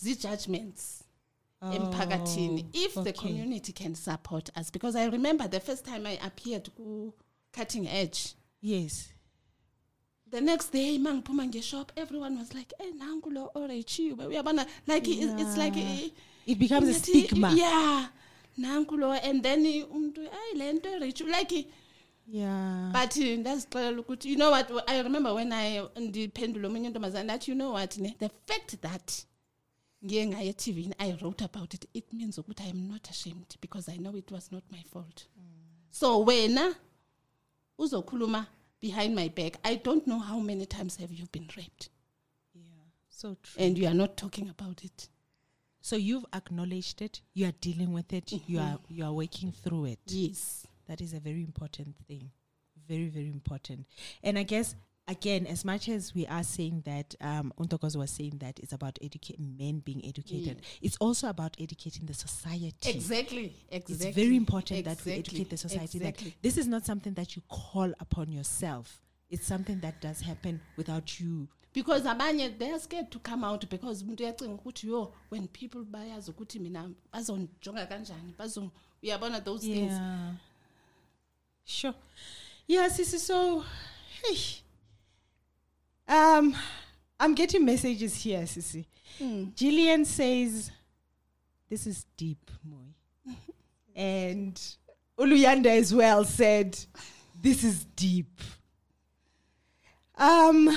the 0.02 0.14
judgments. 0.14 1.01
Emphakathini 1.72 2.66
if 2.72 2.94
the 2.94 3.10
Oh, 3.10 3.12
community 3.12 3.72
can 3.72 3.94
support 3.94 4.50
us 4.60 4.70
because 4.72 4.96
i 4.98 5.06
remember 5.08 5.48
the 5.50 5.60
first 5.60 5.84
time 5.84 6.06
i 6.06 6.18
appeared 6.26 6.70
ku 6.76 7.12
cutting 7.52 7.86
edge 7.88 8.34
Yes. 8.64 9.08
the 10.30 10.40
next 10.40 10.72
day 10.72 10.98
mangiphuma 10.98 11.46
ngeshop 11.46 11.90
everyone 11.96 12.38
was 12.38 12.54
like 12.54 12.74
eh 12.78 12.92
nangu 12.98 13.30
lo 13.30 13.50
orechiwe 13.54 14.26
uyabona 14.26 14.66
like 14.86 15.10
it- 15.10 15.40
it's 15.40 15.56
like 15.56 15.76
Yeah. 15.78 16.00
eh, 16.04 16.10
It 16.46 16.58
becomes 16.58 16.88
a 16.88 16.94
stigma. 16.94 17.52
yeah 17.56 18.08
nanku 18.58 18.96
lo 18.96 19.12
and 19.12 19.42
then 19.42 19.64
umuntu 19.66 20.20
ayi 20.20 20.58
le 20.58 20.72
nto 20.72 20.98
rich 20.98 21.20
like 21.20 21.66
Yeah. 22.28 22.92
but 22.92 23.16
uh, 23.16 23.24
ndazixelela 23.38 24.00
ukuthi 24.00 24.28
you 24.30 24.36
know 24.36 24.50
what 24.50 24.70
i 24.86 25.02
remember 25.02 25.32
when 25.34 25.52
i 25.52 25.80
ndiphendula 26.00 26.68
omunye 26.68 26.86
intombazana 26.86 27.26
that 27.32 27.48
you 27.48 27.54
know 27.54 27.72
what 27.72 27.98
ne 27.98 28.16
the 28.18 28.28
fact 28.46 28.76
that 28.80 29.12
ngiye 30.04 30.94
i 30.98 31.12
wrote 31.12 31.44
about 31.44 31.74
it 31.74 31.88
it 31.94 32.12
means 32.12 32.38
ukuthi 32.38 32.62
i 32.62 32.70
am 32.70 32.88
not 32.88 33.10
ashamed 33.10 33.58
because 33.60 33.92
i 33.92 33.98
know 33.98 34.16
it 34.16 34.30
was 34.30 34.52
not 34.52 34.64
my 34.70 34.82
fault 34.82 35.26
mm. 35.36 35.42
so 35.90 36.24
wena 36.24 36.74
uzokhuluma 37.78 38.46
behind 38.80 39.14
my 39.14 39.28
back 39.28 39.58
i 39.62 39.76
don't 39.76 40.04
know 40.06 40.18
how 40.18 40.40
many 40.40 40.66
times 40.66 40.98
have 40.98 41.14
you 41.14 41.26
been 41.32 41.48
raped 41.56 41.90
Yeah. 42.54 42.64
So 43.08 43.34
true. 43.34 43.66
and 43.66 43.78
you 43.78 43.86
are 43.88 43.96
not 43.96 44.16
talking 44.16 44.48
about 44.48 44.84
it 44.84 45.10
So 45.84 45.96
you've 45.96 46.24
acknowledged 46.32 47.02
it. 47.02 47.22
You 47.34 47.46
are 47.46 47.54
dealing 47.60 47.92
with 47.92 48.12
it. 48.12 48.32
You 48.46 48.60
are 48.60 48.78
mm-hmm. 48.78 48.94
you 48.94 49.04
are 49.04 49.12
working 49.12 49.52
through 49.52 49.86
it. 49.86 49.98
yes 50.06 50.64
That 50.86 51.00
is 51.00 51.12
a 51.12 51.20
very 51.20 51.42
important 51.42 51.96
thing. 52.06 52.30
Very, 52.88 53.08
very 53.08 53.28
important. 53.28 53.86
And 54.22 54.38
I 54.38 54.42
guess 54.44 54.76
again, 55.08 55.46
as 55.46 55.64
much 55.64 55.88
as 55.88 56.14
we 56.14 56.26
are 56.26 56.42
saying 56.44 56.82
that 56.86 57.14
um 57.20 57.52
Untokozo 57.58 57.96
was 57.96 58.10
saying 58.10 58.38
that 58.38 58.58
it's 58.60 58.72
about 58.72 58.98
educating 59.02 59.56
men 59.58 59.80
being 59.80 60.04
educated, 60.04 60.62
it's 60.80 60.96
also 60.98 61.28
about 61.28 61.56
educating 61.60 62.06
the 62.06 62.14
society. 62.14 62.90
exactly 62.90 63.54
exactly 63.70 64.08
It's 64.08 64.16
very 64.16 64.36
important 64.36 64.84
that 64.84 65.04
we 65.04 65.12
educate 65.12 65.50
the 65.50 65.56
society 65.56 65.98
exactly. 65.98 66.30
that 66.30 66.42
this 66.42 66.56
is 66.56 66.66
not 66.66 66.84
something 66.86 67.14
that 67.14 67.36
you 67.36 67.42
call 67.48 67.92
upon 68.00 68.32
yourself. 68.32 69.00
It's 69.30 69.46
something 69.46 69.80
that 69.80 70.00
does 70.00 70.20
happen 70.20 70.60
without 70.76 71.18
you. 71.20 71.48
because 71.74 72.04
abanye 72.04 72.58
they 72.58 72.70
are 72.70 72.78
scared 72.78 73.10
to 73.10 73.18
come 73.18 73.44
out 73.44 73.68
because 73.70 74.02
umuntu 74.04 74.22
uyacinga 74.22 74.54
ukuthi 74.54 74.86
yo 74.88 75.12
when 75.30 75.48
people 75.48 75.84
bayazi 75.84 76.30
ukuthi 76.30 76.58
mina 76.60 76.90
bazongijonga 77.12 77.86
kanjani 77.86 78.34
bazo 78.38 78.70
uyabona 79.02 79.40
those 79.40 79.66
things 79.66 79.92
Yeah. 79.92 80.34
Sure. 81.64 81.94
Yeah, 82.68 82.88
Sisi, 82.90 83.18
so 83.18 83.64
hey. 84.22 84.61
Um 86.08 86.54
I'm 87.20 87.34
getting 87.34 87.64
messages 87.64 88.20
here, 88.22 88.40
Sissy. 88.42 88.86
Mm. 89.20 89.54
Gillian 89.54 90.04
says, 90.04 90.72
This 91.68 91.86
is 91.86 92.04
deep, 92.16 92.50
Moy. 92.64 93.34
and 93.96 94.60
Uluyanda 95.18 95.66
as 95.66 95.94
well 95.94 96.24
said, 96.24 96.78
This 97.40 97.62
is 97.62 97.84
deep. 97.96 98.40
Um 100.16 100.76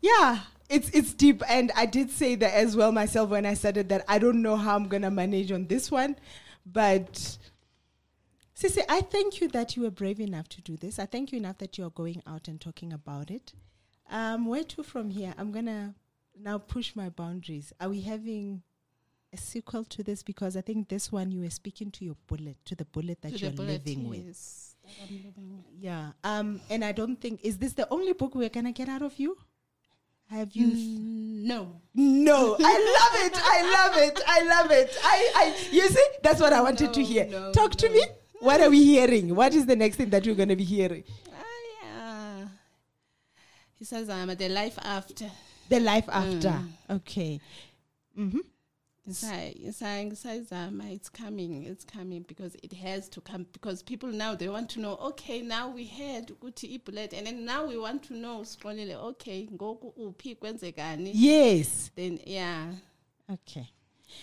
Yeah, 0.00 0.40
it's 0.68 0.88
it's 0.90 1.12
deep 1.12 1.42
and 1.48 1.70
I 1.76 1.86
did 1.86 2.10
say 2.10 2.34
that 2.36 2.54
as 2.54 2.74
well 2.76 2.92
myself 2.92 3.30
when 3.30 3.44
I 3.46 3.54
started 3.54 3.88
that 3.90 4.04
I 4.08 4.18
don't 4.18 4.42
know 4.42 4.56
how 4.56 4.76
I'm 4.76 4.88
gonna 4.88 5.10
manage 5.10 5.52
on 5.52 5.66
this 5.66 5.90
one. 5.90 6.16
But 6.64 7.38
Sissy, 8.58 8.82
I 8.88 9.02
thank 9.02 9.40
you 9.40 9.48
that 9.48 9.76
you 9.76 9.82
were 9.82 9.90
brave 9.90 10.18
enough 10.18 10.48
to 10.50 10.62
do 10.62 10.76
this. 10.76 10.98
I 10.98 11.04
thank 11.06 11.30
you 11.30 11.38
enough 11.38 11.58
that 11.58 11.76
you're 11.76 11.90
going 11.90 12.22
out 12.26 12.48
and 12.48 12.58
talking 12.60 12.92
about 12.92 13.30
it. 13.30 13.52
Um, 14.10 14.46
where 14.46 14.64
to 14.64 14.82
from 14.82 15.10
here? 15.10 15.34
I'm 15.36 15.52
gonna 15.52 15.94
now 16.40 16.58
push 16.58 16.96
my 16.96 17.10
boundaries. 17.10 17.72
Are 17.80 17.90
we 17.90 18.00
having 18.00 18.62
a 19.32 19.36
sequel 19.36 19.84
to 19.84 20.02
this? 20.02 20.22
Because 20.22 20.56
I 20.56 20.62
think 20.62 20.88
this 20.88 21.12
one 21.12 21.30
you 21.30 21.40
were 21.42 21.50
speaking 21.50 21.90
to 21.92 22.04
your 22.04 22.16
bullet, 22.28 22.56
to 22.64 22.74
the 22.74 22.86
bullet 22.86 23.20
that 23.22 23.32
To 23.32 23.38
you're 23.38 23.50
bullet, 23.50 23.84
living 23.86 24.08
with. 24.08 24.24
yes, 24.26 24.76
that 25.00 25.10
living 25.10 25.56
with. 25.56 25.64
Yeah. 25.78 26.12
Um, 26.24 26.60
and 26.70 26.82
I 26.82 26.92
don't 26.92 27.20
think 27.20 27.40
is 27.42 27.58
this 27.58 27.74
the 27.74 27.86
only 27.92 28.14
book 28.14 28.34
we're 28.34 28.48
gonna 28.48 28.72
get 28.72 28.88
out 28.88 29.02
of 29.02 29.18
you? 29.18 29.36
Have 30.30 30.52
you? 30.56 30.68
Mm, 30.68 31.44
no. 31.44 31.80
No, 31.94 32.56
I 32.58 32.72
love 32.98 33.26
it. 33.26 33.38
I 33.44 33.62
love 33.62 33.96
it. 34.02 34.20
I 34.26 34.42
love 34.42 34.70
it. 34.70 34.96
I, 35.04 35.32
I, 35.36 35.68
you 35.70 35.86
see, 35.88 36.04
that's 36.22 36.40
what 36.40 36.52
I 36.52 36.62
wanted 36.62 36.92
to 36.94 37.02
hear. 37.04 37.26
no, 37.26 37.52
Talk 37.52 37.76
to 37.76 37.88
no. 37.88 37.94
me. 37.94 38.02
What 38.40 38.60
are 38.60 38.70
we 38.70 38.84
hearing? 38.84 39.34
What 39.34 39.54
is 39.54 39.66
the 39.66 39.76
next 39.76 39.96
thing 39.96 40.10
that 40.10 40.26
we're 40.26 40.34
going 40.34 40.48
to 40.50 40.56
be 40.56 40.64
hearing? 40.64 41.04
Ah, 41.28 41.42
yeah. 41.82 42.48
He 43.78 43.84
says, 43.84 44.08
I'm 44.08 44.30
at 44.30 44.38
the 44.38 44.48
life 44.48 44.78
after. 44.82 45.30
The 45.68 45.80
life 45.80 46.08
after. 46.08 46.48
Mm. 46.48 46.68
Okay. 46.90 47.40
Mm-hmm. 48.18 48.38
Ngisay- 49.08 50.06
ngisayizama, 50.10 50.92
It's 50.92 51.08
coming, 51.08 51.62
it's 51.64 51.84
coming 51.84 52.22
because 52.26 52.56
it 52.62 52.72
has 52.72 53.08
to 53.10 53.20
come. 53.20 53.46
Because 53.52 53.82
people 53.82 54.08
now 54.10 54.34
they 54.34 54.48
want 54.48 54.68
to 54.70 54.80
know. 54.80 54.96
Okay, 54.96 55.42
now 55.42 55.68
we 55.68 55.84
heard 55.86 56.26
ukuthi 56.28 56.80
ibullet, 56.80 57.12
and 57.12 57.26
then 57.26 57.44
now 57.44 57.64
we 57.66 57.78
want 57.78 58.02
to 58.04 58.14
know. 58.14 58.40
Okay, 58.40 59.46
uphi 59.46 60.36
kwenzekani? 60.36 61.12
Yes. 61.14 61.90
Then 61.94 62.18
yeah, 62.26 62.72
Okay. 63.32 63.68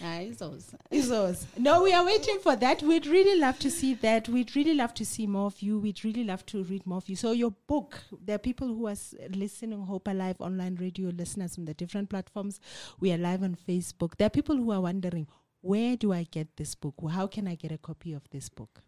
Hayi 0.01 0.37
those. 0.37 0.73
Isos. 0.91 1.45
No, 1.57 1.83
we 1.83 1.93
are 1.93 2.05
waiting 2.05 2.39
for 2.39 2.55
that. 2.55 2.81
We'd 2.81 3.05
really 3.05 3.39
love 3.39 3.59
to 3.59 3.69
see 3.69 3.93
that. 3.95 4.29
We'd 4.29 4.55
really 4.55 4.73
love 4.73 4.93
to 4.95 5.05
see 5.05 5.27
more 5.27 5.47
of 5.47 5.61
you. 5.61 5.79
We'd 5.79 6.03
really 6.03 6.23
love 6.23 6.45
to 6.47 6.63
read 6.63 6.85
more 6.85 6.97
of 6.97 7.09
you. 7.09 7.15
So 7.15 7.31
your 7.31 7.51
book, 7.67 8.01
there 8.23 8.35
are 8.35 8.39
people 8.39 8.67
who 8.67 8.87
are 8.87 8.95
listening, 9.29 9.81
Hope 9.85 10.07
Alive 10.07 10.37
online 10.39 10.75
radio 10.75 11.09
listeners 11.09 11.57
on 11.57 11.65
the 11.65 11.73
different 11.73 12.09
platforms. 12.09 12.59
We 12.99 13.11
are 13.11 13.17
live 13.17 13.43
on 13.43 13.55
Facebook. 13.55 14.17
There 14.17 14.27
are 14.27 14.29
people 14.29 14.55
who 14.55 14.71
are 14.71 14.81
wondering, 14.81 15.27
where 15.61 15.95
do 15.95 16.11
I 16.11 16.23
get 16.23 16.55
this 16.57 16.75
book? 16.75 16.95
How 17.11 17.27
can 17.27 17.47
I 17.47 17.55
get 17.55 17.71
a 17.71 17.77
copy 17.77 18.13
of 18.13 18.29
this 18.31 18.49
book? 18.49 18.81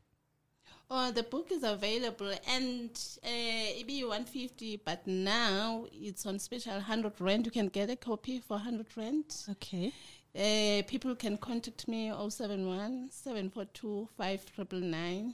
Oh, 0.90 1.12
the 1.12 1.24
book 1.24 1.52
is 1.52 1.64
available 1.64 2.32
and 2.48 2.90
uh, 3.24 3.80
it 3.80 3.88
be 3.88 4.04
150, 4.04 4.82
but 4.86 5.06
now 5.08 5.86
it's 5.92 6.26
on 6.26 6.38
special 6.38 6.74
100 6.74 7.14
rand. 7.20 7.46
You 7.46 7.52
can 7.52 7.68
get 7.70 7.90
a 7.90 7.96
copy 7.96 8.40
for 8.40 8.58
100 8.58 8.86
rand. 8.96 9.36
Okay. 9.52 9.92
Uh, 10.36 10.84
people 10.88 11.16
can 11.16 11.38
contact 11.38 11.88
me 11.88 12.10
071 12.10 13.10
742 13.10 14.10
5999. 14.18 15.34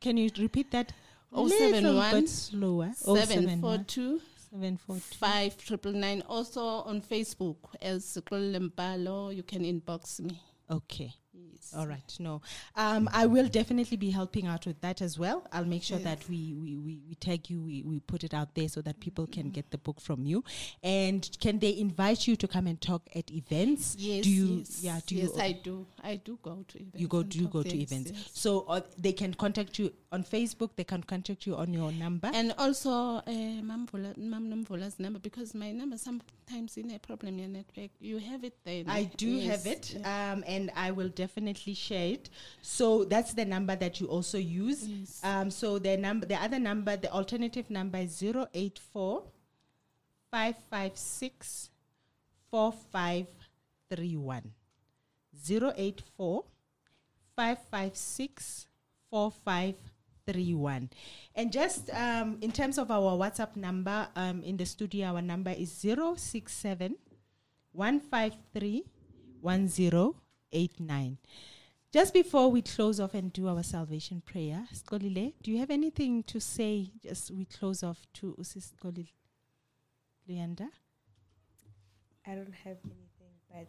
Can 0.00 0.16
you 0.16 0.30
repeat 0.38 0.70
that? 0.72 0.92
Oh, 1.32 1.44
Little 1.44 1.58
seven 1.70 1.96
one, 1.96 2.20
bit 2.20 2.28
slower. 2.28 2.92
Oh, 3.06 3.16
seven 3.16 3.62
one, 3.62 3.86
742 3.86 4.20
seven 4.52 4.76
four 4.76 4.96
two. 4.96 5.16
5999. 5.18 6.22
Also 6.28 6.60
on 6.60 7.00
Facebook 7.00 7.56
as 7.80 8.18
Lempalo. 8.30 9.34
You 9.34 9.42
can 9.42 9.62
inbox 9.62 10.20
me. 10.20 10.40
Okay. 10.70 11.14
Yes. 11.34 11.72
All 11.74 11.86
right. 11.86 12.16
No, 12.18 12.42
um, 12.76 13.08
I 13.12 13.24
will 13.26 13.48
definitely 13.48 13.96
be 13.96 14.10
helping 14.10 14.46
out 14.46 14.66
with 14.66 14.80
that 14.82 15.00
as 15.00 15.18
well. 15.18 15.46
I'll 15.50 15.64
make 15.64 15.82
sure 15.82 15.98
that 16.00 16.28
we, 16.28 16.54
we, 16.54 16.76
we, 16.76 16.98
we 17.08 17.14
tag 17.14 17.48
you, 17.48 17.60
we, 17.62 17.82
we 17.82 18.00
put 18.00 18.22
it 18.22 18.34
out 18.34 18.54
there 18.54 18.68
so 18.68 18.82
that 18.82 19.00
people 19.00 19.26
can 19.26 19.48
get 19.50 19.70
the 19.70 19.78
book 19.78 19.98
from 20.00 20.24
you. 20.26 20.44
And 20.82 21.26
can 21.40 21.58
they 21.58 21.78
invite 21.78 22.26
you 22.28 22.36
to 22.36 22.46
come 22.46 22.66
and 22.66 22.78
talk 22.80 23.08
at 23.14 23.30
events? 23.30 23.96
Yes. 23.98 24.24
Do 24.24 24.30
you? 24.30 24.46
yes, 24.58 24.78
Yeah. 24.82 25.00
Do 25.06 25.14
yes, 25.14 25.30
you? 25.34 25.40
I 25.42 25.52
do. 25.52 25.86
I 26.02 26.16
do 26.16 26.38
go 26.42 26.64
to 26.68 26.78
events. 26.78 27.00
you 27.00 27.08
go. 27.08 27.22
Do 27.22 27.38
you 27.38 27.48
go 27.48 27.62
to 27.62 27.76
events? 27.78 28.10
yes. 28.12 28.30
So 28.34 28.66
uh, 28.68 28.80
they 28.98 29.12
can 29.12 29.32
contact 29.32 29.78
you 29.78 29.90
on 30.10 30.24
Facebook. 30.24 30.70
They 30.76 30.84
can 30.84 31.02
contact 31.02 31.46
you 31.46 31.56
on 31.56 31.72
your 31.72 31.92
number. 31.92 32.30
And 32.34 32.52
also, 32.58 32.90
uh, 32.90 33.22
Mam 33.26 33.86
Vola- 33.86 34.14
Mam 34.18 34.50
number 34.50 35.18
because 35.18 35.54
my 35.54 35.72
number 35.72 35.96
sometimes 35.96 36.76
in 36.76 36.90
a 36.90 36.98
problem 36.98 37.38
your 37.38 37.48
network. 37.48 37.90
You 38.00 38.18
have 38.18 38.44
it 38.44 38.54
there. 38.64 38.84
I 38.86 39.04
do 39.16 39.38
have 39.40 39.64
Yes. 39.64 39.94
it, 39.94 40.06
um, 40.06 40.44
and 40.46 40.70
I 40.76 40.90
will 40.90 41.08
definitely 41.22 41.74
share 41.74 42.18
it. 42.18 42.30
So 42.62 43.04
that's 43.04 43.34
the 43.34 43.44
number 43.44 43.76
that 43.76 44.00
you 44.00 44.08
also 44.08 44.38
use. 44.38 44.88
Yes. 44.88 45.20
Um, 45.22 45.50
so 45.50 45.78
the 45.78 45.96
number, 45.96 46.26
the 46.26 46.34
other 46.34 46.58
number, 46.58 46.96
the 46.96 47.12
alternative 47.12 47.70
number 47.70 47.98
is 47.98 48.20
084 48.22 49.22
556 50.30 51.70
4531. 52.50 54.50
084 55.46 56.44
556 57.36 58.66
4531. 59.10 60.90
And 61.34 61.52
just 61.52 61.90
um, 61.94 62.38
in 62.40 62.50
terms 62.50 62.78
of 62.78 62.90
our 62.90 63.16
WhatsApp 63.16 63.54
number 63.54 64.08
um, 64.16 64.42
in 64.42 64.56
the 64.56 64.66
studio, 64.66 65.14
our 65.14 65.22
number 65.22 65.50
is 65.50 65.70
067 65.70 66.96
153 67.72 68.84
1089. 70.52 71.18
Just 71.92 72.14
before 72.14 72.50
we 72.50 72.62
close 72.62 73.00
off 73.00 73.12
and 73.14 73.32
do 73.32 73.48
our 73.48 73.62
salvation 73.62 74.22
prayer, 74.24 74.66
Xolile, 74.72 75.34
do 75.42 75.50
you 75.50 75.58
have 75.58 75.70
anything 75.70 76.22
to 76.24 76.40
say? 76.40 76.90
Just 77.02 77.30
we 77.30 77.44
close 77.44 77.82
off 77.82 77.98
to 78.14 78.34
Usis 78.38 78.72
Xolile. 78.82 79.08
Luyanda? 80.28 80.68
I 82.26 82.34
don't 82.34 82.54
have 82.64 82.78
anything, 82.84 83.34
but 83.50 83.66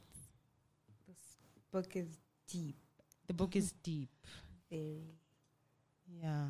this 1.08 1.18
book 1.72 1.96
is 1.96 2.08
deep, 2.48 2.76
The 3.28 3.34
book 3.34 3.56
is 3.56 3.72
deep. 3.84 4.10
very. 4.70 5.16
Yeah. 6.22 6.46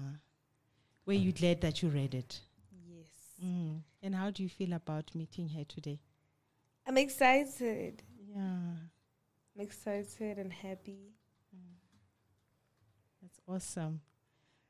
Were 1.05 1.13
you 1.13 1.31
glad 1.31 1.61
that 1.61 1.81
you 1.81 1.89
read 1.89 2.13
it? 2.13 2.39
Yes. 2.88 3.07
Mm. 3.43 3.79
And 4.01 4.13
how 4.15 4.29
do 4.29 4.43
you 4.43 4.49
feel 4.49 4.73
about 4.73 5.15
meeting 5.15 5.49
her 5.49 5.63
today? 5.63 5.99
I'm 6.86 6.97
excited. 6.97 8.03
Yeah. 8.27 8.75
I'm 9.56 9.62
excited 9.62 10.38
and 10.38 10.51
happy. 10.51 11.14
That's 13.22 13.39
awesome. 13.47 14.01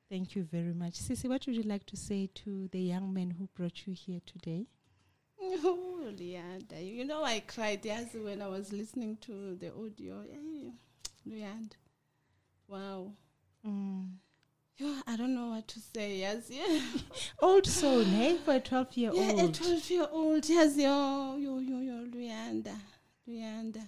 Thank 0.09 0.35
you 0.35 0.43
very 0.43 0.73
much. 0.73 0.93
Sissy, 0.93 1.27
what 1.27 1.45
would 1.47 1.55
you 1.55 1.63
like 1.63 1.85
to 1.87 1.97
say 1.97 2.29
to 2.35 2.67
the 2.71 2.79
young 2.81 3.13
man 3.13 3.31
who 3.31 3.49
brought 3.55 3.87
you 3.87 3.93
here 3.93 4.21
today? 4.25 4.67
Oh, 5.65 6.09
Luyanda. 6.11 6.79
You 6.85 7.05
know, 7.05 7.23
I 7.23 7.39
cried 7.41 7.85
yes 7.85 8.07
when 8.13 8.41
I 8.41 8.47
was 8.47 8.71
listening 8.73 9.17
to 9.21 9.55
the 9.55 9.69
audio. 9.73 10.21
Hey, 10.29 10.71
Luyanda. 11.27 11.75
Wow. 12.67 13.11
Mm. 13.65 14.09
Yeah, 14.77 15.01
I 15.07 15.15
don't 15.15 15.33
know 15.35 15.49
what 15.49 15.67
to 15.69 15.79
say. 15.79 16.17
Yes, 16.17 16.49
yeah. 16.49 16.81
Old 17.41 17.65
soul, 17.65 18.03
hey, 18.03 18.37
for 18.43 18.55
a 18.55 18.59
12 18.59 18.97
year 18.97 19.11
Yeah, 19.13 19.31
a 19.31 19.41
old. 19.43 19.53
12 19.53 19.89
year 19.91 20.07
old. 20.11 20.49
Yes, 20.49 20.75
yo, 20.77 21.37
yo, 21.37 21.59
yo, 21.59 21.79
yo, 21.79 22.05
Luyanda. 22.05 22.75
Luyanda. 23.27 23.83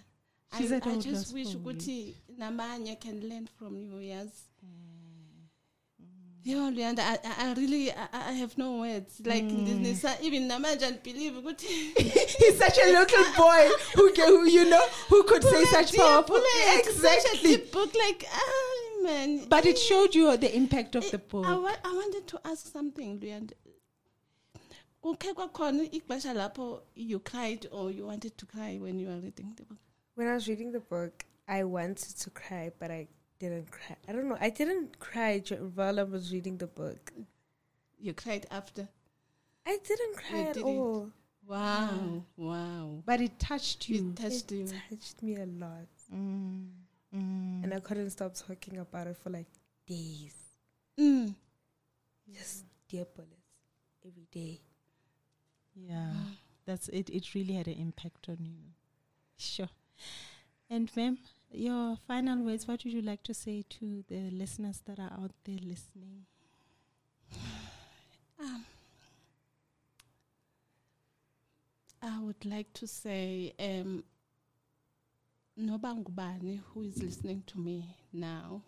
She's 0.57 0.71
I, 0.71 0.77
I 0.77 0.97
just 0.99 1.33
wish 1.33 1.47
gospel, 1.53 1.61
ukuthi 1.73 2.13
namanye 2.39 2.99
can 2.99 3.27
learn 3.29 3.47
from 3.57 3.77
you, 3.81 3.99
yes. 3.99 4.27
Yo, 6.43 6.57
Luyanda, 6.69 6.99
I, 6.99 7.17
I, 7.23 7.49
I 7.49 7.53
really, 7.55 7.91
I, 7.91 8.07
I 8.13 8.31
have 8.33 8.55
no 8.55 8.77
words. 8.77 9.19
Like, 9.25 9.43
Mm. 9.45 10.21
even 10.21 10.47
namanje 10.47 10.83
and 10.83 11.01
believe 11.01 11.33
ukuthi 11.33 11.97
He's 12.37 12.59
such 12.59 12.77
a 12.77 12.85
little 12.85 13.25
boy 13.35 13.67
who, 13.95 14.11
can, 14.13 14.27
who 14.27 14.45
you 14.47 14.69
know, 14.69 14.85
who 15.09 15.23
could 15.23 15.43
say 15.43 15.63
such 15.65 15.95
powerful 15.95 16.35
Bullet, 16.35 16.85
Such 16.85 16.85
a 16.85 16.89
Exactly. 16.89 17.57
book, 17.71 17.95
like, 17.95 18.27
ah, 18.31 19.01
man. 19.03 19.45
But 19.49 19.65
it 19.65 19.79
showed 19.79 20.13
you 20.13 20.37
the 20.37 20.55
impact 20.55 20.93
of 20.95 21.05
Eh, 21.05 21.09
the 21.13 21.17
book. 21.17 21.47
I, 21.47 21.55
wa- 21.57 21.81
I 21.83 21.93
wanted 21.93 22.27
to 22.27 22.39
ask 22.45 22.71
something, 22.71 23.19
Luyanda. 23.19 23.53
Kukhe 25.03 25.33
kwakhona 25.33 25.83
ixesha 25.91 26.33
lapho 26.35 26.81
you 26.95 27.17
cried 27.19 27.65
or 27.71 27.89
you 27.89 28.05
wanted 28.05 28.37
to 28.37 28.45
cry 28.45 28.77
when 28.79 28.99
you 28.99 29.07
were 29.07 29.17
reading 29.19 29.51
the 29.57 29.63
book? 29.63 29.77
When 30.15 30.27
I 30.27 30.33
was 30.33 30.47
reading 30.47 30.71
the 30.71 30.79
book, 30.79 31.25
I 31.47 31.63
wanted 31.63 32.17
to 32.19 32.29
cry, 32.29 32.71
but 32.79 32.89
I 32.91 33.07
didn't 33.39 33.69
cry. 33.71 33.95
I 34.07 34.11
don't 34.13 34.27
know. 34.29 34.37
I 34.39 34.49
didn't 34.49 34.97
cry 34.99 35.39
while 35.75 35.99
I 35.99 36.03
was 36.03 36.31
reading 36.33 36.57
the 36.57 36.67
book. 36.67 37.11
You 37.99 38.13
cried 38.13 38.45
after. 38.51 38.87
I 39.65 39.77
didn't 39.83 40.15
cry 40.17 40.41
at 40.43 40.53
didn't. 40.55 40.69
all. 40.69 41.11
Wow, 41.47 42.23
wow. 42.37 43.03
but 43.05 43.21
it 43.21 43.37
touched 43.37 43.87
you. 43.89 44.09
It 44.09 44.15
touched 44.15 44.51
it 44.51 44.55
you. 44.55 44.67
touched 44.89 45.21
me 45.21 45.35
a 45.35 45.45
lot, 45.45 45.85
Mm, 46.11 46.69
mm. 47.15 47.63
and 47.63 47.71
I 47.73 47.79
couldn't 47.79 48.09
stop 48.09 48.33
talking 48.33 48.77
about 48.79 49.05
it 49.07 49.17
for 49.17 49.29
like 49.29 49.45
days. 49.85 50.33
Mm. 50.99 51.35
Just 52.33 52.65
dear 52.87 53.05
bullets 53.15 53.31
every 54.03 54.25
day. 54.31 54.59
Yeah, 55.75 56.13
that's 56.65 56.87
it. 56.89 57.09
It 57.11 57.33
really 57.35 57.53
had 57.53 57.67
an 57.67 57.75
impact 57.75 58.27
on 58.29 58.37
you. 58.41 58.71
Sure. 59.37 59.69
And, 60.69 60.89
ma'am, 60.95 61.17
your 61.51 61.97
final 62.07 62.43
words. 62.43 62.67
What 62.67 62.83
would 62.83 62.93
you 62.93 63.01
like 63.01 63.23
to 63.23 63.33
say 63.33 63.63
to 63.69 64.03
the 64.07 64.29
listeners 64.31 64.81
that 64.85 64.99
are 64.99 65.11
out 65.11 65.31
there 65.45 65.59
listening? 65.61 66.25
Um, 68.37 68.65
I 72.01 72.19
would 72.19 72.43
like 72.43 72.73
to 72.73 72.85
say, 72.85 73.53
um, 73.57 74.03
Nobangubani, 75.57 76.59
who 76.73 76.83
is 76.83 77.01
listening 77.01 77.43
to 77.47 77.57
me 77.57 77.95
now, 78.11 78.61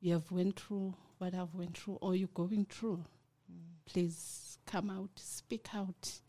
you 0.00 0.12
have 0.12 0.30
went 0.30 0.60
through 0.60 0.94
what 1.18 1.34
I've 1.34 1.54
went 1.54 1.76
through, 1.76 1.98
or 2.00 2.14
you're 2.14 2.28
going 2.32 2.66
through. 2.70 3.04
Please 3.84 4.58
come 4.64 4.90
out, 4.90 5.10
speak 5.16 5.74
out, 5.74 6.20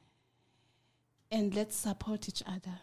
and 1.32 1.54
let's 1.54 1.76
support 1.76 2.28
each 2.28 2.41
other. 2.48 2.80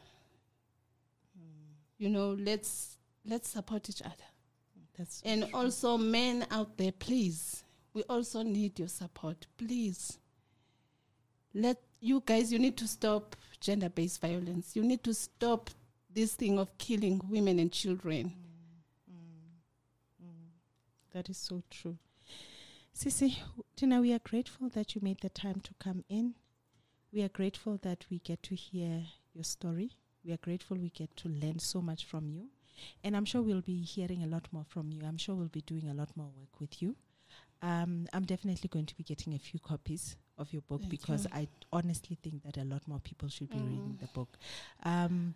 You 2.03 2.09
know, 2.09 2.37
let's 2.37 2.99
let's 3.25 3.49
support 3.49 3.89
each 3.89 4.03
other. 4.03 4.29
That's 4.99 5.23
And 5.25 5.47
also, 5.55 5.97
men 5.97 6.45
out 6.51 6.77
there, 6.77 6.91
please, 6.91 7.63
we 7.95 8.03
also 8.09 8.43
need 8.43 8.77
your 8.81 8.89
support. 8.89 9.47
Please, 9.57 10.19
let 11.55 11.81
you 12.01 12.21
guys, 12.27 12.53
you 12.53 12.59
need 12.59 12.77
to 12.79 12.89
stop 12.89 13.37
gender 13.61 13.89
based 13.89 14.21
violence. 14.21 14.75
You 14.75 14.83
need 14.83 15.05
to 15.05 15.15
stop 15.15 15.71
this 16.13 16.35
thing 16.35 16.59
of 16.59 16.77
killing 16.77 17.21
women 17.29 17.61
and 17.61 17.71
children. 17.71 18.35
Mm, 19.09 19.15
mm, 19.15 20.27
mm. 20.27 20.49
That 21.13 21.31
is 21.31 21.39
so 21.39 21.63
true. 21.71 21.99
Sisi, 22.93 23.37
Tina, 23.77 24.01
we 24.01 24.13
are 24.13 24.19
grateful 24.19 24.69
that 24.71 24.97
you 24.97 25.01
made 25.05 25.21
the 25.21 25.31
time 25.31 25.61
to 25.61 25.71
come 25.79 26.03
in. 26.09 26.35
We 27.13 27.23
are 27.23 27.29
grateful 27.29 27.79
that 27.83 28.07
we 28.11 28.19
get 28.19 28.43
to 28.43 28.57
hear 28.57 29.05
your 29.33 29.45
story. 29.45 29.93
We 30.25 30.33
are 30.33 30.37
grateful 30.39 30.77
we 30.77 30.91
get 30.91 31.17
to 31.19 31.29
learn 31.29 31.59
so 31.59 31.81
much 31.81 32.05
from 32.05 32.29
you. 32.29 32.47
And 33.05 33.17
I'm 33.17 33.25
sure 33.25 33.43
we'll 33.43 33.61
be 33.61 33.81
hearing 33.83 34.23
a 34.23 34.27
lot 34.27 34.49
more 34.53 34.65
from 34.69 34.91
you. 34.93 35.03
I'm 35.07 35.19
sure 35.19 35.35
we'll 35.35 35.49
be 35.49 35.61
doing 35.63 35.89
a 35.89 35.95
lot 35.95 36.09
more 36.17 36.27
work 36.39 36.61
with 36.61 36.83
you. 36.83 36.97
Um, 37.61 38.07
I'm 38.13 38.25
definitely 38.25 38.69
going 38.69 38.87
to 38.87 38.97
be 38.97 39.05
getting 39.05 39.35
a 39.35 39.39
few 39.39 39.61
copies 39.61 40.17
of 40.39 40.53
your 40.53 40.63
book 40.63 40.81
Thank 40.81 40.91
because 40.91 41.25
you. 41.27 41.31
I 41.41 41.49
honestly 41.73 42.19
think 42.21 42.43
that 42.43 42.57
a 42.57 42.65
lot 42.65 42.87
more 42.89 42.99
people 42.99 43.29
should 43.29 43.51
be 43.51 43.59
reading 43.59 43.97
Mm. 43.99 44.01
the 44.01 44.07
book. 44.09 44.37
Um, 44.83 45.35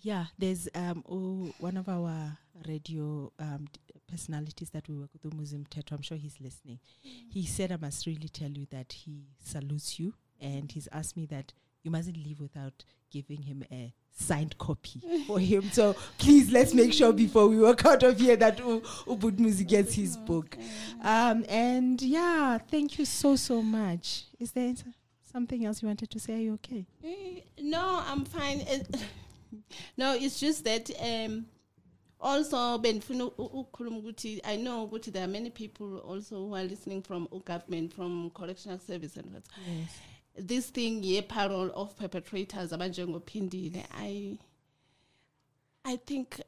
yeah, 0.00 0.26
there's 0.38 0.68
um, 0.74 1.04
oh, 1.08 1.52
one 1.58 1.76
of 1.76 1.88
our 1.88 2.36
radio 2.66 3.30
um, 3.38 3.66
d- 3.72 3.80
personalities 4.10 4.70
that 4.70 4.88
we 4.88 4.96
work 4.96 5.10
with, 5.22 5.32
Musim 5.34 5.66
Teto. 5.68 5.92
I'm 5.92 6.02
sure 6.02 6.16
he's 6.16 6.40
listening. 6.40 6.80
He 7.02 7.46
said, 7.46 7.70
I 7.72 7.76
must 7.76 8.06
really 8.06 8.28
tell 8.28 8.50
you 8.50 8.66
that 8.70 8.92
he 8.92 9.26
salutes 9.42 9.98
you, 10.00 10.14
and 10.40 10.70
he's 10.72 10.88
asked 10.92 11.16
me 11.16 11.26
that 11.26 11.52
you 11.86 11.90
mustn't 11.92 12.16
leave 12.16 12.40
without 12.40 12.84
giving 13.12 13.40
him 13.42 13.64
a 13.70 13.94
signed 14.10 14.58
copy 14.58 15.00
for 15.26 15.38
him. 15.38 15.62
So 15.70 15.94
please, 16.18 16.50
let's 16.50 16.74
make 16.74 16.92
sure 16.92 17.12
before 17.12 17.46
we 17.46 17.58
walk 17.58 17.84
out 17.86 18.02
of 18.02 18.18
here 18.18 18.34
that 18.36 18.58
U- 18.58 18.80
Ubud 19.06 19.36
Muzi 19.38 19.64
gets 19.66 19.94
his 19.94 20.16
book. 20.16 20.58
Um, 21.02 21.44
and 21.48 22.02
yeah, 22.02 22.58
thank 22.58 22.98
you 22.98 23.04
so, 23.04 23.36
so 23.36 23.62
much. 23.62 24.24
Is 24.40 24.50
there 24.50 24.74
something 25.32 25.64
else 25.64 25.80
you 25.80 25.86
wanted 25.88 26.10
to 26.10 26.18
say? 26.18 26.34
Are 26.34 26.38
you 26.38 26.54
okay? 26.54 26.86
Eh, 27.04 27.40
No, 27.62 28.02
I'm 28.06 28.24
fine. 28.24 28.62
No, 29.96 30.14
it's 30.14 30.38
just 30.40 30.64
that 30.64 30.90
um, 31.00 31.46
also 32.20 32.56
I 32.56 32.78
know 32.82 33.30
ukuthi 34.88 35.12
there 35.12 35.24
are 35.24 35.28
many 35.28 35.50
people 35.50 35.98
also 35.98 36.48
who 36.48 36.54
are 36.56 36.64
listening 36.64 37.00
from 37.00 37.28
government, 37.44 37.92
from 37.94 38.30
correctional 38.34 38.78
service 38.80 39.16
and 39.16 39.32
what. 39.32 39.44
Yes. 39.66 39.98
This 40.38 40.66
thing 40.70 41.02
ye 41.02 41.22
parole 41.22 41.70
of 41.74 41.96
perpetrators 41.96 42.70
abanjengophindile 42.72 43.84
I 43.94 44.38
I 45.84 45.96
think 45.96 46.40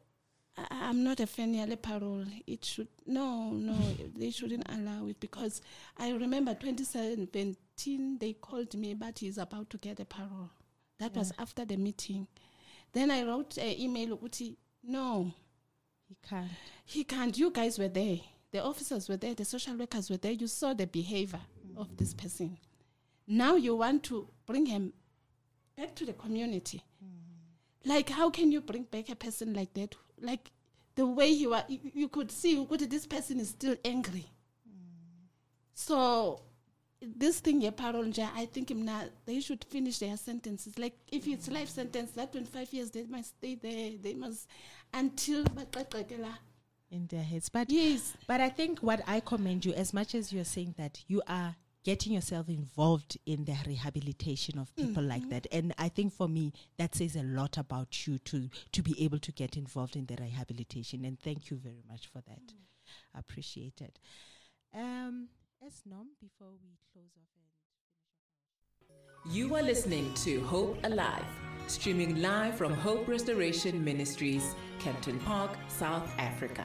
I'm 0.71 1.05
not 1.05 1.21
a 1.21 1.27
fan 1.27 1.55
yale 1.55 1.77
parole. 1.77 2.25
It 2.47 2.65
should 2.65 2.89
no, 3.07 3.51
no, 3.51 3.77
they 4.17 4.31
shouldn't 4.31 4.69
allow 4.69 5.07
it 5.07 5.21
because 5.21 5.63
I 5.97 6.11
remember 6.11 6.53
2017 6.55 8.19
they 8.19 8.33
called 8.35 8.75
me, 8.75 8.95
but 8.95 9.21
he's 9.21 9.39
about 9.39 9.71
to 9.71 9.79
get 9.79 10.01
a 10.01 10.05
parole. 10.05 10.51
That 10.99 11.15
was 11.15 11.33
after 11.39 11.65
the 11.65 11.77
meeting. 11.77 12.27
Then 12.93 13.11
I 13.13 13.23
wrote 13.23 13.57
an 13.57 13.79
email, 13.79 14.17
ukuthi, 14.19 14.57
no, 14.83 15.33
He 16.09 16.17
can't. 16.29 16.51
he 16.85 17.05
can't. 17.05 17.39
You 17.39 17.51
guys 17.53 17.79
were 17.79 17.89
there. 17.89 18.19
The 18.51 18.65
officers 18.65 19.09
were 19.09 19.17
there. 19.17 19.35
The 19.35 19.45
social 19.45 19.77
workers 19.77 20.11
were 20.11 20.17
there. 20.17 20.33
You 20.33 20.49
saw 20.49 20.75
the 20.75 20.87
behavior 20.87 21.41
of 21.77 21.97
this 21.97 22.15
person. 22.15 22.59
Now 23.29 23.57
you 23.57 23.77
want 23.77 24.05
to 24.05 24.27
bring 24.47 24.65
him 24.65 24.95
back 25.77 25.95
to 25.97 26.07
the 26.07 26.15
community. 26.15 26.83
Mm. 27.05 27.89
Like, 27.89 28.09
how 28.09 28.31
can 28.31 28.51
you 28.51 28.63
bring 28.63 28.85
back 28.85 29.11
a 29.11 29.15
person 29.15 29.53
like 29.53 29.75
that? 29.75 29.95
Like, 30.21 30.51
the 30.95 31.07
way 31.07 31.29
you 31.29 31.53
are, 31.53 31.65
you, 31.69 31.79
you 31.93 32.09
could 32.09 32.33
see 32.33 32.57
ukuthi 32.57 32.89
this 32.89 33.07
person 33.07 33.39
is 33.39 33.51
still 33.51 33.77
angry. 33.85 34.27
Mm. 34.67 35.29
So, 35.75 36.41
this 37.01 37.41
thing, 37.41 37.61
yeah, 37.61 37.71
parole, 37.71 38.07
nje, 38.07 38.29
I 38.35 38.47
think 38.47 38.69
mna, 38.71 39.11
they 39.27 39.41
should 39.41 39.63
finish 39.65 39.99
their 39.99 40.17
sentences. 40.17 40.79
Like, 40.79 40.97
if 41.13 41.29
it's 41.29 41.49
mm. 41.49 41.55
life 41.55 41.69
sentence, 41.69 42.13
that 42.13 42.33
25 42.33 42.73
years, 42.73 42.91
they 42.91 43.05
must 43.05 43.37
stay 43.37 43.57
there. 43.57 43.91
They 44.03 44.15
must, 44.15 44.49
until 44.95 45.45
in 46.91 47.07
their 47.09 47.23
heads. 47.23 47.49
But 47.49 47.71
Yes. 47.71 48.17
but 48.27 48.41
I 48.41 48.49
think 48.49 48.81
what 48.81 49.03
I 49.07 49.21
commend 49.21 49.65
you 49.65 49.75
as 49.75 49.93
much 49.93 50.15
as 50.15 50.33
you're 50.33 50.45
saying 50.45 50.75
that 50.79 51.05
you 51.07 51.23
are 51.27 51.57
getting 51.85 52.13
yourself 52.13 52.49
involved 52.49 53.17
in 53.27 53.45
the 53.45 53.57
rehabilitation 53.67 54.59
of 54.59 54.75
people 54.77 55.03
like 55.03 55.29
that. 55.31 55.47
And 55.53 55.75
I 55.79 55.89
think 55.89 56.13
for 56.13 56.29
me 56.29 56.53
that 56.77 56.95
says 56.95 57.17
a 57.17 57.23
lot 57.23 57.57
about 57.57 58.07
you 58.07 58.19
to 58.19 58.49
to 58.73 58.83
be 58.83 59.03
able 59.05 59.19
to 59.21 59.33
get 59.33 59.57
involved 59.57 59.97
in 59.97 60.07
the 60.07 60.17
rehabilitation. 60.21 61.05
And 61.05 61.19
thank 61.19 61.51
you 61.51 61.57
very 61.57 61.83
much 61.89 62.09
for 62.09 62.21
that. 62.27 62.43
Appreciate 63.15 63.81
it. 63.81 63.99
Um 64.75 65.29
as 65.67 65.83
Nom, 65.85 66.09
before 66.21 66.53
we 66.63 66.79
close 66.93 67.11
off 67.17 67.29
and 69.27 69.35
You 69.35 69.57
are 69.57 69.63
listening 69.63 70.15
to 70.15 70.41
Hope 70.45 70.79
Alive, 70.85 71.25
streaming 71.67 72.23
live 72.23 72.57
from 72.57 72.73
Hope 72.73 73.09
Restoration 73.09 73.85
Ministries, 73.85 74.55
Kempton 74.79 75.19
Park, 75.21 75.57
South 75.69 76.09
Africa. 76.19 76.65